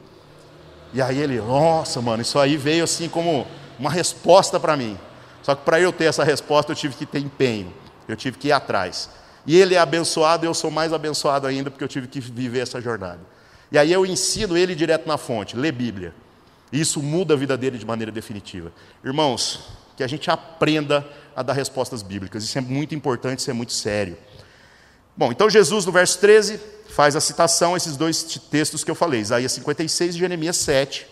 E 0.93 1.01
aí 1.01 1.17
ele, 1.17 1.39
nossa, 1.41 2.01
mano, 2.01 2.21
isso 2.21 2.39
aí 2.39 2.55
veio 2.55 2.83
assim 2.83 3.09
como 3.09 3.45
uma 3.77 3.89
resposta 3.89 4.59
para 4.59 4.77
mim. 4.77 4.97
Só 5.45 5.53
que 5.53 5.63
para 5.63 5.79
eu 5.79 5.93
ter 5.93 6.05
essa 6.05 6.23
resposta 6.23 6.71
eu 6.71 6.75
tive 6.75 6.95
que 6.95 7.05
ter 7.05 7.19
empenho, 7.19 7.71
eu 8.07 8.15
tive 8.15 8.35
que 8.35 8.47
ir 8.47 8.51
atrás. 8.51 9.11
E 9.45 9.55
ele 9.55 9.75
é 9.75 9.77
abençoado, 9.77 10.43
eu 10.43 10.55
sou 10.55 10.71
mais 10.71 10.91
abençoado 10.91 11.45
ainda 11.45 11.69
porque 11.69 11.83
eu 11.83 11.87
tive 11.87 12.07
que 12.07 12.19
viver 12.19 12.61
essa 12.61 12.81
jornada. 12.81 13.19
E 13.71 13.77
aí 13.77 13.93
eu 13.93 14.03
ensino 14.07 14.57
ele 14.57 14.73
direto 14.73 15.05
na 15.05 15.19
fonte, 15.19 15.55
lê 15.55 15.71
Bíblia. 15.71 16.15
E 16.71 16.81
isso 16.81 16.99
muda 16.99 17.35
a 17.35 17.37
vida 17.37 17.55
dele 17.55 17.77
de 17.77 17.85
maneira 17.85 18.11
definitiva. 18.11 18.71
Irmãos, 19.03 19.67
que 19.95 20.03
a 20.03 20.07
gente 20.07 20.31
aprenda 20.31 21.07
a 21.35 21.43
dar 21.43 21.53
respostas 21.53 22.01
bíblicas. 22.01 22.43
Isso 22.43 22.57
é 22.57 22.61
muito 22.61 22.95
importante, 22.95 23.37
isso 23.37 23.51
é 23.51 23.53
muito 23.53 23.71
sério. 23.71 24.17
Bom, 25.15 25.31
então 25.31 25.47
Jesus, 25.47 25.85
no 25.85 25.91
verso 25.91 26.17
13, 26.17 26.59
faz 26.89 27.15
a 27.15 27.21
citação 27.21 27.75
a 27.75 27.77
esses 27.77 27.95
dois 27.95 28.23
textos 28.49 28.83
que 28.83 28.89
eu 28.89 28.95
falei, 28.95 29.19
Isaías 29.19 29.51
56 29.51 30.15
e 30.15 30.17
Jeremias 30.17 30.57
7, 30.57 31.05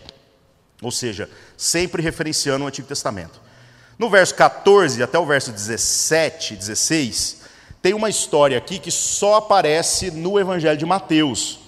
ou 0.81 0.89
seja, 0.89 1.29
sempre 1.55 2.01
referenciando 2.01 2.65
o 2.65 2.67
Antigo 2.67 2.87
Testamento. 2.87 3.52
No 3.97 4.09
verso 4.09 4.35
14 4.35 5.01
até 5.03 5.17
o 5.19 5.25
verso 5.25 5.51
17, 5.51 6.55
16, 6.55 7.41
tem 7.81 7.93
uma 7.93 8.09
história 8.09 8.57
aqui 8.57 8.79
que 8.79 8.91
só 8.91 9.35
aparece 9.35 10.11
no 10.11 10.39
Evangelho 10.39 10.77
de 10.77 10.85
Mateus 10.85 11.63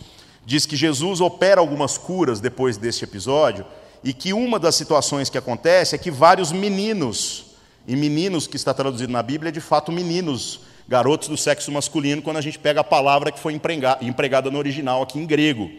diz 0.46 0.66
que 0.66 0.76
Jesus 0.76 1.20
opera 1.20 1.60
algumas 1.60 1.98
curas 1.98 2.40
depois 2.40 2.78
deste 2.78 3.04
episódio 3.04 3.66
e 4.04 4.14
que 4.14 4.32
uma 4.32 4.60
das 4.60 4.76
situações 4.76 5.30
que 5.30 5.38
acontece 5.38 5.96
é 5.96 5.98
que 5.98 6.12
vários 6.12 6.52
meninos, 6.52 7.46
e 7.88 7.96
meninos 7.96 8.46
que 8.46 8.56
está 8.56 8.74
traduzido 8.74 9.12
na 9.12 9.24
Bíblia 9.24 9.50
é 9.50 9.52
de 9.52 9.60
fato 9.60 9.92
meninos, 9.92 10.60
garotos 10.88 11.28
do 11.28 11.36
sexo 11.36 11.72
masculino, 11.72 12.22
quando 12.22 12.38
a 12.38 12.42
gente 12.42 12.60
pega 12.60 12.82
a 12.82 12.84
palavra 12.84 13.32
que 13.32 13.40
foi 13.40 13.60
empregada 14.02 14.52
no 14.52 14.60
original 14.60 15.02
aqui 15.02 15.18
em 15.18 15.26
grego. 15.26 15.72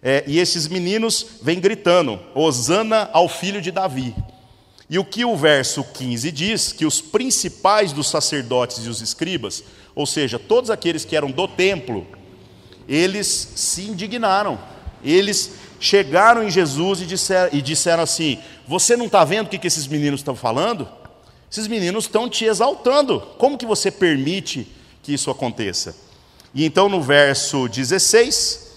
É, 0.00 0.22
e 0.28 0.38
esses 0.38 0.68
meninos 0.68 1.26
vêm 1.42 1.58
gritando: 1.58 2.20
Hosana 2.32 3.10
ao 3.12 3.28
filho 3.28 3.60
de 3.60 3.72
Davi. 3.72 4.14
E 4.88 4.98
o 4.98 5.04
que 5.04 5.24
o 5.24 5.36
verso 5.36 5.82
15 5.82 6.30
diz? 6.30 6.72
Que 6.72 6.86
os 6.86 7.00
principais 7.00 7.92
dos 7.92 8.08
sacerdotes 8.08 8.84
e 8.84 8.88
os 8.88 9.00
escribas, 9.00 9.64
ou 9.94 10.06
seja, 10.06 10.38
todos 10.38 10.70
aqueles 10.70 11.04
que 11.04 11.16
eram 11.16 11.30
do 11.30 11.48
templo, 11.48 12.06
eles 12.88 13.26
se 13.56 13.82
indignaram. 13.82 14.58
Eles 15.02 15.52
chegaram 15.80 16.44
em 16.44 16.50
Jesus 16.50 17.00
e 17.00 17.06
disseram, 17.06 17.50
e 17.52 17.60
disseram 17.60 18.02
assim: 18.02 18.38
Você 18.66 18.96
não 18.96 19.06
está 19.06 19.24
vendo 19.24 19.46
o 19.46 19.50
que, 19.50 19.58
que 19.58 19.66
esses 19.66 19.86
meninos 19.86 20.20
estão 20.20 20.36
falando? 20.36 20.88
Esses 21.50 21.66
meninos 21.66 22.04
estão 22.04 22.28
te 22.28 22.44
exaltando. 22.44 23.20
Como 23.38 23.58
que 23.58 23.66
você 23.66 23.90
permite 23.90 24.66
que 25.02 25.12
isso 25.12 25.30
aconteça? 25.30 25.96
E 26.54 26.64
então 26.64 26.88
no 26.88 27.02
verso 27.02 27.68
16, 27.68 28.72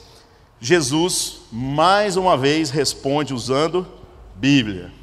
Jesus 0.59 1.41
mais 1.51 2.17
uma 2.17 2.35
vez 2.35 2.69
responde 2.69 3.33
usando 3.33 3.87
Bíblia. 4.35 4.98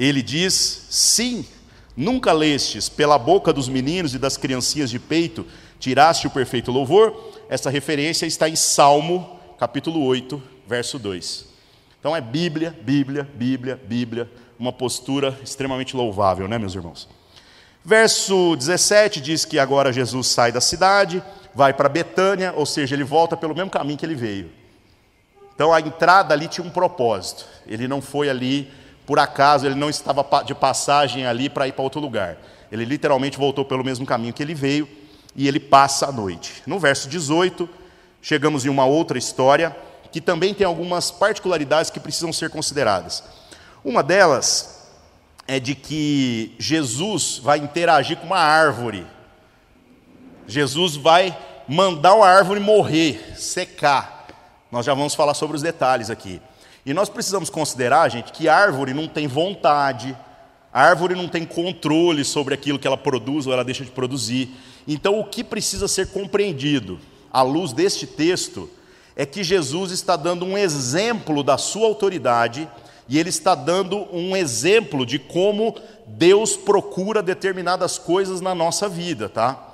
Ele 0.00 0.22
diz: 0.22 0.86
Sim, 0.88 1.44
nunca 1.94 2.32
lestes 2.32 2.88
pela 2.88 3.18
boca 3.18 3.52
dos 3.52 3.68
meninos 3.68 4.14
e 4.14 4.18
das 4.18 4.38
criancinhas 4.38 4.88
de 4.88 4.98
peito, 4.98 5.46
tiraste 5.78 6.26
o 6.26 6.30
perfeito 6.30 6.72
louvor? 6.72 7.34
Essa 7.50 7.68
referência 7.68 8.24
está 8.24 8.48
em 8.48 8.56
Salmo, 8.56 9.38
capítulo 9.58 10.02
8, 10.02 10.42
verso 10.66 10.98
2. 10.98 11.44
Então 11.98 12.16
é 12.16 12.20
Bíblia, 12.22 12.74
Bíblia, 12.80 13.28
Bíblia, 13.34 13.78
Bíblia, 13.84 14.30
uma 14.58 14.72
postura 14.72 15.38
extremamente 15.44 15.94
louvável, 15.94 16.48
né, 16.48 16.56
meus 16.56 16.74
irmãos? 16.74 17.06
Verso 17.84 18.56
17 18.56 19.20
diz 19.20 19.44
que 19.44 19.58
agora 19.58 19.92
Jesus 19.92 20.28
sai 20.28 20.50
da 20.50 20.62
cidade, 20.62 21.22
vai 21.54 21.74
para 21.74 21.90
Betânia, 21.90 22.54
ou 22.56 22.64
seja, 22.64 22.94
ele 22.94 23.04
volta 23.04 23.36
pelo 23.36 23.54
mesmo 23.54 23.68
caminho 23.68 23.98
que 23.98 24.06
ele 24.06 24.14
veio. 24.14 24.50
Então 25.54 25.74
a 25.74 25.80
entrada 25.80 26.32
ali 26.32 26.48
tinha 26.48 26.66
um 26.66 26.70
propósito. 26.70 27.44
Ele 27.66 27.86
não 27.86 28.00
foi 28.00 28.30
ali 28.30 28.70
por 29.10 29.18
acaso, 29.18 29.66
ele 29.66 29.74
não 29.74 29.90
estava 29.90 30.24
de 30.44 30.54
passagem 30.54 31.26
ali 31.26 31.50
para 31.50 31.66
ir 31.66 31.72
para 31.72 31.82
outro 31.82 32.00
lugar. 32.00 32.36
Ele 32.70 32.84
literalmente 32.84 33.36
voltou 33.36 33.64
pelo 33.64 33.82
mesmo 33.82 34.06
caminho 34.06 34.32
que 34.32 34.40
ele 34.40 34.54
veio 34.54 34.88
e 35.34 35.48
ele 35.48 35.58
passa 35.58 36.06
a 36.06 36.12
noite. 36.12 36.62
No 36.64 36.78
verso 36.78 37.08
18, 37.08 37.68
chegamos 38.22 38.64
em 38.64 38.68
uma 38.68 38.84
outra 38.84 39.18
história 39.18 39.76
que 40.12 40.20
também 40.20 40.54
tem 40.54 40.64
algumas 40.64 41.10
particularidades 41.10 41.90
que 41.90 41.98
precisam 41.98 42.32
ser 42.32 42.50
consideradas. 42.50 43.24
Uma 43.84 44.00
delas 44.00 44.88
é 45.48 45.58
de 45.58 45.74
que 45.74 46.54
Jesus 46.56 47.40
vai 47.42 47.58
interagir 47.58 48.16
com 48.16 48.26
uma 48.26 48.38
árvore. 48.38 49.04
Jesus 50.46 50.94
vai 50.94 51.36
mandar 51.66 52.14
uma 52.14 52.28
árvore 52.28 52.60
morrer, 52.60 53.34
secar. 53.36 54.28
Nós 54.70 54.86
já 54.86 54.94
vamos 54.94 55.16
falar 55.16 55.34
sobre 55.34 55.56
os 55.56 55.62
detalhes 55.62 56.10
aqui. 56.10 56.40
E 56.84 56.94
nós 56.94 57.08
precisamos 57.08 57.50
considerar, 57.50 58.08
gente, 58.08 58.32
que 58.32 58.48
árvore 58.48 58.94
não 58.94 59.06
tem 59.06 59.26
vontade, 59.26 60.16
a 60.72 60.82
árvore 60.82 61.14
não 61.14 61.28
tem 61.28 61.44
controle 61.44 62.24
sobre 62.24 62.54
aquilo 62.54 62.78
que 62.78 62.86
ela 62.86 62.96
produz 62.96 63.46
ou 63.46 63.52
ela 63.52 63.64
deixa 63.64 63.84
de 63.84 63.90
produzir. 63.90 64.50
Então, 64.86 65.18
o 65.18 65.24
que 65.24 65.44
precisa 65.44 65.88
ser 65.88 66.08
compreendido 66.08 66.98
à 67.32 67.42
luz 67.42 67.72
deste 67.72 68.06
texto 68.06 68.70
é 69.16 69.26
que 69.26 69.44
Jesus 69.44 69.90
está 69.90 70.16
dando 70.16 70.44
um 70.46 70.56
exemplo 70.56 71.42
da 71.42 71.58
sua 71.58 71.86
autoridade 71.86 72.68
e 73.08 73.18
ele 73.18 73.28
está 73.28 73.54
dando 73.54 74.06
um 74.14 74.36
exemplo 74.36 75.04
de 75.04 75.18
como 75.18 75.74
Deus 76.06 76.56
procura 76.56 77.22
determinadas 77.22 77.98
coisas 77.98 78.40
na 78.40 78.54
nossa 78.54 78.88
vida, 78.88 79.28
tá? 79.28 79.69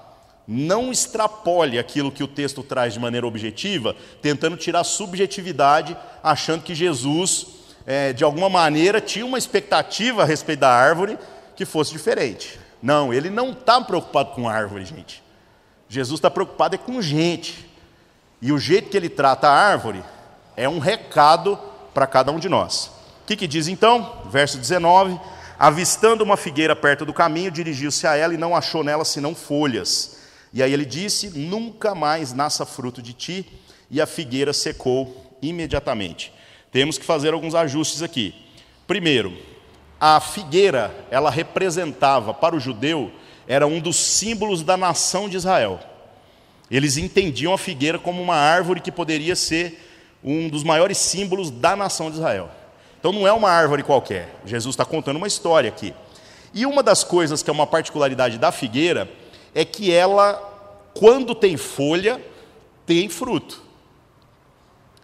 Não 0.47 0.92
extrapole 0.92 1.76
aquilo 1.76 2.12
que 2.12 2.22
o 2.22 2.28
texto 2.28 2.62
traz 2.62 2.92
de 2.92 3.01
maneira 3.01 3.26
objetiva, 3.26 3.97
tentando 4.22 4.57
tirar 4.57 4.84
subjetividade, 4.84 5.97
achando 6.22 6.62
que 6.62 6.74
Jesus, 6.74 7.47
é, 7.84 8.12
de 8.12 8.22
alguma 8.22 8.49
maneira, 8.49 9.01
tinha 9.01 9.26
uma 9.26 9.38
expectativa 9.38 10.22
a 10.22 10.24
respeito 10.24 10.61
da 10.61 10.70
árvore 10.70 11.18
que 11.57 11.64
fosse 11.64 11.90
diferente. 11.90 12.61
Não, 12.80 13.12
ele 13.12 13.28
não 13.28 13.51
está 13.51 13.80
preocupado 13.80 14.30
com 14.30 14.49
árvore, 14.49 14.84
gente. 14.84 15.20
Jesus 15.88 16.18
está 16.18 16.30
preocupado 16.30 16.76
é 16.76 16.78
com 16.78 17.03
gente. 17.03 17.68
E 18.40 18.53
o 18.53 18.59
jeito 18.59 18.88
que 18.88 18.97
ele 18.97 19.09
trata 19.09 19.49
a 19.49 19.53
árvore 19.53 20.05
é 20.57 20.68
um 20.68 20.78
recado 20.78 21.59
para 21.92 22.07
cada 22.07 22.30
um 22.30 22.38
de 22.38 22.49
nós. 22.49 22.86
O 23.22 23.26
que, 23.26 23.34
que 23.34 23.49
diz 23.49 23.66
então? 23.66 24.22
Verso 24.30 24.59
19: 24.59 25.18
Avistando 25.59 26.22
uma 26.22 26.36
figueira 26.36 26.76
perto 26.76 27.05
do 27.05 27.12
caminho, 27.12 27.51
dirigiu-se 27.51 28.07
a 28.07 28.14
ela 28.14 28.34
e 28.34 28.36
não 28.36 28.55
achou 28.55 28.84
nela 28.84 29.05
senão 29.05 29.34
folhas 29.34 30.16
e 30.53 30.62
aí 30.62 30.72
ele 30.72 30.84
disse: 30.84 31.30
Nunca 31.38 31.94
mais 31.94 32.32
nasça 32.32 32.64
fruto 32.64 33.03
de 33.03 33.12
ti. 33.12 33.47
E 33.90 34.01
a 34.01 34.07
figueira 34.07 34.53
secou 34.53 35.36
imediatamente. 35.40 36.32
Temos 36.72 36.99
que 36.99 37.05
fazer 37.05 37.32
alguns 37.32 37.55
ajustes 37.55 38.03
aqui. 38.03 38.34
Primeiro, 38.86 39.36
a 40.01 40.20
figueira, 40.20 40.94
ela 41.11 41.30
representava 41.30 42.34
para 42.34 42.57
o 42.57 42.61
judeu, 42.61 43.12
era 43.47 43.66
um 43.66 43.80
dos 43.80 43.97
símbolos 43.97 44.62
da 44.62 44.76
nação 44.76 45.28
de 45.28 45.36
Israel. 45.36 45.80
Eles 46.70 46.97
entendiam 46.97 47.55
a 47.55 47.59
figueira 47.59 47.99
como 47.99 48.20
uma 48.20 48.34
árvore 48.34 48.80
que 48.80 48.90
poderia 48.90 49.36
ser 49.36 49.82
um 50.22 50.49
dos 50.49 50.64
maiores 50.64 50.99
símbolos 50.99 51.51
da 51.51 51.76
nação 51.76 52.11
de 52.11 52.16
Israel. 52.16 52.51
Então 52.99 53.12
não 53.12 53.26
é 53.26 53.32
uma 53.32 53.51
árvore 53.51 53.84
qualquer. 53.84 54.34
Jesus 54.44 54.72
está 54.72 54.84
contando 54.84 55.16
uma 55.16 55.28
história 55.28 55.68
aqui. 55.68 55.94
E 56.53 56.66
uma 56.66 56.82
das 56.82 57.05
coisas 57.05 57.42
que 57.42 57.51
é 57.51 57.53
uma 57.53 57.66
particularidade 57.66 58.36
da 58.36 58.51
figueira 58.51 59.09
é 59.57 59.64
que 59.64 59.90
ela, 59.90 60.34
quando 60.92 61.34
tem 61.34 61.57
folha, 61.57 62.22
tem 62.84 63.09
fruto. 63.09 63.62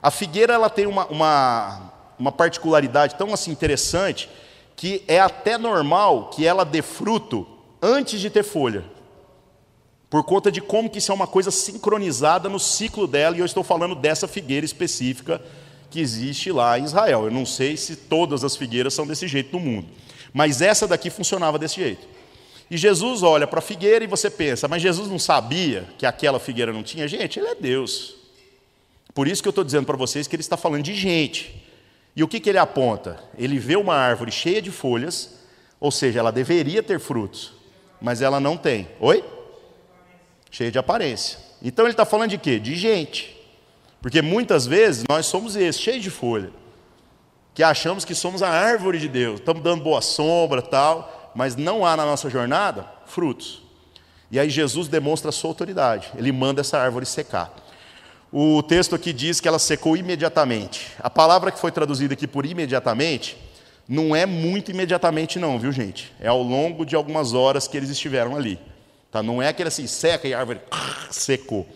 A 0.03 0.11
figueira 0.11 0.53
ela 0.53 0.68
tem 0.68 0.86
uma, 0.86 1.07
uma, 1.07 1.92
uma 2.18 2.30
particularidade 2.30 3.14
tão 3.14 3.32
assim 3.32 3.50
interessante 3.50 4.28
que 4.76 5.03
é 5.09 5.18
até 5.18 5.57
normal 5.57 6.28
que 6.28 6.46
ela 6.46 6.66
dê 6.66 6.82
fruto 6.82 7.46
antes 7.80 8.20
de 8.20 8.28
ter 8.28 8.42
folha. 8.42 8.84
Por 10.11 10.22
conta 10.22 10.53
de 10.53 10.61
como 10.61 10.90
que 10.90 10.98
isso 10.98 11.11
é 11.11 11.14
uma 11.14 11.26
coisa 11.26 11.50
sincronizada 11.50 12.46
no 12.50 12.61
ciclo 12.61 13.07
dela, 13.07 13.34
e 13.34 13.40
eu 13.40 13.46
estou 13.46 13.64
falando 13.64 13.94
dessa 13.94 14.28
figueira 14.28 14.66
específica 14.66 15.40
que 15.90 15.98
existe 15.98 16.53
lá 16.53 16.78
em 16.78 16.84
Israel. 16.84 17.24
Eu 17.24 17.30
não 17.30 17.46
sei 17.46 17.78
se 17.78 17.96
todas 17.96 18.44
as 18.44 18.55
figueiras 18.55 18.92
são 18.92 19.07
desse 19.07 19.26
jeito 19.26 19.50
no 19.57 19.64
mundo, 19.64 19.88
mas 20.30 20.61
essa 20.61 20.86
daqui 20.86 21.09
funcionava 21.09 21.59
desse 21.59 21.76
jeito. 21.76 22.07
E 22.73 22.79
Jesus 22.79 23.23
olha 23.23 23.47
para 23.47 23.59
a 23.59 23.62
figueira 23.62 24.03
e 24.03 24.07
você 24.07 24.31
pensa, 24.31 24.66
mas 24.66 24.81
Jesus 24.81 25.07
não 25.11 25.18
sabia 25.18 25.87
que 25.99 26.07
aquela 26.07 26.41
figueira 26.41 26.73
não 26.73 26.83
tinha? 26.83 27.07
Gente, 27.07 27.39
ele 27.39 27.49
é 27.49 27.55
Deus. 27.55 28.14
Por 29.12 29.29
isso 29.29 29.43
que 29.43 29.49
eu 29.49 29.51
estou 29.51 29.62
dizendo 29.62 29.85
para 29.85 29.95
vocês 29.95 30.27
que 30.27 30.35
ele 30.35 30.41
está 30.41 30.57
falando 30.57 30.83
de 30.83 30.95
gente. 30.95 31.62
E 32.16 32.25
o 32.25 32.29
que, 32.29 32.41
que 32.41 32.49
ele 32.49 32.57
aponta? 32.57 33.23
Ele 33.37 33.59
vê 33.59 33.77
uma 33.77 33.95
árvore 33.95 34.33
cheia 34.33 34.62
de 34.62 34.70
folhas, 34.70 35.39
ou 35.79 35.91
seja, 35.91 36.20
ela 36.20 36.33
deveria 36.33 36.83
ter 36.83 36.99
frutos, 36.99 37.53
mas 38.01 38.23
ela 38.23 38.41
não 38.41 38.57
tem. 38.57 38.89
Oi? 39.01 39.23
Cheia 40.51 40.73
de 40.73 40.79
aparência. 40.79 41.39
Então 41.62 41.85
ele 41.85 41.93
está 41.93 42.07
falando 42.07 42.31
de 42.31 42.39
quê? 42.39 42.59
De 42.59 42.75
gente. 42.75 43.39
Porque 44.01 44.23
muitas 44.23 44.66
vezes 44.66 45.05
nós 45.11 45.27
somos 45.27 45.57
esses, 45.57 45.79
cheios 45.79 46.03
de 46.03 46.09
folha, 46.09 46.51
que 47.53 47.62
achamos 47.62 48.03
que 48.03 48.14
somos 48.14 48.43
a 48.43 48.49
árvore 48.49 48.99
de 48.99 49.09
Deus, 49.09 49.41
estamos 49.41 49.62
dando 49.62 49.85
boa 49.85 50.01
sombra 50.01 50.62
tal 50.62 51.18
mas 51.35 51.57
não 51.57 51.85
há 51.85 51.97
na 51.97 52.05
nossa 52.05 52.28
jornada 52.28 52.87
frutos. 53.07 53.62
E 54.30 54.39
aí 54.39 54.49
Jesus 54.49 54.89
demonstra 54.89 55.28
a 55.28 55.33
sua 55.33 55.51
autoridade, 55.51 56.11
ele 56.16 56.33
manda 56.33 56.61
essa 56.61 56.78
árvore 56.78 57.05
secar. 57.05 57.55
O 58.33 58.62
texto 58.62 58.95
aqui 58.95 59.12
diz 59.12 59.41
que 59.41 59.47
ela 59.47 59.59
secou 59.59 59.95
imediatamente. 59.95 60.89
A 61.01 61.11
palavra 61.11 61.53
que 61.53 61.61
foi 61.61 61.70
traduzida 61.70 62.14
aqui 62.14 62.26
por 62.26 62.47
imediatamente 62.47 63.37
não 63.87 64.16
é 64.16 64.24
muito 64.24 64.70
imediatamente, 64.70 65.39
não, 65.39 65.59
viu 65.59 65.70
gente? 65.70 66.11
É 66.18 66.28
ao 66.28 66.43
longo 66.43 66.87
de 66.87 66.97
algumas 66.97 67.35
horas 67.35 67.68
que 67.68 67.76
eles 67.76 67.91
estiveram 67.91 68.35
ali. 68.35 68.59
Tá? 69.11 69.22
Não 69.22 69.43
é 69.43 69.49
aquele 69.49 69.68
assim, 69.68 69.87
seca 69.87 70.26
e 70.26 70.33
a 70.33 70.39
árvore 70.39 70.61
secou. 71.11 71.66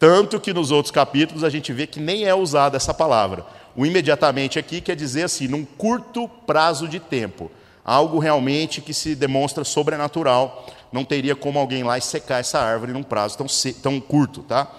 Tanto 0.00 0.40
que 0.40 0.52
nos 0.52 0.72
outros 0.72 0.90
capítulos 0.90 1.44
a 1.44 1.50
gente 1.50 1.72
vê 1.72 1.86
que 1.86 2.00
nem 2.00 2.24
é 2.24 2.34
usada 2.34 2.76
essa 2.76 2.92
palavra. 2.92 3.46
O 3.76 3.86
imediatamente 3.86 4.58
aqui 4.58 4.80
quer 4.80 4.96
dizer 4.96 5.24
assim, 5.24 5.46
num 5.46 5.64
curto 5.64 6.28
prazo 6.28 6.88
de 6.88 6.98
tempo 6.98 7.52
algo 7.88 8.18
realmente 8.18 8.82
que 8.82 8.92
se 8.92 9.14
demonstra 9.14 9.64
sobrenatural. 9.64 10.66
Não 10.92 11.06
teria 11.06 11.34
como 11.34 11.58
alguém 11.58 11.82
lá 11.82 11.98
secar 12.00 12.38
essa 12.38 12.58
árvore 12.58 12.92
num 12.92 13.02
prazo 13.02 13.38
tão, 13.38 13.46
tão 13.82 13.98
curto, 13.98 14.42
tá? 14.42 14.70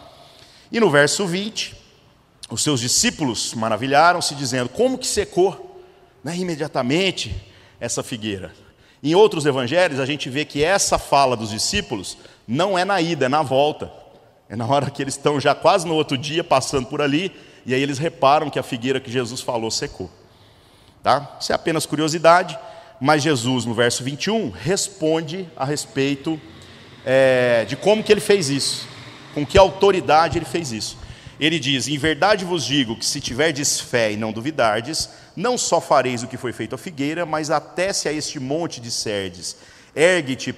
E 0.71 0.79
no 0.79 0.91
verso 0.91 1.25
20, 1.25 1.75
os 2.51 2.61
seus 2.61 2.79
discípulos 2.79 3.55
maravilharam-se, 3.55 4.35
dizendo: 4.35 4.69
Como 4.69 4.95
que 4.95 5.07
secou 5.07 5.83
né, 6.23 6.37
imediatamente 6.37 7.35
essa 7.79 8.03
figueira? 8.03 8.53
Em 9.01 9.15
outros 9.15 9.47
evangelhos, 9.47 9.99
a 9.99 10.05
gente 10.05 10.29
vê 10.29 10.45
que 10.45 10.63
essa 10.63 10.99
fala 10.99 11.35
dos 11.35 11.49
discípulos 11.49 12.15
não 12.47 12.77
é 12.77 12.85
na 12.85 13.01
ida, 13.01 13.25
é 13.25 13.29
na 13.29 13.41
volta. 13.41 13.91
É 14.47 14.55
na 14.55 14.67
hora 14.67 14.91
que 14.91 15.01
eles 15.01 15.15
estão 15.15 15.39
já 15.39 15.55
quase 15.55 15.87
no 15.87 15.95
outro 15.95 16.17
dia 16.17 16.43
passando 16.43 16.85
por 16.85 17.01
ali, 17.01 17.31
e 17.65 17.73
aí 17.73 17.81
eles 17.81 17.97
reparam 17.97 18.51
que 18.51 18.59
a 18.59 18.63
figueira 18.63 18.99
que 18.99 19.11
Jesus 19.11 19.41
falou 19.41 19.71
secou. 19.71 20.11
Tá? 21.01 21.37
Isso 21.39 21.51
é 21.51 21.55
apenas 21.55 21.87
curiosidade. 21.87 22.57
Mas 22.99 23.23
Jesus, 23.23 23.65
no 23.65 23.73
verso 23.73 24.03
21, 24.03 24.49
responde 24.49 25.47
a 25.55 25.63
respeito 25.63 26.39
é, 27.05 27.65
de 27.65 27.75
como 27.75 28.03
que 28.03 28.11
ele 28.11 28.19
fez 28.19 28.49
isso, 28.49 28.87
com 29.33 29.45
que 29.45 29.57
autoridade 29.57 30.37
ele 30.37 30.45
fez 30.45 30.71
isso. 30.71 30.97
Ele 31.39 31.57
diz: 31.57 31.87
Em 31.87 31.97
verdade 31.97 32.43
vos 32.43 32.65
digo 32.65 32.97
que 32.97 33.05
se 33.05 33.21
tiverdes 33.21 33.79
fé 33.79 34.11
e 34.11 34.17
não 34.17 34.33
duvidardes, 34.33 35.09
não 35.35 35.57
só 35.57 35.79
fareis 35.79 36.21
o 36.23 36.27
que 36.27 36.35
foi 36.35 36.51
feito 36.51 36.75
à 36.75 36.77
figueira, 36.77 37.25
mas 37.25 37.49
até 37.49 37.93
se 37.93 38.09
a 38.09 38.13
este 38.13 38.39
monte 38.39 38.81
disserdes: 38.81 39.55
Ergue-te 39.95 40.49
e 40.49 40.53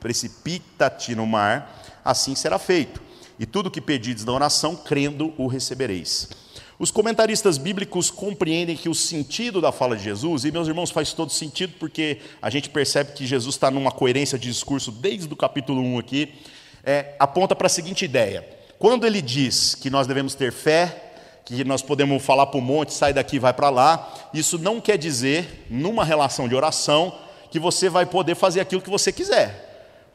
precipita-te 0.00 1.14
no 1.16 1.26
mar, 1.26 1.82
assim 2.04 2.36
será 2.36 2.58
feito. 2.58 3.02
E 3.38 3.44
tudo 3.44 3.66
o 3.66 3.70
que 3.70 3.80
pedides 3.80 4.24
na 4.24 4.32
oração, 4.32 4.76
crendo, 4.76 5.34
o 5.36 5.46
recebereis. 5.46 6.28
Os 6.78 6.90
comentaristas 6.90 7.56
bíblicos 7.56 8.10
compreendem 8.10 8.76
que 8.76 8.88
o 8.88 8.94
sentido 8.94 9.60
da 9.62 9.72
fala 9.72 9.96
de 9.96 10.04
Jesus, 10.04 10.44
e 10.44 10.52
meus 10.52 10.68
irmãos, 10.68 10.90
faz 10.90 11.12
todo 11.12 11.32
sentido 11.32 11.74
porque 11.78 12.18
a 12.40 12.50
gente 12.50 12.68
percebe 12.68 13.12
que 13.12 13.26
Jesus 13.26 13.54
está 13.54 13.70
numa 13.70 13.90
coerência 13.90 14.38
de 14.38 14.48
discurso 14.48 14.92
desde 14.92 15.32
o 15.32 15.36
capítulo 15.36 15.80
1 15.80 15.98
aqui, 15.98 16.34
é, 16.84 17.14
aponta 17.18 17.56
para 17.56 17.66
a 17.66 17.70
seguinte 17.70 18.04
ideia: 18.04 18.46
quando 18.78 19.06
ele 19.06 19.22
diz 19.22 19.74
que 19.74 19.88
nós 19.88 20.06
devemos 20.06 20.34
ter 20.34 20.52
fé, 20.52 21.14
que 21.46 21.64
nós 21.64 21.80
podemos 21.80 22.22
falar 22.22 22.46
para 22.46 22.58
o 22.58 22.62
monte, 22.62 22.92
sai 22.92 23.14
daqui, 23.14 23.38
vai 23.38 23.54
para 23.54 23.70
lá, 23.70 24.28
isso 24.34 24.58
não 24.58 24.78
quer 24.78 24.98
dizer, 24.98 25.66
numa 25.70 26.04
relação 26.04 26.46
de 26.46 26.54
oração, 26.54 27.16
que 27.50 27.58
você 27.58 27.88
vai 27.88 28.04
poder 28.04 28.34
fazer 28.34 28.60
aquilo 28.60 28.82
que 28.82 28.90
você 28.90 29.10
quiser 29.10 29.65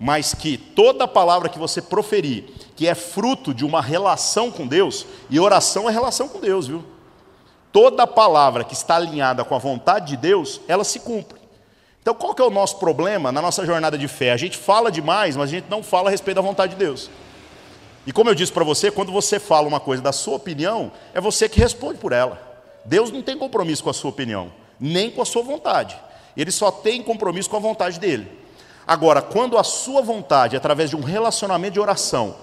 mas 0.03 0.33
que 0.33 0.57
toda 0.57 1.07
palavra 1.07 1.47
que 1.47 1.59
você 1.59 1.79
proferir, 1.79 2.45
que 2.75 2.87
é 2.87 2.95
fruto 2.95 3.53
de 3.53 3.63
uma 3.63 3.79
relação 3.83 4.49
com 4.49 4.65
Deus, 4.65 5.05
e 5.29 5.39
oração 5.39 5.87
é 5.87 5.93
relação 5.93 6.27
com 6.27 6.39
Deus, 6.39 6.65
viu? 6.65 6.83
Toda 7.71 8.07
palavra 8.07 8.63
que 8.63 8.73
está 8.73 8.95
alinhada 8.95 9.45
com 9.45 9.53
a 9.53 9.59
vontade 9.59 10.07
de 10.07 10.17
Deus, 10.17 10.59
ela 10.67 10.83
se 10.83 11.01
cumpre. 11.01 11.39
Então, 12.01 12.15
qual 12.15 12.33
que 12.33 12.41
é 12.41 12.45
o 12.45 12.49
nosso 12.49 12.77
problema 12.77 13.31
na 13.31 13.43
nossa 13.43 13.63
jornada 13.63 13.95
de 13.95 14.07
fé? 14.07 14.31
A 14.31 14.37
gente 14.37 14.57
fala 14.57 14.91
demais, 14.91 15.37
mas 15.37 15.49
a 15.49 15.51
gente 15.51 15.69
não 15.69 15.83
fala 15.83 16.09
a 16.09 16.11
respeito 16.11 16.37
da 16.37 16.41
vontade 16.41 16.71
de 16.71 16.79
Deus. 16.79 17.07
E 18.07 18.11
como 18.11 18.27
eu 18.27 18.33
disse 18.33 18.51
para 18.51 18.63
você, 18.63 18.89
quando 18.89 19.11
você 19.11 19.39
fala 19.39 19.67
uma 19.67 19.79
coisa 19.79 20.01
da 20.01 20.11
sua 20.11 20.37
opinião, 20.37 20.91
é 21.13 21.21
você 21.21 21.47
que 21.47 21.59
responde 21.59 21.99
por 21.99 22.11
ela. 22.11 22.41
Deus 22.85 23.11
não 23.11 23.21
tem 23.21 23.37
compromisso 23.37 23.83
com 23.83 23.91
a 23.91 23.93
sua 23.93 24.09
opinião, 24.09 24.51
nem 24.79 25.11
com 25.11 25.21
a 25.21 25.25
sua 25.25 25.43
vontade. 25.43 25.95
Ele 26.35 26.49
só 26.49 26.71
tem 26.71 27.03
compromisso 27.03 27.47
com 27.47 27.57
a 27.57 27.59
vontade 27.59 27.99
dele. 27.99 28.40
Agora, 28.91 29.21
quando 29.21 29.57
a 29.57 29.63
sua 29.63 30.01
vontade, 30.01 30.57
através 30.57 30.89
de 30.89 30.97
um 30.97 31.01
relacionamento 31.01 31.75
de 31.75 31.79
oração, 31.79 32.35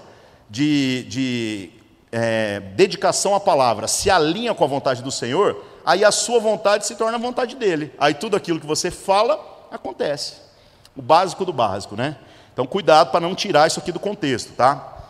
de, 0.49 1.03
de 1.03 1.69
é, 2.11 2.59
dedicação 2.59 3.35
à 3.35 3.39
palavra, 3.39 3.87
se 3.87 4.09
alinha 4.09 4.55
com 4.55 4.63
a 4.63 4.67
vontade 4.67 5.03
do 5.03 5.11
Senhor, 5.11 5.63
aí 5.85 6.03
a 6.03 6.11
sua 6.11 6.39
vontade 6.39 6.87
se 6.87 6.95
torna 6.95 7.17
a 7.17 7.21
vontade 7.21 7.55
dele. 7.55 7.93
Aí 7.99 8.15
tudo 8.15 8.35
aquilo 8.35 8.59
que 8.59 8.65
você 8.65 8.89
fala 8.89 9.39
acontece. 9.71 10.37
O 10.95 11.03
básico 11.03 11.45
do 11.45 11.53
básico, 11.53 11.95
né? 11.95 12.17
Então, 12.51 12.65
cuidado 12.65 13.11
para 13.11 13.19
não 13.19 13.35
tirar 13.35 13.67
isso 13.67 13.79
aqui 13.79 13.91
do 13.91 13.99
contexto, 13.99 14.53
tá? 14.53 15.05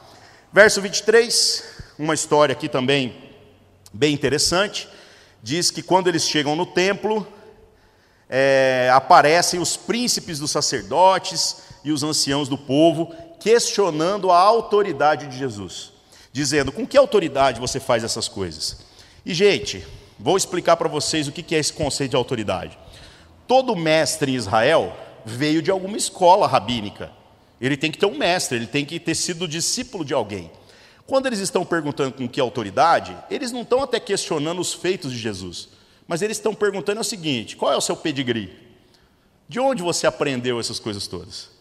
Verso 0.51 0.81
23, 0.81 1.63
uma 1.97 2.13
história 2.13 2.51
aqui 2.51 2.67
também 2.67 3.15
bem 3.93 4.13
interessante. 4.13 4.89
Diz 5.41 5.71
que 5.71 5.81
quando 5.81 6.09
eles 6.09 6.23
chegam 6.23 6.53
no 6.53 6.65
templo, 6.65 7.25
é, 8.29 8.91
aparecem 8.93 9.59
os 9.59 9.75
príncipes 9.75 10.37
dos 10.37 10.51
sacerdotes 10.51 11.57
e 11.83 11.91
os 11.91 12.03
anciãos 12.03 12.47
do 12.47 12.57
povo 12.57 13.13
questionando 13.39 14.29
a 14.29 14.37
autoridade 14.37 15.27
de 15.27 15.37
Jesus, 15.37 15.91
dizendo: 16.31 16.71
com 16.71 16.85
que 16.85 16.97
autoridade 16.97 17.59
você 17.59 17.79
faz 17.79 18.03
essas 18.03 18.27
coisas? 18.27 18.85
E, 19.25 19.33
gente, 19.33 19.85
vou 20.19 20.37
explicar 20.37 20.77
para 20.77 20.87
vocês 20.89 21.27
o 21.27 21.31
que 21.31 21.55
é 21.55 21.59
esse 21.59 21.73
conceito 21.73 22.11
de 22.11 22.17
autoridade. 22.17 22.77
Todo 23.47 23.75
mestre 23.75 24.31
em 24.31 24.35
Israel 24.35 24.95
veio 25.25 25.61
de 25.61 25.71
alguma 25.71 25.97
escola 25.97 26.47
rabínica. 26.47 27.11
Ele 27.59 27.75
tem 27.75 27.91
que 27.91 27.97
ter 27.97 28.05
um 28.05 28.17
mestre, 28.17 28.57
ele 28.57 28.67
tem 28.67 28.85
que 28.85 28.99
ter 28.99 29.15
sido 29.15 29.47
discípulo 29.47 30.05
de 30.05 30.13
alguém. 30.13 30.51
Quando 31.05 31.25
eles 31.25 31.39
estão 31.39 31.65
perguntando 31.65 32.13
com 32.13 32.29
que 32.29 32.39
autoridade, 32.39 33.17
eles 33.29 33.51
não 33.51 33.63
estão 33.63 33.81
até 33.81 33.99
questionando 33.99 34.59
os 34.59 34.73
feitos 34.73 35.11
de 35.11 35.17
Jesus, 35.17 35.69
mas 36.09 36.23
eles 36.23 36.37
estão 36.37 36.55
perguntando 36.55 36.99
o 36.99 37.03
seguinte: 37.03 37.55
qual 37.55 37.71
é 37.71 37.77
o 37.77 37.81
seu 37.81 37.95
pedigree? 37.95 38.51
De 39.47 39.59
onde 39.59 39.83
você 39.83 40.07
aprendeu 40.07 40.59
essas 40.59 40.79
coisas 40.79 41.05
todas? 41.05 41.51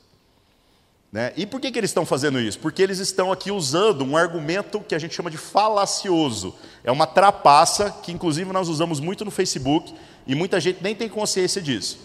Né? 1.13 1.33
E 1.37 1.47
por 1.47 1.61
que, 1.61 1.71
que 1.71 1.79
eles 1.79 1.91
estão 1.91 2.07
fazendo 2.07 2.41
isso? 2.41 2.59
Porque 2.59 2.83
eles 2.83 2.99
estão 2.99 3.31
aqui 3.31 3.51
usando 3.51 4.03
um 4.05 4.17
argumento 4.17 4.81
que 4.81 4.95
a 4.95 4.99
gente 4.99 5.15
chama 5.15 5.31
de 5.31 5.37
falacioso. 5.37 6.55
É 6.83 6.91
uma 6.91 7.07
trapaça 7.07 7.91
que, 8.03 8.11
inclusive, 8.11 8.51
nós 8.53 8.69
usamos 8.69 9.01
muito 9.01 9.25
no 9.25 9.31
Facebook 9.31 9.95
e 10.27 10.35
muita 10.35 10.59
gente 10.59 10.83
nem 10.83 10.95
tem 10.95 11.09
consciência 11.09 11.61
disso. 11.61 11.99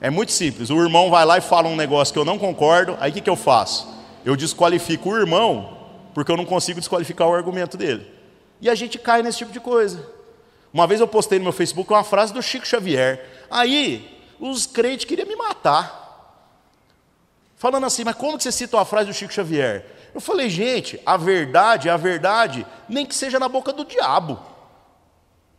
É 0.00 0.10
muito 0.10 0.32
simples. 0.32 0.68
O 0.70 0.80
irmão 0.80 1.10
vai 1.10 1.24
lá 1.24 1.38
e 1.38 1.40
fala 1.40 1.68
um 1.68 1.76
negócio 1.76 2.12
que 2.12 2.18
eu 2.18 2.24
não 2.24 2.38
concordo, 2.38 2.96
aí 3.00 3.10
o 3.10 3.14
que, 3.14 3.20
que 3.20 3.30
eu 3.30 3.36
faço? 3.36 3.88
Eu 4.24 4.36
desqualifico 4.36 5.10
o 5.10 5.16
irmão 5.16 5.78
porque 6.14 6.30
eu 6.30 6.36
não 6.36 6.44
consigo 6.44 6.78
desqualificar 6.78 7.28
o 7.28 7.34
argumento 7.34 7.76
dele. 7.76 8.06
E 8.60 8.68
a 8.68 8.74
gente 8.74 8.98
cai 8.98 9.22
nesse 9.22 9.38
tipo 9.38 9.52
de 9.52 9.58
coisa. 9.58 10.11
Uma 10.72 10.86
vez 10.86 11.00
eu 11.00 11.08
postei 11.08 11.38
no 11.38 11.44
meu 11.44 11.52
Facebook 11.52 11.92
uma 11.92 12.04
frase 12.04 12.32
do 12.32 12.42
Chico 12.42 12.66
Xavier. 12.66 13.44
Aí, 13.50 14.20
os 14.40 14.66
crentes 14.66 15.04
queriam 15.04 15.28
me 15.28 15.36
matar. 15.36 16.00
Falando 17.56 17.86
assim, 17.86 18.02
mas 18.04 18.16
como 18.16 18.36
que 18.36 18.42
você 18.42 18.50
cita 18.50 18.76
uma 18.76 18.84
frase 18.84 19.08
do 19.08 19.14
Chico 19.14 19.32
Xavier? 19.32 19.86
Eu 20.14 20.20
falei, 20.20 20.50
gente, 20.50 21.00
a 21.06 21.16
verdade 21.16 21.88
é 21.88 21.92
a 21.92 21.96
verdade, 21.96 22.66
nem 22.88 23.06
que 23.06 23.14
seja 23.14 23.38
na 23.38 23.48
boca 23.48 23.72
do 23.72 23.84
diabo. 23.84 24.40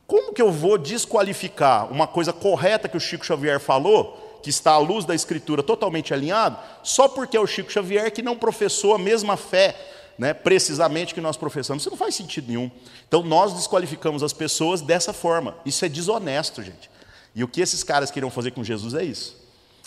Como 0.05 0.33
que 0.33 0.41
eu 0.41 0.51
vou 0.51 0.77
desqualificar 0.77 1.91
uma 1.91 2.05
coisa 2.05 2.33
correta 2.33 2.89
que 2.89 2.97
o 2.97 2.99
Chico 2.99 3.25
Xavier 3.25 3.59
falou, 3.59 4.39
que 4.43 4.49
está 4.49 4.73
à 4.73 4.77
luz 4.77 5.05
da 5.05 5.15
Escritura 5.15 5.63
totalmente 5.63 6.13
alinhado, 6.13 6.57
só 6.83 7.07
porque 7.07 7.37
é 7.37 7.39
o 7.39 7.47
Chico 7.47 7.71
Xavier 7.71 8.11
que 8.11 8.21
não 8.21 8.35
professou 8.35 8.93
a 8.93 8.99
mesma 8.99 9.37
fé, 9.37 9.75
né, 10.17 10.33
precisamente 10.33 11.13
que 11.13 11.21
nós 11.21 11.37
professamos? 11.37 11.83
Isso 11.83 11.89
não 11.89 11.97
faz 11.97 12.15
sentido 12.15 12.47
nenhum. 12.47 12.69
Então 13.07 13.23
nós 13.23 13.53
desqualificamos 13.53 14.23
as 14.23 14.33
pessoas 14.33 14.81
dessa 14.81 15.13
forma. 15.13 15.55
Isso 15.65 15.83
é 15.83 15.89
desonesto, 15.89 16.61
gente. 16.61 16.89
E 17.35 17.43
o 17.43 17.47
que 17.47 17.61
esses 17.61 17.83
caras 17.83 18.11
queriam 18.11 18.29
fazer 18.29 18.51
com 18.51 18.63
Jesus 18.63 18.93
é 18.93 19.03
isso: 19.03 19.35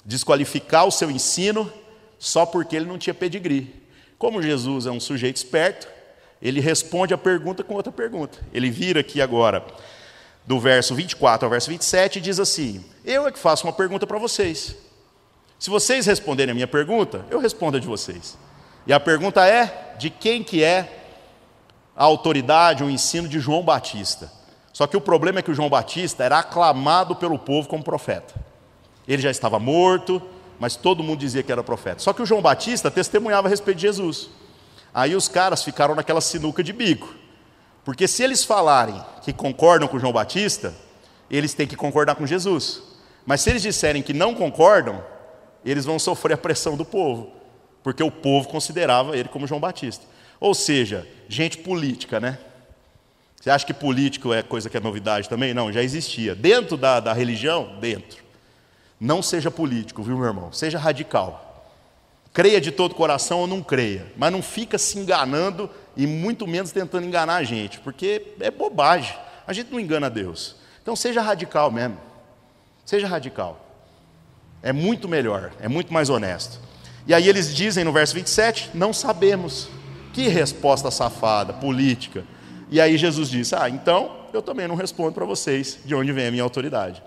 desqualificar 0.04 0.86
o 0.86 0.90
seu 0.90 1.10
ensino 1.10 1.72
só 2.18 2.44
porque 2.46 2.76
ele 2.76 2.86
não 2.86 2.98
tinha 2.98 3.14
pedigree. 3.14 3.82
Como 4.18 4.42
Jesus 4.42 4.86
é 4.86 4.90
um 4.90 4.98
sujeito 4.98 5.36
esperto, 5.36 5.86
ele 6.40 6.60
responde 6.60 7.12
a 7.12 7.18
pergunta 7.18 7.62
com 7.62 7.74
outra 7.74 7.92
pergunta. 7.92 8.38
Ele 8.52 8.70
vira 8.70 9.00
aqui 9.00 9.20
agora, 9.20 9.64
do 10.46 10.58
verso 10.58 10.94
24 10.94 11.46
ao 11.46 11.50
verso 11.50 11.70
27, 11.70 12.18
e 12.18 12.22
diz 12.22 12.40
assim: 12.40 12.84
Eu 13.04 13.26
é 13.26 13.32
que 13.32 13.38
faço 13.38 13.66
uma 13.66 13.72
pergunta 13.72 14.06
para 14.06 14.18
vocês. 14.18 14.74
Se 15.58 15.70
vocês 15.70 16.06
responderem 16.06 16.52
a 16.52 16.54
minha 16.54 16.66
pergunta, 16.66 17.24
eu 17.30 17.38
respondo 17.38 17.76
a 17.76 17.80
de 17.80 17.86
vocês. 17.86 18.36
E 18.86 18.92
a 18.92 19.00
pergunta 19.00 19.46
é: 19.46 19.94
de 19.98 20.10
quem 20.10 20.42
que 20.42 20.62
é 20.62 21.04
a 21.96 22.04
autoridade, 22.04 22.84
o 22.84 22.90
ensino 22.90 23.28
de 23.28 23.40
João 23.40 23.62
Batista? 23.62 24.30
Só 24.72 24.86
que 24.86 24.96
o 24.96 25.00
problema 25.00 25.38
é 25.38 25.42
que 25.42 25.50
o 25.50 25.54
João 25.54 25.70
Batista 25.70 26.22
era 26.22 26.38
aclamado 26.38 27.16
pelo 27.16 27.38
povo 27.38 27.66
como 27.66 27.82
profeta. 27.82 28.34
Ele 29.08 29.22
já 29.22 29.30
estava 29.30 29.58
morto, 29.58 30.20
mas 30.58 30.76
todo 30.76 31.02
mundo 31.02 31.20
dizia 31.20 31.42
que 31.42 31.50
era 31.50 31.62
profeta. 31.62 32.00
Só 32.00 32.12
que 32.12 32.22
o 32.22 32.26
João 32.26 32.42
Batista 32.42 32.90
testemunhava 32.90 33.48
a 33.48 33.50
respeito 33.50 33.78
de 33.78 33.82
Jesus. 33.82 34.28
Aí 34.92 35.14
os 35.14 35.28
caras 35.28 35.62
ficaram 35.62 35.94
naquela 35.94 36.20
sinuca 36.20 36.62
de 36.62 36.72
bico. 36.72 37.14
Porque 37.84 38.08
se 38.08 38.22
eles 38.22 38.44
falarem 38.44 39.02
que 39.22 39.32
concordam 39.32 39.88
com 39.88 39.98
João 39.98 40.12
Batista, 40.12 40.74
eles 41.30 41.54
têm 41.54 41.66
que 41.66 41.76
concordar 41.76 42.14
com 42.14 42.26
Jesus. 42.26 42.82
Mas 43.24 43.40
se 43.40 43.50
eles 43.50 43.62
disserem 43.62 44.02
que 44.02 44.12
não 44.12 44.34
concordam, 44.34 45.02
eles 45.64 45.84
vão 45.84 45.98
sofrer 45.98 46.34
a 46.34 46.38
pressão 46.38 46.76
do 46.76 46.84
povo, 46.84 47.32
porque 47.86 48.02
o 48.02 48.10
povo 48.10 48.48
considerava 48.48 49.16
ele 49.16 49.28
como 49.28 49.46
João 49.46 49.60
Batista. 49.60 50.04
Ou 50.40 50.56
seja, 50.56 51.06
gente 51.28 51.58
política, 51.58 52.18
né? 52.18 52.36
Você 53.40 53.48
acha 53.48 53.64
que 53.64 53.72
político 53.72 54.32
é 54.32 54.42
coisa 54.42 54.68
que 54.68 54.76
é 54.76 54.80
novidade 54.80 55.28
também? 55.28 55.54
Não, 55.54 55.72
já 55.72 55.84
existia. 55.84 56.34
Dentro 56.34 56.76
da, 56.76 56.98
da 56.98 57.12
religião? 57.12 57.78
Dentro. 57.78 58.24
Não 58.98 59.22
seja 59.22 59.52
político, 59.52 60.02
viu, 60.02 60.16
meu 60.18 60.26
irmão? 60.26 60.52
Seja 60.52 60.80
radical. 60.80 61.64
Creia 62.32 62.60
de 62.60 62.72
todo 62.72 62.92
coração 62.92 63.38
ou 63.38 63.46
não 63.46 63.62
creia, 63.62 64.12
mas 64.16 64.32
não 64.32 64.42
fica 64.42 64.78
se 64.78 64.98
enganando 64.98 65.70
e 65.96 66.08
muito 66.08 66.44
menos 66.44 66.72
tentando 66.72 67.06
enganar 67.06 67.36
a 67.36 67.44
gente, 67.44 67.78
porque 67.78 68.34
é 68.40 68.50
bobagem. 68.50 69.16
A 69.46 69.52
gente 69.52 69.70
não 69.70 69.78
engana 69.78 70.10
Deus. 70.10 70.56
Então 70.82 70.96
seja 70.96 71.20
radical 71.20 71.70
mesmo. 71.70 71.98
Seja 72.84 73.06
radical. 73.06 73.64
É 74.60 74.72
muito 74.72 75.08
melhor, 75.08 75.52
é 75.60 75.68
muito 75.68 75.94
mais 75.94 76.10
honesto. 76.10 76.65
E 77.06 77.14
aí 77.14 77.28
eles 77.28 77.54
dizem 77.54 77.84
no 77.84 77.92
verso 77.92 78.14
27, 78.14 78.70
não 78.74 78.92
sabemos. 78.92 79.68
Que 80.12 80.28
resposta 80.28 80.90
safada, 80.90 81.52
política. 81.52 82.24
E 82.70 82.80
aí 82.80 82.96
Jesus 82.96 83.28
diz: 83.28 83.52
Ah, 83.52 83.68
então 83.68 84.10
eu 84.32 84.42
também 84.42 84.66
não 84.66 84.74
respondo 84.74 85.12
para 85.12 85.24
vocês 85.24 85.78
de 85.84 85.94
onde 85.94 86.12
vem 86.12 86.26
a 86.26 86.30
minha 86.30 86.42
autoridade. 86.42 87.02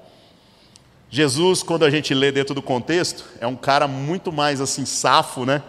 Jesus, 1.09 1.63
quando 1.63 1.83
a 1.83 1.89
gente 1.89 2.13
lê 2.13 2.31
dentro 2.31 2.53
do 2.53 2.61
contexto, 2.61 3.25
é 3.41 3.47
um 3.47 3.55
cara 3.55 3.87
muito 3.87 4.31
mais 4.31 4.61
assim 4.61 4.85
safo, 4.85 5.43
né? 5.43 5.63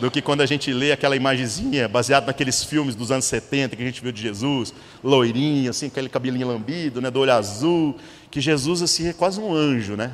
Do 0.00 0.10
que 0.10 0.22
quando 0.22 0.42
a 0.42 0.46
gente 0.46 0.72
lê 0.72 0.92
aquela 0.92 1.16
imagenzinha 1.16 1.88
baseada 1.88 2.26
naqueles 2.26 2.62
filmes 2.62 2.94
dos 2.94 3.10
anos 3.10 3.24
70 3.24 3.74
que 3.74 3.82
a 3.82 3.86
gente 3.86 4.00
viu 4.02 4.12
de 4.12 4.22
Jesus, 4.22 4.72
loirinho, 5.02 5.70
assim, 5.70 5.86
aquele 5.86 6.08
cabelinho 6.08 6.46
lambido, 6.46 7.00
né, 7.00 7.10
do 7.10 7.18
olho 7.18 7.32
azul, 7.32 7.96
que 8.30 8.40
Jesus 8.40 8.82
assim 8.82 9.08
é 9.08 9.12
quase 9.12 9.40
um 9.40 9.52
anjo, 9.52 9.96
né? 9.96 10.12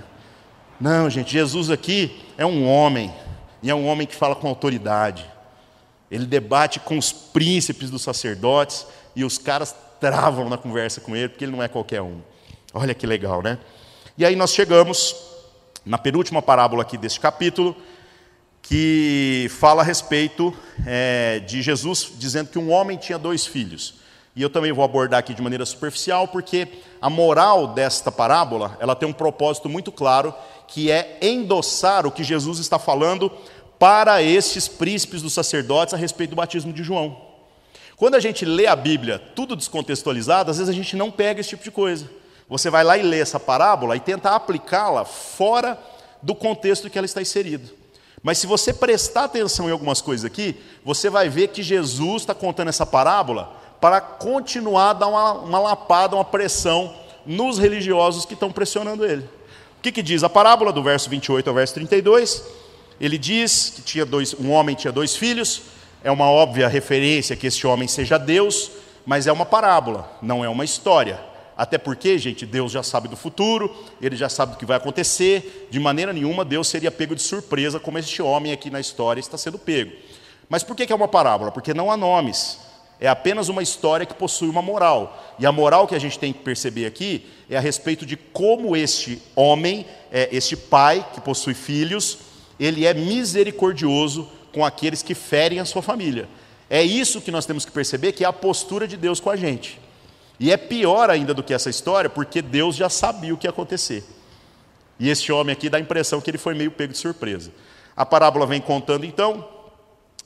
Não, 0.81 1.11
gente, 1.11 1.33
Jesus 1.33 1.69
aqui 1.69 2.17
é 2.39 2.47
um 2.47 2.67
homem, 2.67 3.13
e 3.63 3.71
é 3.71 3.75
um 3.75 3.87
homem 3.87 4.07
que 4.07 4.15
fala 4.15 4.35
com 4.35 4.49
autoridade. 4.49 5.25
Ele 6.11 6.27
debate 6.27 6.81
com 6.81 6.99
os 6.99 7.13
príncipes 7.13 7.91
dos 7.91 8.03
sacerdotes 8.03 8.87
e 9.15 9.25
os 9.25 9.39
caras 9.39 9.75
travam 10.01 10.49
na 10.49 10.59
conversa 10.59 11.01
com 11.01 11.15
ele, 11.15 11.29
porque 11.29 11.45
ele 11.45 11.53
não 11.53 11.63
é 11.63 11.69
qualquer 11.69 12.03
um. 12.03 12.21
Olha 12.75 12.93
que 12.93 13.07
legal, 13.07 13.41
né? 13.41 13.59
E 14.19 14.25
aí 14.25 14.35
nós 14.35 14.53
chegamos 14.53 15.15
na 15.87 15.97
penúltima 15.97 16.43
parábola 16.43 16.83
aqui 16.83 16.99
deste 16.99 17.21
capítulo, 17.21 17.77
que 18.61 19.49
fala 19.51 19.83
a 19.83 19.85
respeito 19.85 20.55
é, 20.87 21.41
de 21.41 21.63
Jesus 21.63 22.13
dizendo 22.17 22.51
que 22.51 22.59
um 22.59 22.71
homem 22.71 22.97
tinha 22.97 23.19
dois 23.19 23.47
filhos. 23.47 23.95
E 24.35 24.41
eu 24.41 24.49
também 24.49 24.73
vou 24.73 24.85
abordar 24.85 25.21
aqui 25.21 25.35
de 25.35 25.43
maneira 25.43 25.67
superficial, 25.67 26.27
porque 26.29 26.67
a 27.01 27.11
moral 27.11 27.67
desta 27.67 28.11
parábola, 28.11 28.77
ela 28.81 28.97
tem 28.97 29.07
um 29.07 29.13
propósito 29.13 29.69
muito 29.69 29.93
claro, 29.93 30.35
que 30.73 30.91
é 30.91 31.19
endossar 31.21 32.07
o 32.07 32.11
que 32.11 32.25
Jesus 32.25 32.59
está 32.59 32.79
falando 32.79 33.31
para 33.79 34.23
estes 34.23 34.69
príncipes 34.69 35.21
dos 35.21 35.35
sacerdotes 35.35 35.93
a 35.93 35.99
respeito 35.99 36.31
do 36.31 36.37
batismo 36.37 36.73
de 36.73 36.83
João. 36.83 37.15
Quando 37.95 38.15
a 38.15 38.21
gente 38.21 38.47
lê 38.47 38.67
a 38.67 38.75
Bíblia 38.75 39.19
tudo 39.19 39.55
descontextualizado, 39.55 40.51
às 40.51 40.57
vezes 40.57 40.71
a 40.71 40.75
gente 40.75 40.97
não 40.97 41.11
pega 41.11 41.41
esse 41.41 41.51
tipo 41.51 41.63
de 41.63 41.71
coisa. 41.71 42.11
Você 42.49 42.71
vai 42.71 42.83
lá 42.85 42.97
e 42.97 43.03
lê 43.03 43.21
essa 43.21 43.39
parábola 43.39 43.97
e 43.97 44.01
tenta 44.01 44.31
aplicá-la 44.31 45.05
fora 45.05 45.79
do 46.23 46.35
contexto 46.35 46.89
que 46.89 46.97
ela 46.97 47.05
está 47.05 47.21
inserida. 47.21 47.69
Mas 48.23 48.39
se 48.39 48.47
você 48.47 48.73
prestar 48.73 49.25
atenção 49.25 49.69
em 49.69 49.73
algumas 49.73 50.01
coisas 50.01 50.25
aqui, 50.25 50.59
você 50.83 51.11
vai 51.11 51.29
ver 51.29 51.49
que 51.49 51.63
Jesus 51.63 52.23
está 52.23 52.35
contando 52.35 52.69
essa 52.69 52.87
parábola 52.87 53.61
para 53.79 54.01
continuar 54.01 54.91
a 54.91 54.95
dar 54.95 55.09
uma, 55.09 55.33
uma 55.33 55.59
lapada, 55.59 56.17
uma 56.17 56.25
pressão 56.25 56.95
nos 57.27 57.59
religiosos 57.59 58.25
que 58.25 58.33
estão 58.33 58.51
pressionando 58.51 59.05
ele. 59.05 59.29
O 59.83 59.91
que, 59.91 59.91
que 59.91 60.01
diz 60.01 60.23
a 60.23 60.29
parábola, 60.29 60.73
do 60.73 60.81
verso 60.81 61.11
28 61.11 61.49
ao 61.49 61.55
verso 61.57 61.75
32? 61.75 62.45
Ele 63.01 63.19
diz 63.19 63.73
que 63.75 63.83
tinha 63.83 64.07
dois, 64.07 64.33
um 64.33 64.53
homem 64.53 64.77
tinha 64.77 64.93
dois 64.93 65.17
filhos, 65.17 65.63
é 66.05 66.11
uma 66.13 66.31
óbvia 66.31 66.69
referência 66.69 67.35
que 67.35 67.49
esse 67.49 67.67
homem 67.67 67.89
seja 67.89 68.17
Deus, 68.17 68.71
mas 69.05 69.27
é 69.27 69.33
uma 69.33 69.45
parábola, 69.45 70.09
não 70.23 70.45
é 70.45 70.49
uma 70.49 70.65
história. 70.65 71.19
Até 71.57 71.79
porque, 71.79 72.17
gente, 72.17 72.47
Deus 72.47 72.71
já 72.71 72.85
sabe 72.85 73.09
do 73.09 73.17
futuro, 73.17 73.75
ele 74.01 74.15
já 74.15 74.29
sabe 74.29 74.53
do 74.53 74.59
que 74.59 74.65
vai 74.65 74.77
acontecer, 74.77 75.67
de 75.69 75.81
maneira 75.81 76.13
nenhuma 76.13 76.45
Deus 76.45 76.69
seria 76.69 76.93
pego 76.93 77.17
de 77.17 77.23
surpresa, 77.23 77.81
como 77.81 77.99
este 77.99 78.23
homem 78.23 78.53
aqui 78.53 78.71
na 78.71 78.79
história 78.79 79.19
está 79.19 79.37
sendo 79.37 79.59
pego. 79.59 79.91
Mas 80.49 80.63
por 80.63 80.77
que 80.77 80.93
é 80.93 80.95
uma 80.95 81.09
parábola? 81.09 81.51
Porque 81.51 81.75
não 81.75 81.91
há 81.91 81.97
nomes, 81.97 82.57
é 83.03 83.09
apenas 83.09 83.49
uma 83.49 83.65
história 83.65 84.07
que 84.07 84.15
possui 84.15 84.49
uma 84.49 84.63
moral. 84.63 85.35
E 85.37 85.45
a 85.45 85.51
moral 85.51 85.89
que 85.89 85.95
a 85.97 85.99
gente 85.99 86.17
tem 86.21 86.33
que 86.33 86.39
perceber 86.39 86.87
aqui 86.87 87.27
é 87.51 87.57
a 87.57 87.61
respeito 87.61 88.07
de 88.07 88.17
como 88.17 88.77
este 88.77 89.21
homem, 89.35 89.85
é, 90.13 90.29
este 90.31 90.57
pai 90.57 91.05
que 91.13 91.21
possui 91.21 91.53
filhos, 91.53 92.19
ele 92.61 92.87
é 92.87 92.95
misericordioso 92.95 94.31
com 94.53 94.65
aqueles 94.65 95.03
que 95.03 95.17
ferem 95.17 95.59
a 95.59 95.65
sua 95.65 95.83
família. 95.83 96.29
É 96.71 96.81
isso 96.81 97.21
que 97.21 97.33
nós 97.33 97.45
temos 97.45 97.65
que 97.65 97.73
perceber, 97.73 98.13
que 98.13 98.23
é 98.23 98.29
a 98.29 98.33
postura 98.33 98.87
de 98.87 98.97
Deus 98.97 99.19
com 99.19 99.31
a 99.31 99.37
gente. 99.37 99.81
E 100.39 100.53
é 100.53 100.57
pior 100.57 101.11
ainda 101.11 101.35
do 101.35 101.43
que 101.43 101.53
essa 101.53 101.69
história, 101.69 102.09
porque 102.09 102.41
Deus 102.41 102.77
já 102.77 102.89
sabia 102.89 103.35
o 103.35 103.37
que 103.37 103.49
ia 103.49 103.51
acontecer. 103.51 104.05
E 105.01 105.11
este 105.11 105.33
homem 105.33 105.53
aqui 105.53 105.69
dá 105.69 105.77
a 105.77 105.81
impressão 105.81 106.21
que 106.21 106.31
ele 106.31 106.39
foi 106.39 106.55
meio 106.55 106.71
pego 106.71 106.93
de 106.93 107.01
surpresa. 107.01 107.51
A 107.97 108.07
parábola 108.07 108.47
vem 108.47 108.61
contando 108.61 109.05
então 109.05 109.49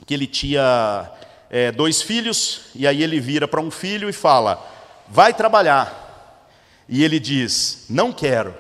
que 0.05 0.13
ele 0.13 0.27
tinha 0.27 1.11
é, 1.51 1.71
dois 1.71 2.03
filhos, 2.03 2.63
e 2.75 2.87
aí 2.87 3.03
ele 3.03 3.21
vira 3.21 3.47
para 3.47 3.61
um 3.61 3.71
filho 3.71 4.09
e 4.09 4.13
fala: 4.13 4.65
Vai 5.09 5.33
trabalhar. 5.33 6.49
E 6.89 7.05
ele 7.05 7.19
diz: 7.19 7.87
Não 7.89 8.13
quero. 8.13 8.55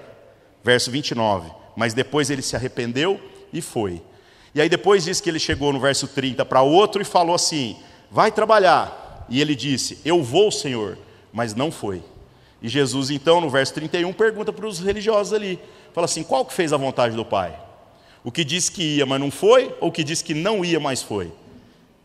Verso 0.62 0.90
29. 0.90 1.50
Mas 1.76 1.94
depois 1.94 2.30
ele 2.30 2.42
se 2.42 2.56
arrependeu 2.56 3.20
e 3.52 3.60
foi. 3.60 4.02
E 4.54 4.60
aí 4.60 4.68
depois 4.68 5.04
diz 5.04 5.20
que 5.20 5.28
ele 5.28 5.38
chegou 5.38 5.72
no 5.72 5.80
verso 5.80 6.08
30 6.08 6.44
para 6.44 6.62
outro 6.62 7.02
e 7.02 7.04
falou 7.04 7.34
assim: 7.34 7.76
Vai 8.10 8.30
trabalhar. 8.30 9.26
E 9.28 9.40
ele 9.40 9.54
disse: 9.54 9.98
Eu 10.04 10.22
vou, 10.22 10.50
Senhor, 10.50 10.98
mas 11.32 11.54
não 11.54 11.70
foi. 11.70 12.02
E 12.62 12.68
Jesus, 12.68 13.10
então, 13.10 13.40
no 13.40 13.50
verso 13.50 13.74
31, 13.74 14.12
pergunta 14.12 14.52
para 14.52 14.66
os 14.66 14.80
religiosos 14.80 15.32
ali: 15.32 15.58
Fala 15.92 16.04
assim, 16.04 16.22
qual 16.22 16.44
que 16.44 16.52
fez 16.52 16.72
a 16.72 16.76
vontade 16.76 17.14
do 17.16 17.24
Pai? 17.24 17.58
O 18.24 18.32
que 18.32 18.44
disse 18.44 18.70
que 18.72 18.96
ia, 18.96 19.06
mas 19.06 19.20
não 19.20 19.30
foi, 19.30 19.74
ou 19.80 19.88
o 19.88 19.92
que 19.92 20.02
disse 20.02 20.24
que 20.24 20.34
não 20.34 20.64
ia, 20.64 20.80
mas 20.80 21.02
foi? 21.02 21.32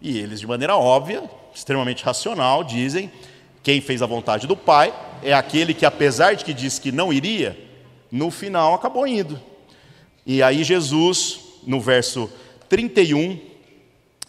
E 0.02 0.18
eles, 0.18 0.40
de 0.40 0.48
maneira 0.48 0.76
óbvia, 0.76 1.24
extremamente 1.54 2.04
racional, 2.04 2.64
dizem: 2.64 3.12
quem 3.62 3.80
fez 3.80 4.02
a 4.02 4.08
vontade 4.08 4.48
do 4.48 4.58
Pai 4.58 4.94
é 5.22 5.34
aquele 5.34 5.74
que, 5.74 5.86
apesar 5.86 6.34
de 6.34 6.44
que 6.44 6.54
disse 6.54 6.82
que 6.82 6.92
não 6.92 7.14
iria, 7.14 7.58
no 8.12 8.32
final 8.32 8.74
acabou 8.74 9.06
indo. 9.06 9.40
E 10.26 10.42
aí 10.42 10.64
Jesus, 10.64 11.40
no 11.66 11.80
verso 11.80 12.30
31 12.68 13.40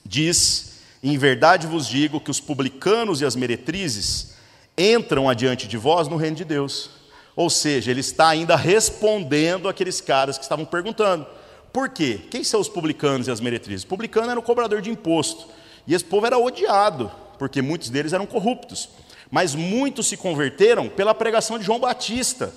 diz: 0.05 0.81
Em 1.03 1.17
verdade 1.17 1.67
vos 1.67 1.87
digo 1.87 2.21
que 2.21 2.31
os 2.31 2.41
publicanos 2.41 3.21
e 3.21 3.25
as 3.25 3.35
meretrizes 3.35 4.35
entram 4.77 5.29
adiante 5.29 5.67
de 5.67 5.79
vós 5.79 6.09
no 6.09 6.17
reino 6.17 6.37
de 6.37 6.45
Deus. 6.45 6.91
Ou 7.35 7.49
seja, 7.49 7.91
ele 7.91 8.01
está 8.01 8.29
ainda 8.29 8.57
respondendo 8.57 9.69
aqueles 9.69 10.01
caras 10.01 10.37
que 10.37 10.45
estavam 10.45 10.67
perguntando. 10.67 11.27
Por 11.73 11.89
quê? 11.89 12.21
Quem 12.31 12.45
são 12.45 12.61
os 12.61 12.69
publicanos 12.69 13.27
e 13.27 13.31
as 13.31 13.41
meretrizes? 13.41 13.85
O 13.85 13.89
publicano 13.89 14.31
era 14.31 14.39
o 14.39 14.43
cobrador 14.43 14.83
de 14.83 14.91
imposto. 14.91 15.47
E 15.87 15.95
esse 15.95 16.05
povo 16.05 16.27
era 16.27 16.39
odiado, 16.39 17.11
porque 17.39 17.61
muitos 17.61 17.91
deles 17.91 18.13
eram 18.13 18.27
corruptos. 18.27 18.89
Mas 19.31 19.55
muitos 19.55 20.07
se 20.07 20.17
converteram 20.17 20.89
pela 20.89 21.15
pregação 21.15 21.59
de 21.59 21.65
João 21.65 21.81
Batista. 21.81 22.53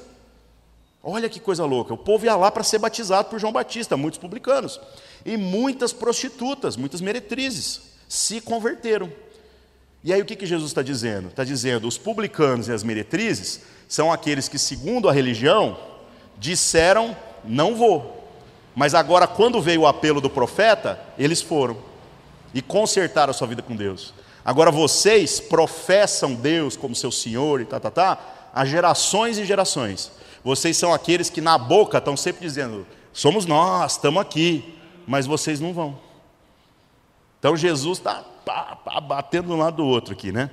Olha 1.02 1.30
que 1.30 1.40
coisa 1.40 1.64
louca. 1.66 1.94
O 1.94 1.98
povo 1.98 2.26
ia 2.26 2.36
lá 2.36 2.52
para 2.52 2.64
ser 2.64 2.80
batizado 2.80 3.30
por 3.30 3.40
João 3.40 3.54
Batista, 3.54 3.96
muitos 3.96 4.20
publicanos. 4.20 4.80
E 5.26 5.38
muitas 5.38 5.94
prostitutas, 5.94 6.76
muitas 6.76 7.00
meretrizes, 7.00 7.94
se 8.10 8.42
converteram. 8.42 9.12
E 10.04 10.14
aí 10.14 10.22
o 10.22 10.26
que, 10.26 10.36
que 10.36 10.46
Jesus 10.46 10.72
está 10.72 10.82
dizendo? 10.82 11.30
Está 11.30 11.44
dizendo: 11.44 11.88
os 11.88 11.98
publicanos 11.98 12.68
e 12.68 12.72
as 12.72 12.84
meretrizes 12.84 13.62
são 13.88 14.12
aqueles 14.12 14.48
que, 14.48 14.60
segundo 14.60 15.08
a 15.08 15.14
religião, 15.14 15.78
disseram: 16.38 17.16
não 17.44 17.76
vou. 17.76 18.30
Mas 18.76 18.94
agora, 18.94 19.26
quando 19.26 19.62
veio 19.62 19.82
o 19.82 19.88
apelo 19.88 20.20
do 20.20 20.30
profeta, 20.30 21.00
eles 21.18 21.42
foram 21.42 21.78
e 22.56 22.62
consertaram 22.62 23.30
a 23.30 23.34
sua 23.34 23.46
vida 23.46 23.62
com 23.62 23.76
Deus. 23.76 24.16
Agora 24.44 24.72
vocês 24.72 25.40
professam 25.40 26.34
Deus 26.34 26.76
como 26.76 26.96
seu 26.96 27.12
Senhor 27.12 27.62
e 27.62 27.66
tá, 27.66 27.80
tá, 27.80 27.92
tá, 27.92 28.50
há 28.52 28.66
gerações 28.66 29.38
e 29.38 29.46
gerações. 29.46 30.12
Vocês 30.44 30.76
são 30.76 30.92
aqueles 30.92 31.30
que 31.30 31.42
na 31.42 31.58
boca 31.58 32.00
estão 32.00 32.18
sempre 32.18 32.42
dizendo: 32.42 32.88
somos 33.14 33.46
nós, 33.46 33.94
estamos 33.94 34.20
aqui 34.20 34.76
mas 35.08 35.26
vocês 35.26 35.60
não 35.60 35.74
vão. 35.74 35.98
Então 37.40 37.56
Jesus 37.56 38.00
está 38.00 38.24
batendo 39.08 39.54
um 39.54 39.58
lado 39.58 39.78
do 39.78 39.86
outro 39.86 40.14
aqui, 40.14 40.32
né? 40.32 40.50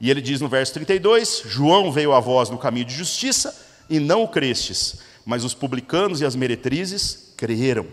E 0.00 0.10
ele 0.10 0.20
diz 0.20 0.40
no 0.40 0.48
verso 0.48 0.72
32: 0.74 1.42
João 1.46 1.92
veio 1.92 2.12
a 2.12 2.20
vós 2.20 2.50
no 2.50 2.58
caminho 2.58 2.86
de 2.86 2.94
justiça 2.94 3.66
e 3.88 4.00
não 4.00 4.24
o 4.24 4.28
crestes, 4.28 5.00
mas 5.24 5.44
os 5.44 5.54
publicanos 5.54 6.20
e 6.20 6.24
as 6.24 6.34
meretrizes 6.34 7.32
creram. 7.36 7.86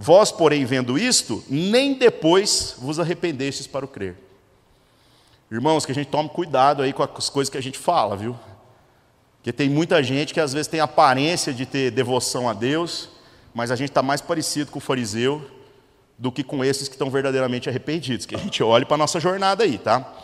Vós, 0.00 0.30
porém, 0.30 0.64
vendo 0.64 0.96
isto, 0.96 1.42
nem 1.50 1.94
depois 1.94 2.76
vos 2.78 3.00
arrependestes 3.00 3.66
para 3.66 3.84
o 3.84 3.88
crer. 3.88 4.14
Irmãos, 5.50 5.84
que 5.84 5.90
a 5.90 5.94
gente 5.94 6.06
tome 6.06 6.28
cuidado 6.28 6.82
aí 6.82 6.92
com 6.92 7.02
as 7.02 7.28
coisas 7.28 7.50
que 7.50 7.58
a 7.58 7.60
gente 7.60 7.76
fala, 7.76 8.16
viu? 8.16 8.38
Porque 9.38 9.52
tem 9.52 9.68
muita 9.68 10.00
gente 10.00 10.32
que 10.32 10.38
às 10.38 10.52
vezes 10.52 10.68
tem 10.68 10.78
aparência 10.78 11.52
de 11.52 11.66
ter 11.66 11.90
devoção 11.90 12.48
a 12.48 12.52
Deus, 12.52 13.08
mas 13.52 13.72
a 13.72 13.76
gente 13.76 13.88
está 13.88 14.00
mais 14.00 14.20
parecido 14.20 14.70
com 14.70 14.78
o 14.78 14.80
fariseu 14.80 15.44
do 16.16 16.30
que 16.30 16.44
com 16.44 16.64
esses 16.64 16.86
que 16.86 16.94
estão 16.94 17.10
verdadeiramente 17.10 17.68
arrependidos. 17.68 18.24
Que 18.24 18.36
a 18.36 18.38
gente 18.38 18.62
olhe 18.62 18.84
para 18.84 18.94
a 18.94 18.98
nossa 18.98 19.18
jornada 19.18 19.64
aí, 19.64 19.78
tá? 19.78 20.14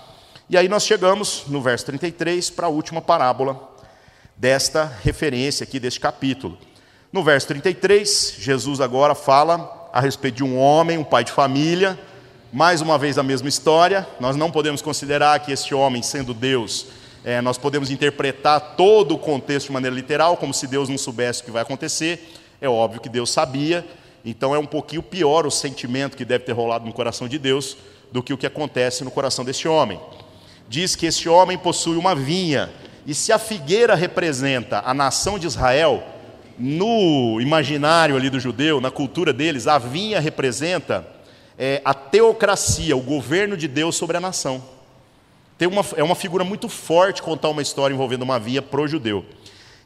E 0.49 0.57
aí 0.57 0.68
nós 0.68 0.85
chegamos 0.85 1.45
no 1.49 1.61
verso 1.61 1.87
33 1.87 2.49
para 2.51 2.66
a 2.66 2.70
última 2.70 3.03
parábola 3.03 3.75
desta 4.37 4.85
referência 5.03 5.64
aqui, 5.64 5.81
deste 5.81 5.99
capítulo. 5.99 6.57
No 7.15 7.23
verso 7.23 7.47
33, 7.47 8.39
Jesus 8.41 8.81
agora 8.81 9.15
fala 9.15 9.89
a 9.93 10.01
respeito 10.01 10.35
de 10.35 10.43
um 10.43 10.59
homem, 10.59 10.99
um 10.99 11.05
pai 11.05 11.23
de 11.23 11.31
família, 11.31 11.97
mais 12.53 12.81
uma 12.81 12.99
vez 12.99 13.19
a 13.19 13.23
mesma 13.23 13.49
história. 13.49 14.05
Nós 14.19 14.35
não 14.35 14.51
podemos 14.51 14.83
considerar 14.83 15.39
que 15.39 15.53
este 15.53 15.73
homem, 15.77 16.03
sendo 16.03 16.35
Deus, 16.35 16.89
é, 17.25 17.41
nós 17.41 17.57
podemos 17.57 17.89
interpretar 17.89 18.75
todo 18.77 19.15
o 19.15 19.19
contexto 19.19 19.69
de 19.69 19.73
maneira 19.75 19.95
literal, 19.95 20.37
como 20.37 20.53
se 20.53 20.67
Deus 20.67 20.89
não 20.89 20.99
soubesse 20.99 21.41
o 21.41 21.45
que 21.45 21.53
vai 21.53 21.62
acontecer. 21.62 22.35
É 22.61 22.69
óbvio 22.69 23.01
que 23.01 23.09
Deus 23.09 23.31
sabia, 23.31 23.87
então 24.25 24.53
é 24.53 24.59
um 24.59 24.67
pouquinho 24.67 25.01
pior 25.01 25.47
o 25.47 25.53
sentimento 25.53 26.17
que 26.17 26.25
deve 26.25 26.43
ter 26.43 26.51
rolado 26.51 26.85
no 26.85 26.93
coração 26.93 27.29
de 27.29 27.39
Deus 27.39 27.77
do 28.11 28.25
que 28.25 28.33
o 28.33 28.37
que 28.37 28.45
acontece 28.45 29.05
no 29.05 29.11
coração 29.12 29.45
desse 29.45 29.69
homem. 29.69 30.01
Diz 30.69 30.97
que 30.97 31.07
esse 31.07 31.29
homem 31.29 31.57
possui 31.57 31.97
uma 31.97 32.12
vinha, 32.12 32.73
e 33.07 33.15
se 33.15 33.31
a 33.31 33.39
figueira 33.39 33.95
representa 33.95 34.83
a 34.85 34.93
nação 34.93 35.39
de 35.39 35.47
Israel, 35.47 36.03
no 36.59 37.41
imaginário 37.41 38.17
ali 38.17 38.31
do 38.31 38.41
judeu, 38.41 38.81
na 38.81 38.91
cultura 38.91 39.33
deles, 39.33 39.67
a 39.67 39.79
vinha 39.79 40.21
representa 40.21 41.07
é, 41.59 41.81
a 41.85 41.95
teocracia, 41.95 42.97
o 42.97 43.01
governo 43.01 43.57
de 43.57 43.69
Deus 43.69 43.97
sobre 43.97 44.17
a 44.17 44.21
nação. 44.21 44.63
Tem 45.57 45.69
uma, 45.69 45.85
é 45.97 46.03
uma 46.03 46.15
figura 46.15 46.45
muito 46.45 46.69
forte 46.69 47.23
contar 47.23 47.49
uma 47.49 47.63
história 47.63 47.95
envolvendo 47.95 48.23
uma 48.23 48.39
vinha 48.39 48.61
pro 48.61 48.89
judeu. 48.89 49.25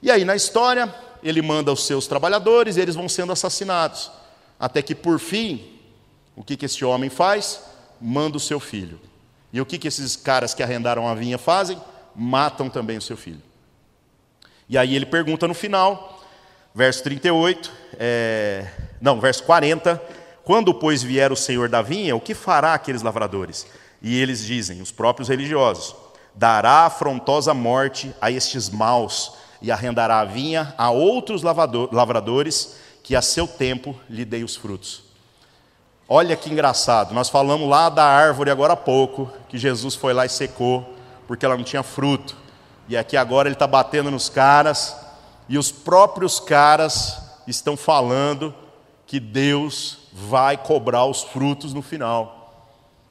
E 0.02 0.10
aí, 0.10 0.24
na 0.24 0.34
história, 0.34 0.92
ele 1.22 1.42
manda 1.42 1.72
os 1.72 1.84
seus 1.84 2.06
trabalhadores 2.06 2.76
e 2.76 2.80
eles 2.80 2.94
vão 2.94 3.08
sendo 3.08 3.32
assassinados. 3.32 4.10
Até 4.58 4.80
que, 4.80 4.94
por 4.94 5.18
fim, 5.18 5.64
o 6.34 6.42
que, 6.42 6.56
que 6.56 6.66
esse 6.66 6.84
homem 6.84 7.10
faz? 7.10 7.62
Manda 8.00 8.36
o 8.36 8.40
seu 8.40 8.58
filho. 8.58 8.98
E 9.52 9.60
o 9.60 9.66
que, 9.66 9.78
que 9.78 9.88
esses 9.88 10.16
caras 10.16 10.54
que 10.54 10.62
arrendaram 10.62 11.06
a 11.06 11.14
vinha 11.14 11.38
fazem? 11.38 11.80
Matam 12.14 12.68
também 12.70 12.96
o 12.96 13.02
seu 13.02 13.16
filho. 13.16 13.42
E 14.68 14.76
aí 14.76 14.94
ele 14.94 15.06
pergunta 15.06 15.48
no 15.48 15.54
final, 15.54 16.17
verso 16.78 17.02
38, 17.02 17.72
é, 17.98 18.64
não, 19.00 19.18
verso 19.18 19.42
40, 19.42 20.00
quando, 20.44 20.72
pois, 20.72 21.02
vier 21.02 21.32
o 21.32 21.36
Senhor 21.36 21.68
da 21.68 21.82
vinha, 21.82 22.14
o 22.14 22.20
que 22.20 22.34
fará 22.34 22.72
aqueles 22.72 23.02
lavradores? 23.02 23.66
E 24.00 24.16
eles 24.16 24.44
dizem, 24.44 24.80
os 24.80 24.92
próprios 24.92 25.28
religiosos, 25.28 25.96
dará 26.36 26.86
afrontosa 26.86 27.52
morte 27.52 28.14
a 28.20 28.30
estes 28.30 28.70
maus, 28.70 29.32
e 29.60 29.72
arrendará 29.72 30.20
a 30.20 30.24
vinha 30.24 30.72
a 30.78 30.88
outros 30.92 31.42
lavradores, 31.42 32.76
que 33.02 33.16
a 33.16 33.22
seu 33.22 33.48
tempo 33.48 33.98
lhe 34.08 34.24
dei 34.24 34.44
os 34.44 34.54
frutos. 34.54 35.02
Olha 36.08 36.36
que 36.36 36.48
engraçado, 36.48 37.12
nós 37.12 37.28
falamos 37.28 37.68
lá 37.68 37.88
da 37.88 38.04
árvore 38.04 38.52
agora 38.52 38.74
há 38.74 38.76
pouco, 38.76 39.28
que 39.48 39.58
Jesus 39.58 39.96
foi 39.96 40.12
lá 40.12 40.24
e 40.24 40.28
secou, 40.28 40.94
porque 41.26 41.44
ela 41.44 41.56
não 41.56 41.64
tinha 41.64 41.82
fruto. 41.82 42.36
E 42.88 42.96
aqui 42.96 43.16
agora 43.16 43.48
ele 43.48 43.56
está 43.56 43.66
batendo 43.66 44.12
nos 44.12 44.28
caras, 44.28 45.07
e 45.48 45.56
os 45.56 45.72
próprios 45.72 46.38
caras 46.38 47.20
estão 47.46 47.76
falando 47.76 48.54
que 49.06 49.18
Deus 49.18 49.98
vai 50.12 50.56
cobrar 50.56 51.06
os 51.06 51.22
frutos 51.22 51.72
no 51.72 51.82
final 51.82 52.38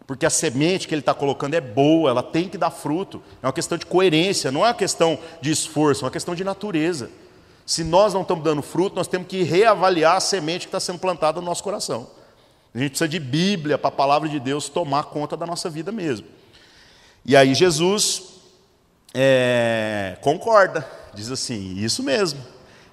porque 0.08 0.26
a 0.26 0.30
semente 0.30 0.88
que 0.88 0.94
ele 0.94 1.02
está 1.02 1.14
colocando 1.14 1.54
é 1.54 1.60
boa, 1.60 2.10
ela 2.10 2.24
tem 2.24 2.48
que 2.48 2.58
dar 2.58 2.72
fruto. 2.72 3.22
É 3.44 3.46
uma 3.46 3.52
questão 3.52 3.78
de 3.78 3.86
coerência, 3.86 4.50
não 4.50 4.66
é 4.66 4.70
uma 4.70 4.74
questão 4.74 5.20
de 5.42 5.52
esforço, 5.52 6.04
é 6.04 6.06
uma 6.06 6.12
questão 6.12 6.34
de 6.34 6.46
natureza. 6.46 7.12
Se 7.66 7.84
nós 7.84 8.14
não 8.14 8.22
estamos 8.22 8.42
dando 8.42 8.62
fruto, 8.62 8.96
nós 8.96 9.10
temos 9.10 9.28
que 9.28 9.44
reavaliar 9.44 10.16
a 10.16 10.20
semente 10.22 10.60
que 10.60 10.68
está 10.68 10.80
sendo 10.80 10.98
plantada 10.98 11.42
no 11.42 11.46
nosso 11.46 11.62
coração. 11.62 12.10
A 12.74 12.78
gente 12.78 12.92
precisa 12.92 13.10
de 13.10 13.20
Bíblia 13.20 13.78
para 13.78 13.90
a 13.90 13.92
palavra 13.92 14.30
de 14.30 14.40
Deus 14.40 14.70
tomar 14.70 15.04
conta 15.06 15.36
da 15.36 15.46
nossa 15.46 15.70
vida 15.70 15.92
mesmo. 15.92 16.26
E 17.26 17.36
aí 17.36 17.54
Jesus 17.54 18.40
é, 19.14 20.18
concorda, 20.22 20.90
diz 21.18 21.32
assim: 21.32 21.76
Isso 21.78 22.04
mesmo, 22.04 22.40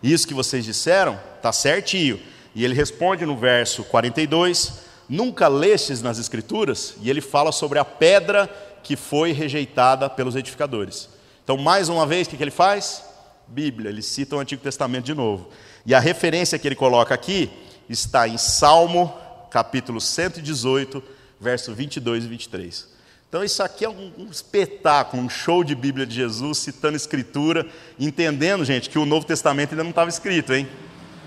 isso 0.03 0.27
que 0.27 0.35
vocês 0.35 0.65
disseram 0.65 1.21
está 1.37 1.53
certinho. 1.53 2.19
E 2.55 2.65
ele 2.65 2.75
responde 2.75 3.27
no 3.27 3.37
verso 3.37 3.85
42: 3.85 4.81
Nunca 5.09 5.47
lestes 5.47 6.03
nas 6.03 6.19
Escrituras? 6.19 6.95
E 7.03 7.11
ele 7.11 7.21
fala 7.21 7.53
sobre 7.53 7.79
a 7.79 7.85
pedra 7.85 8.49
que 8.83 8.97
foi 8.97 9.33
rejeitada 9.33 10.09
pelos 10.09 10.35
edificadores. 10.35 11.09
Então, 11.43 11.57
mais 11.57 11.89
uma 11.89 12.07
vez, 12.07 12.27
o 12.27 12.31
que 12.31 12.43
ele 12.43 12.51
faz? 12.51 13.05
Bíblia, 13.47 13.91
ele 13.91 14.03
cita 14.03 14.37
o 14.37 14.41
Antigo 14.41 14.63
Testamento 14.63 15.05
de 15.05 15.15
novo. 15.15 15.49
E 15.85 15.95
a 15.95 16.01
referência 16.01 16.59
que 16.59 16.67
ele 16.67 16.75
coloca 16.75 17.15
aqui 17.15 17.51
está 17.89 18.27
em 18.27 18.39
Salmo, 18.39 19.13
capítulo 19.51 20.01
118, 20.01 21.03
verso 21.39 21.75
22 21.75 22.25
e 22.25 22.29
23. 22.29 22.94
Então, 23.35 23.43
isso 23.43 23.65
aqui 23.65 23.85
é 23.85 23.89
um, 23.89 24.13
um, 24.17 24.29
espetáculo, 24.31 25.21
um 25.21 25.29
show 25.29 25.65
de 25.65 25.75
Bíblia 25.75 26.07
de 26.07 26.15
Jesus, 26.15 26.59
citando 26.59 26.97
Escritura, 26.97 27.67
entendendo, 27.99 28.65
gente, 28.65 28.89
que 28.89 28.97
o 28.97 29.05
Novo 29.05 29.27
Testamento 29.27 29.73
ainda 29.73 29.83
não 29.83 29.91
estava 29.91 30.09
escrito, 30.09 30.55
hein? 30.55 30.69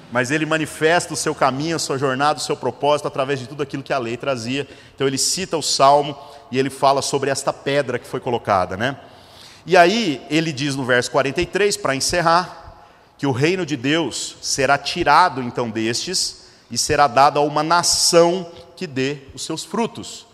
Mas 0.10 0.32
ele 0.32 0.45
manifesta 0.45 1.14
o 1.14 1.18
seu 1.18 1.36
caminho, 1.36 1.76
a 1.76 1.80
sua 1.80 1.97
jornada, 1.97 2.39
o 2.39 2.41
seu 2.41 2.55
propósito 2.55 3.10
através 3.10 3.41
de 3.41 3.47
tudo 3.47 3.62
aquilo 3.62 3.84
que 3.84 3.91
a 3.91 3.97
lei 3.97 4.16
trazia. 4.16 4.66
Então, 4.95 5.05
ele 5.05 5.18
cita 5.18 5.58
o 5.58 5.62
Salmo 5.62 6.18
e 6.49 6.58
ele 6.58 6.70
fala 6.70 7.01
sobre 7.01 7.30
esta 7.30 7.51
pedra 7.51 7.99
que 7.99 8.08
foi 8.08 8.22
colocada, 8.22 8.78
né? 8.78 8.97
E 9.66 9.76
aí 9.76 10.26
ele 10.30 10.53
diz 10.53 10.78
no 10.78 10.86
verso 10.86 11.12
43, 11.12 11.76
para 11.76 11.93
encerrar, 11.93 12.86
que 13.18 13.28
o 13.28 13.34
reino 13.34 13.66
de 13.66 13.76
Deus 13.76 14.38
será 14.41 14.78
tirado 14.78 15.43
então 15.43 15.70
destes 15.70 16.45
e 16.72 16.78
será 16.78 17.05
dado 17.05 17.38
a 17.38 17.41
uma 17.41 17.64
nação 17.64 18.49
que 18.78 18.88
dê 18.88 19.24
os 19.34 19.43
seus 19.43 19.66
frutos. 19.66 20.26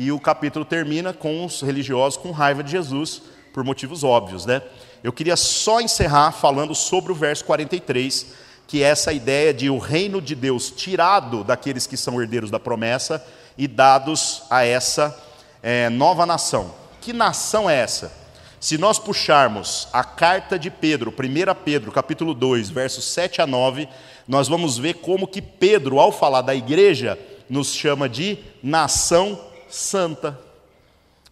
E 0.00 0.10
o 0.10 0.18
capítulo 0.18 0.64
termina 0.64 1.12
com 1.12 1.44
os 1.44 1.60
religiosos 1.60 2.16
com 2.16 2.30
raiva 2.30 2.64
de 2.64 2.70
Jesus, 2.70 3.20
por 3.52 3.62
motivos 3.62 4.02
óbvios, 4.02 4.46
né? 4.46 4.62
Eu 5.04 5.12
queria 5.12 5.36
só 5.36 5.78
encerrar 5.78 6.32
falando 6.32 6.74
sobre 6.74 7.12
o 7.12 7.14
verso 7.14 7.44
43, 7.44 8.28
que 8.66 8.82
é 8.82 8.86
essa 8.86 9.12
ideia 9.12 9.52
de 9.52 9.68
o 9.68 9.76
reino 9.76 10.22
de 10.22 10.34
Deus 10.34 10.70
tirado 10.70 11.44
daqueles 11.44 11.86
que 11.86 11.98
são 11.98 12.18
herdeiros 12.18 12.50
da 12.50 12.58
promessa 12.58 13.22
e 13.58 13.68
dados 13.68 14.44
a 14.48 14.64
essa 14.64 15.14
é, 15.62 15.90
nova 15.90 16.24
nação. 16.24 16.74
Que 16.98 17.12
nação 17.12 17.68
é 17.68 17.76
essa? 17.78 18.10
Se 18.58 18.78
nós 18.78 18.98
puxarmos 18.98 19.86
a 19.92 20.02
carta 20.02 20.58
de 20.58 20.70
Pedro, 20.70 21.10
1 21.10 21.54
Pedro, 21.62 21.92
capítulo 21.92 22.32
2, 22.32 22.70
versos 22.70 23.04
7 23.04 23.42
a 23.42 23.46
9, 23.46 23.86
nós 24.26 24.48
vamos 24.48 24.78
ver 24.78 24.94
como 24.94 25.28
que 25.28 25.42
Pedro, 25.42 26.00
ao 26.00 26.10
falar 26.10 26.40
da 26.40 26.54
igreja, 26.54 27.18
nos 27.50 27.74
chama 27.74 28.08
de 28.08 28.38
nação 28.62 29.49
santa. 29.70 30.38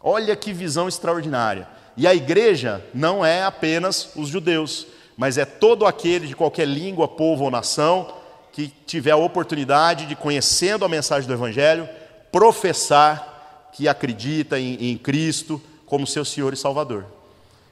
Olha 0.01 0.35
que 0.37 0.53
visão 0.53 0.89
extraordinária. 0.89 1.69
E 1.97 2.07
a 2.07 2.15
igreja 2.15 2.85
não 2.95 3.25
é 3.25 3.43
apenas 3.43 4.11
os 4.15 4.29
judeus, 4.29 4.87
mas 5.17 5.37
é 5.37 5.45
todo 5.45 5.85
aquele 5.85 6.29
de 6.29 6.37
qualquer 6.37 6.67
língua, 6.67 7.09
povo 7.09 7.45
ou 7.45 7.51
nação 7.51 8.15
que 8.53 8.73
tiver 8.87 9.11
a 9.11 9.17
oportunidade 9.17 10.07
de, 10.07 10.17
conhecendo 10.17 10.85
a 10.85 10.89
mensagem 10.89 11.29
do 11.29 11.33
Evangelho, 11.33 11.89
professar 12.33 13.71
que 13.73 13.87
acredita 13.87 14.59
em, 14.59 14.91
em 14.91 14.99
Cristo 14.99 15.63
como 15.87 16.07
seu 16.07 16.25
Senhor 16.25 16.53
e 16.53 16.57
Salvador. 16.57 17.05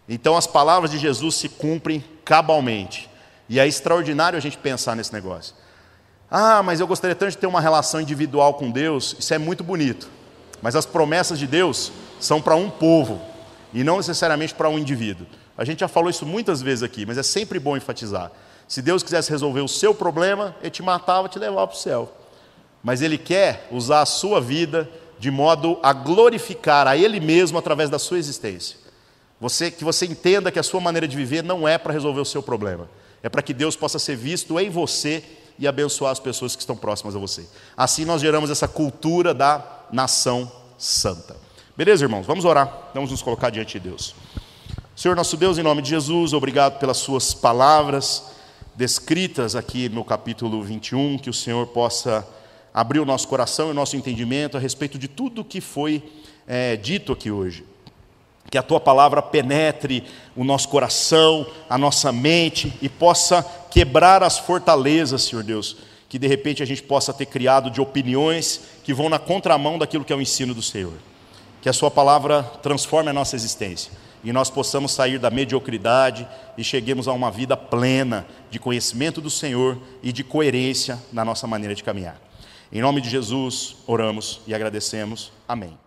Então 0.08 0.36
as 0.36 0.46
palavras 0.46 0.90
de 0.90 0.98
Jesus 0.98 1.34
se 1.34 1.48
cumprem 1.48 2.04
cabalmente. 2.24 3.10
E 3.48 3.60
é 3.60 3.66
extraordinário 3.66 4.36
a 4.36 4.40
gente 4.40 4.58
pensar 4.58 4.96
nesse 4.96 5.12
negócio. 5.12 5.54
Ah, 6.30 6.62
mas 6.62 6.80
eu 6.80 6.86
gostaria 6.86 7.14
tanto 7.14 7.30
de 7.30 7.38
ter 7.38 7.46
uma 7.46 7.60
relação 7.60 8.00
individual 8.00 8.54
com 8.54 8.70
Deus. 8.70 9.16
Isso 9.18 9.32
é 9.32 9.38
muito 9.38 9.62
bonito. 9.62 10.08
Mas 10.62 10.74
as 10.74 10.86
promessas 10.86 11.38
de 11.38 11.46
Deus 11.46 11.92
são 12.18 12.40
para 12.40 12.57
um 12.57 12.70
povo 12.70 13.20
e 13.72 13.84
não 13.84 13.98
necessariamente 13.98 14.54
para 14.54 14.68
um 14.68 14.78
indivíduo. 14.78 15.26
A 15.57 15.64
gente 15.64 15.80
já 15.80 15.88
falou 15.88 16.11
isso 16.11 16.26
muitas 16.26 16.61
vezes 16.61 16.82
aqui, 16.82 17.07
mas 17.07 17.18
é 17.18 17.22
sempre 17.22 17.59
bom 17.59 17.76
enfatizar. 17.76 18.30
Se 18.68 18.82
Deus 18.82 19.02
quisesse 19.02 19.30
resolver 19.30 19.61
o 19.61 19.68
seu 19.68 19.94
problema, 19.94 20.54
Ele 20.61 20.70
te 20.70 20.82
matava, 20.82 21.28
te 21.28 21.38
levava 21.38 21.68
para 21.68 21.76
o 21.76 21.78
céu. 21.78 22.12
Mas 22.82 23.00
Ele 23.00 23.16
quer 23.16 23.68
usar 23.70 24.00
a 24.02 24.07
sua 24.07 24.40
vida 24.40 24.88
de 25.18 25.30
modo 25.30 25.78
a 25.82 25.92
glorificar 25.92 26.86
a 26.86 26.96
Ele 26.96 27.20
mesmo 27.20 27.59
através 27.59 27.88
da 27.88 27.98
sua 27.98 28.18
existência. 28.18 28.76
Você, 29.40 29.70
que 29.70 29.84
você 29.84 30.07
entenda 30.07 30.50
que 30.50 30.59
a 30.59 30.62
sua 30.62 30.80
maneira 30.80 31.07
de 31.07 31.16
viver 31.16 31.42
não 31.42 31.68
é 31.68 31.78
para 31.78 31.92
resolver 31.92 32.20
o 32.20 32.24
seu 32.24 32.42
problema, 32.42 32.88
é 33.22 33.28
para 33.28 33.42
que 33.42 33.52
Deus 33.52 33.76
possa 33.76 33.98
ser 33.98 34.16
visto 34.16 34.59
em 34.59 34.70
você 34.70 35.22
e 35.59 35.66
abençoar 35.66 36.12
as 36.12 36.20
pessoas 36.20 36.54
que 36.54 36.62
estão 36.62 36.76
próximas 36.76 37.14
a 37.14 37.18
você. 37.18 37.46
Assim 37.76 38.04
nós 38.04 38.20
geramos 38.20 38.50
essa 38.50 38.68
cultura 38.68 39.32
da 39.32 39.75
nação 39.93 40.51
santa. 40.78 41.37
Beleza, 41.76 42.05
irmãos? 42.05 42.26
Vamos 42.26 42.45
orar, 42.45 42.91
vamos 42.95 43.11
nos 43.11 43.22
colocar 43.22 43.51
diante 43.51 43.78
de 43.78 43.89
Deus. 43.89 44.14
Senhor 44.95 45.14
nosso 45.14 45.37
Deus, 45.37 45.59
em 45.59 45.62
nome 45.62 45.82
de 45.82 45.91
Jesus, 45.91 46.32
obrigado 46.32 46.78
pelas 46.78 46.97
Suas 46.97 47.34
palavras 47.34 48.30
descritas 48.74 49.55
aqui 49.55 49.89
no 49.89 50.05
capítulo 50.05 50.62
21, 50.62 51.18
que 51.18 51.30
o 51.30 51.34
Senhor 51.34 51.66
possa 51.68 52.26
abrir 52.72 53.01
o 53.01 53.07
nosso 53.07 53.28
coração 53.28 53.68
e 53.68 53.70
o 53.70 53.74
nosso 53.74 53.97
entendimento 53.97 54.57
a 54.57 54.61
respeito 54.61 54.99
de 54.99 55.09
tudo 55.09 55.45
que 55.45 55.61
foi 55.61 56.03
é, 56.47 56.76
dito 56.76 57.12
aqui 57.12 57.30
hoje 57.30 57.64
que 58.51 58.59
a 58.59 58.62
tua 58.62 58.80
palavra 58.80 59.20
penetre 59.20 60.05
o 60.34 60.45
nosso 60.45 60.68
coração, 60.68 61.47
a 61.68 61.76
nossa 61.76 62.12
mente 62.12 62.72
e 62.80 62.89
possa 62.89 63.45
quebrar 63.70 64.22
as 64.22 64.39
fortalezas, 64.39 65.22
Senhor 65.22 65.43
Deus, 65.43 65.76
que 66.16 66.20
de 66.20 66.26
repente 66.26 66.62
a 66.62 66.66
gente 66.66 66.82
possa 66.82 67.12
ter 67.12 67.26
criado 67.26 67.70
de 67.70 67.78
opiniões 67.78 68.62
que 68.82 68.94
vão 68.94 69.10
na 69.10 69.18
contramão 69.18 69.78
daquilo 69.78 70.02
que 70.02 70.14
é 70.14 70.16
o 70.16 70.20
ensino 70.22 70.54
do 70.54 70.62
Senhor. 70.62 70.94
Que 71.60 71.68
a 71.68 71.74
Sua 71.74 71.90
palavra 71.90 72.42
transforme 72.62 73.10
a 73.10 73.12
nossa 73.12 73.36
existência 73.36 73.92
e 74.24 74.32
nós 74.32 74.48
possamos 74.48 74.92
sair 74.92 75.18
da 75.18 75.30
mediocridade 75.30 76.26
e 76.56 76.64
cheguemos 76.64 77.06
a 77.06 77.12
uma 77.12 77.30
vida 77.30 77.54
plena 77.54 78.26
de 78.50 78.58
conhecimento 78.58 79.20
do 79.20 79.28
Senhor 79.28 79.76
e 80.02 80.10
de 80.10 80.24
coerência 80.24 80.98
na 81.12 81.22
nossa 81.22 81.46
maneira 81.46 81.74
de 81.74 81.84
caminhar. 81.84 82.18
Em 82.72 82.80
nome 82.80 83.02
de 83.02 83.10
Jesus, 83.10 83.76
oramos 83.86 84.40
e 84.46 84.54
agradecemos. 84.54 85.30
Amém. 85.46 85.86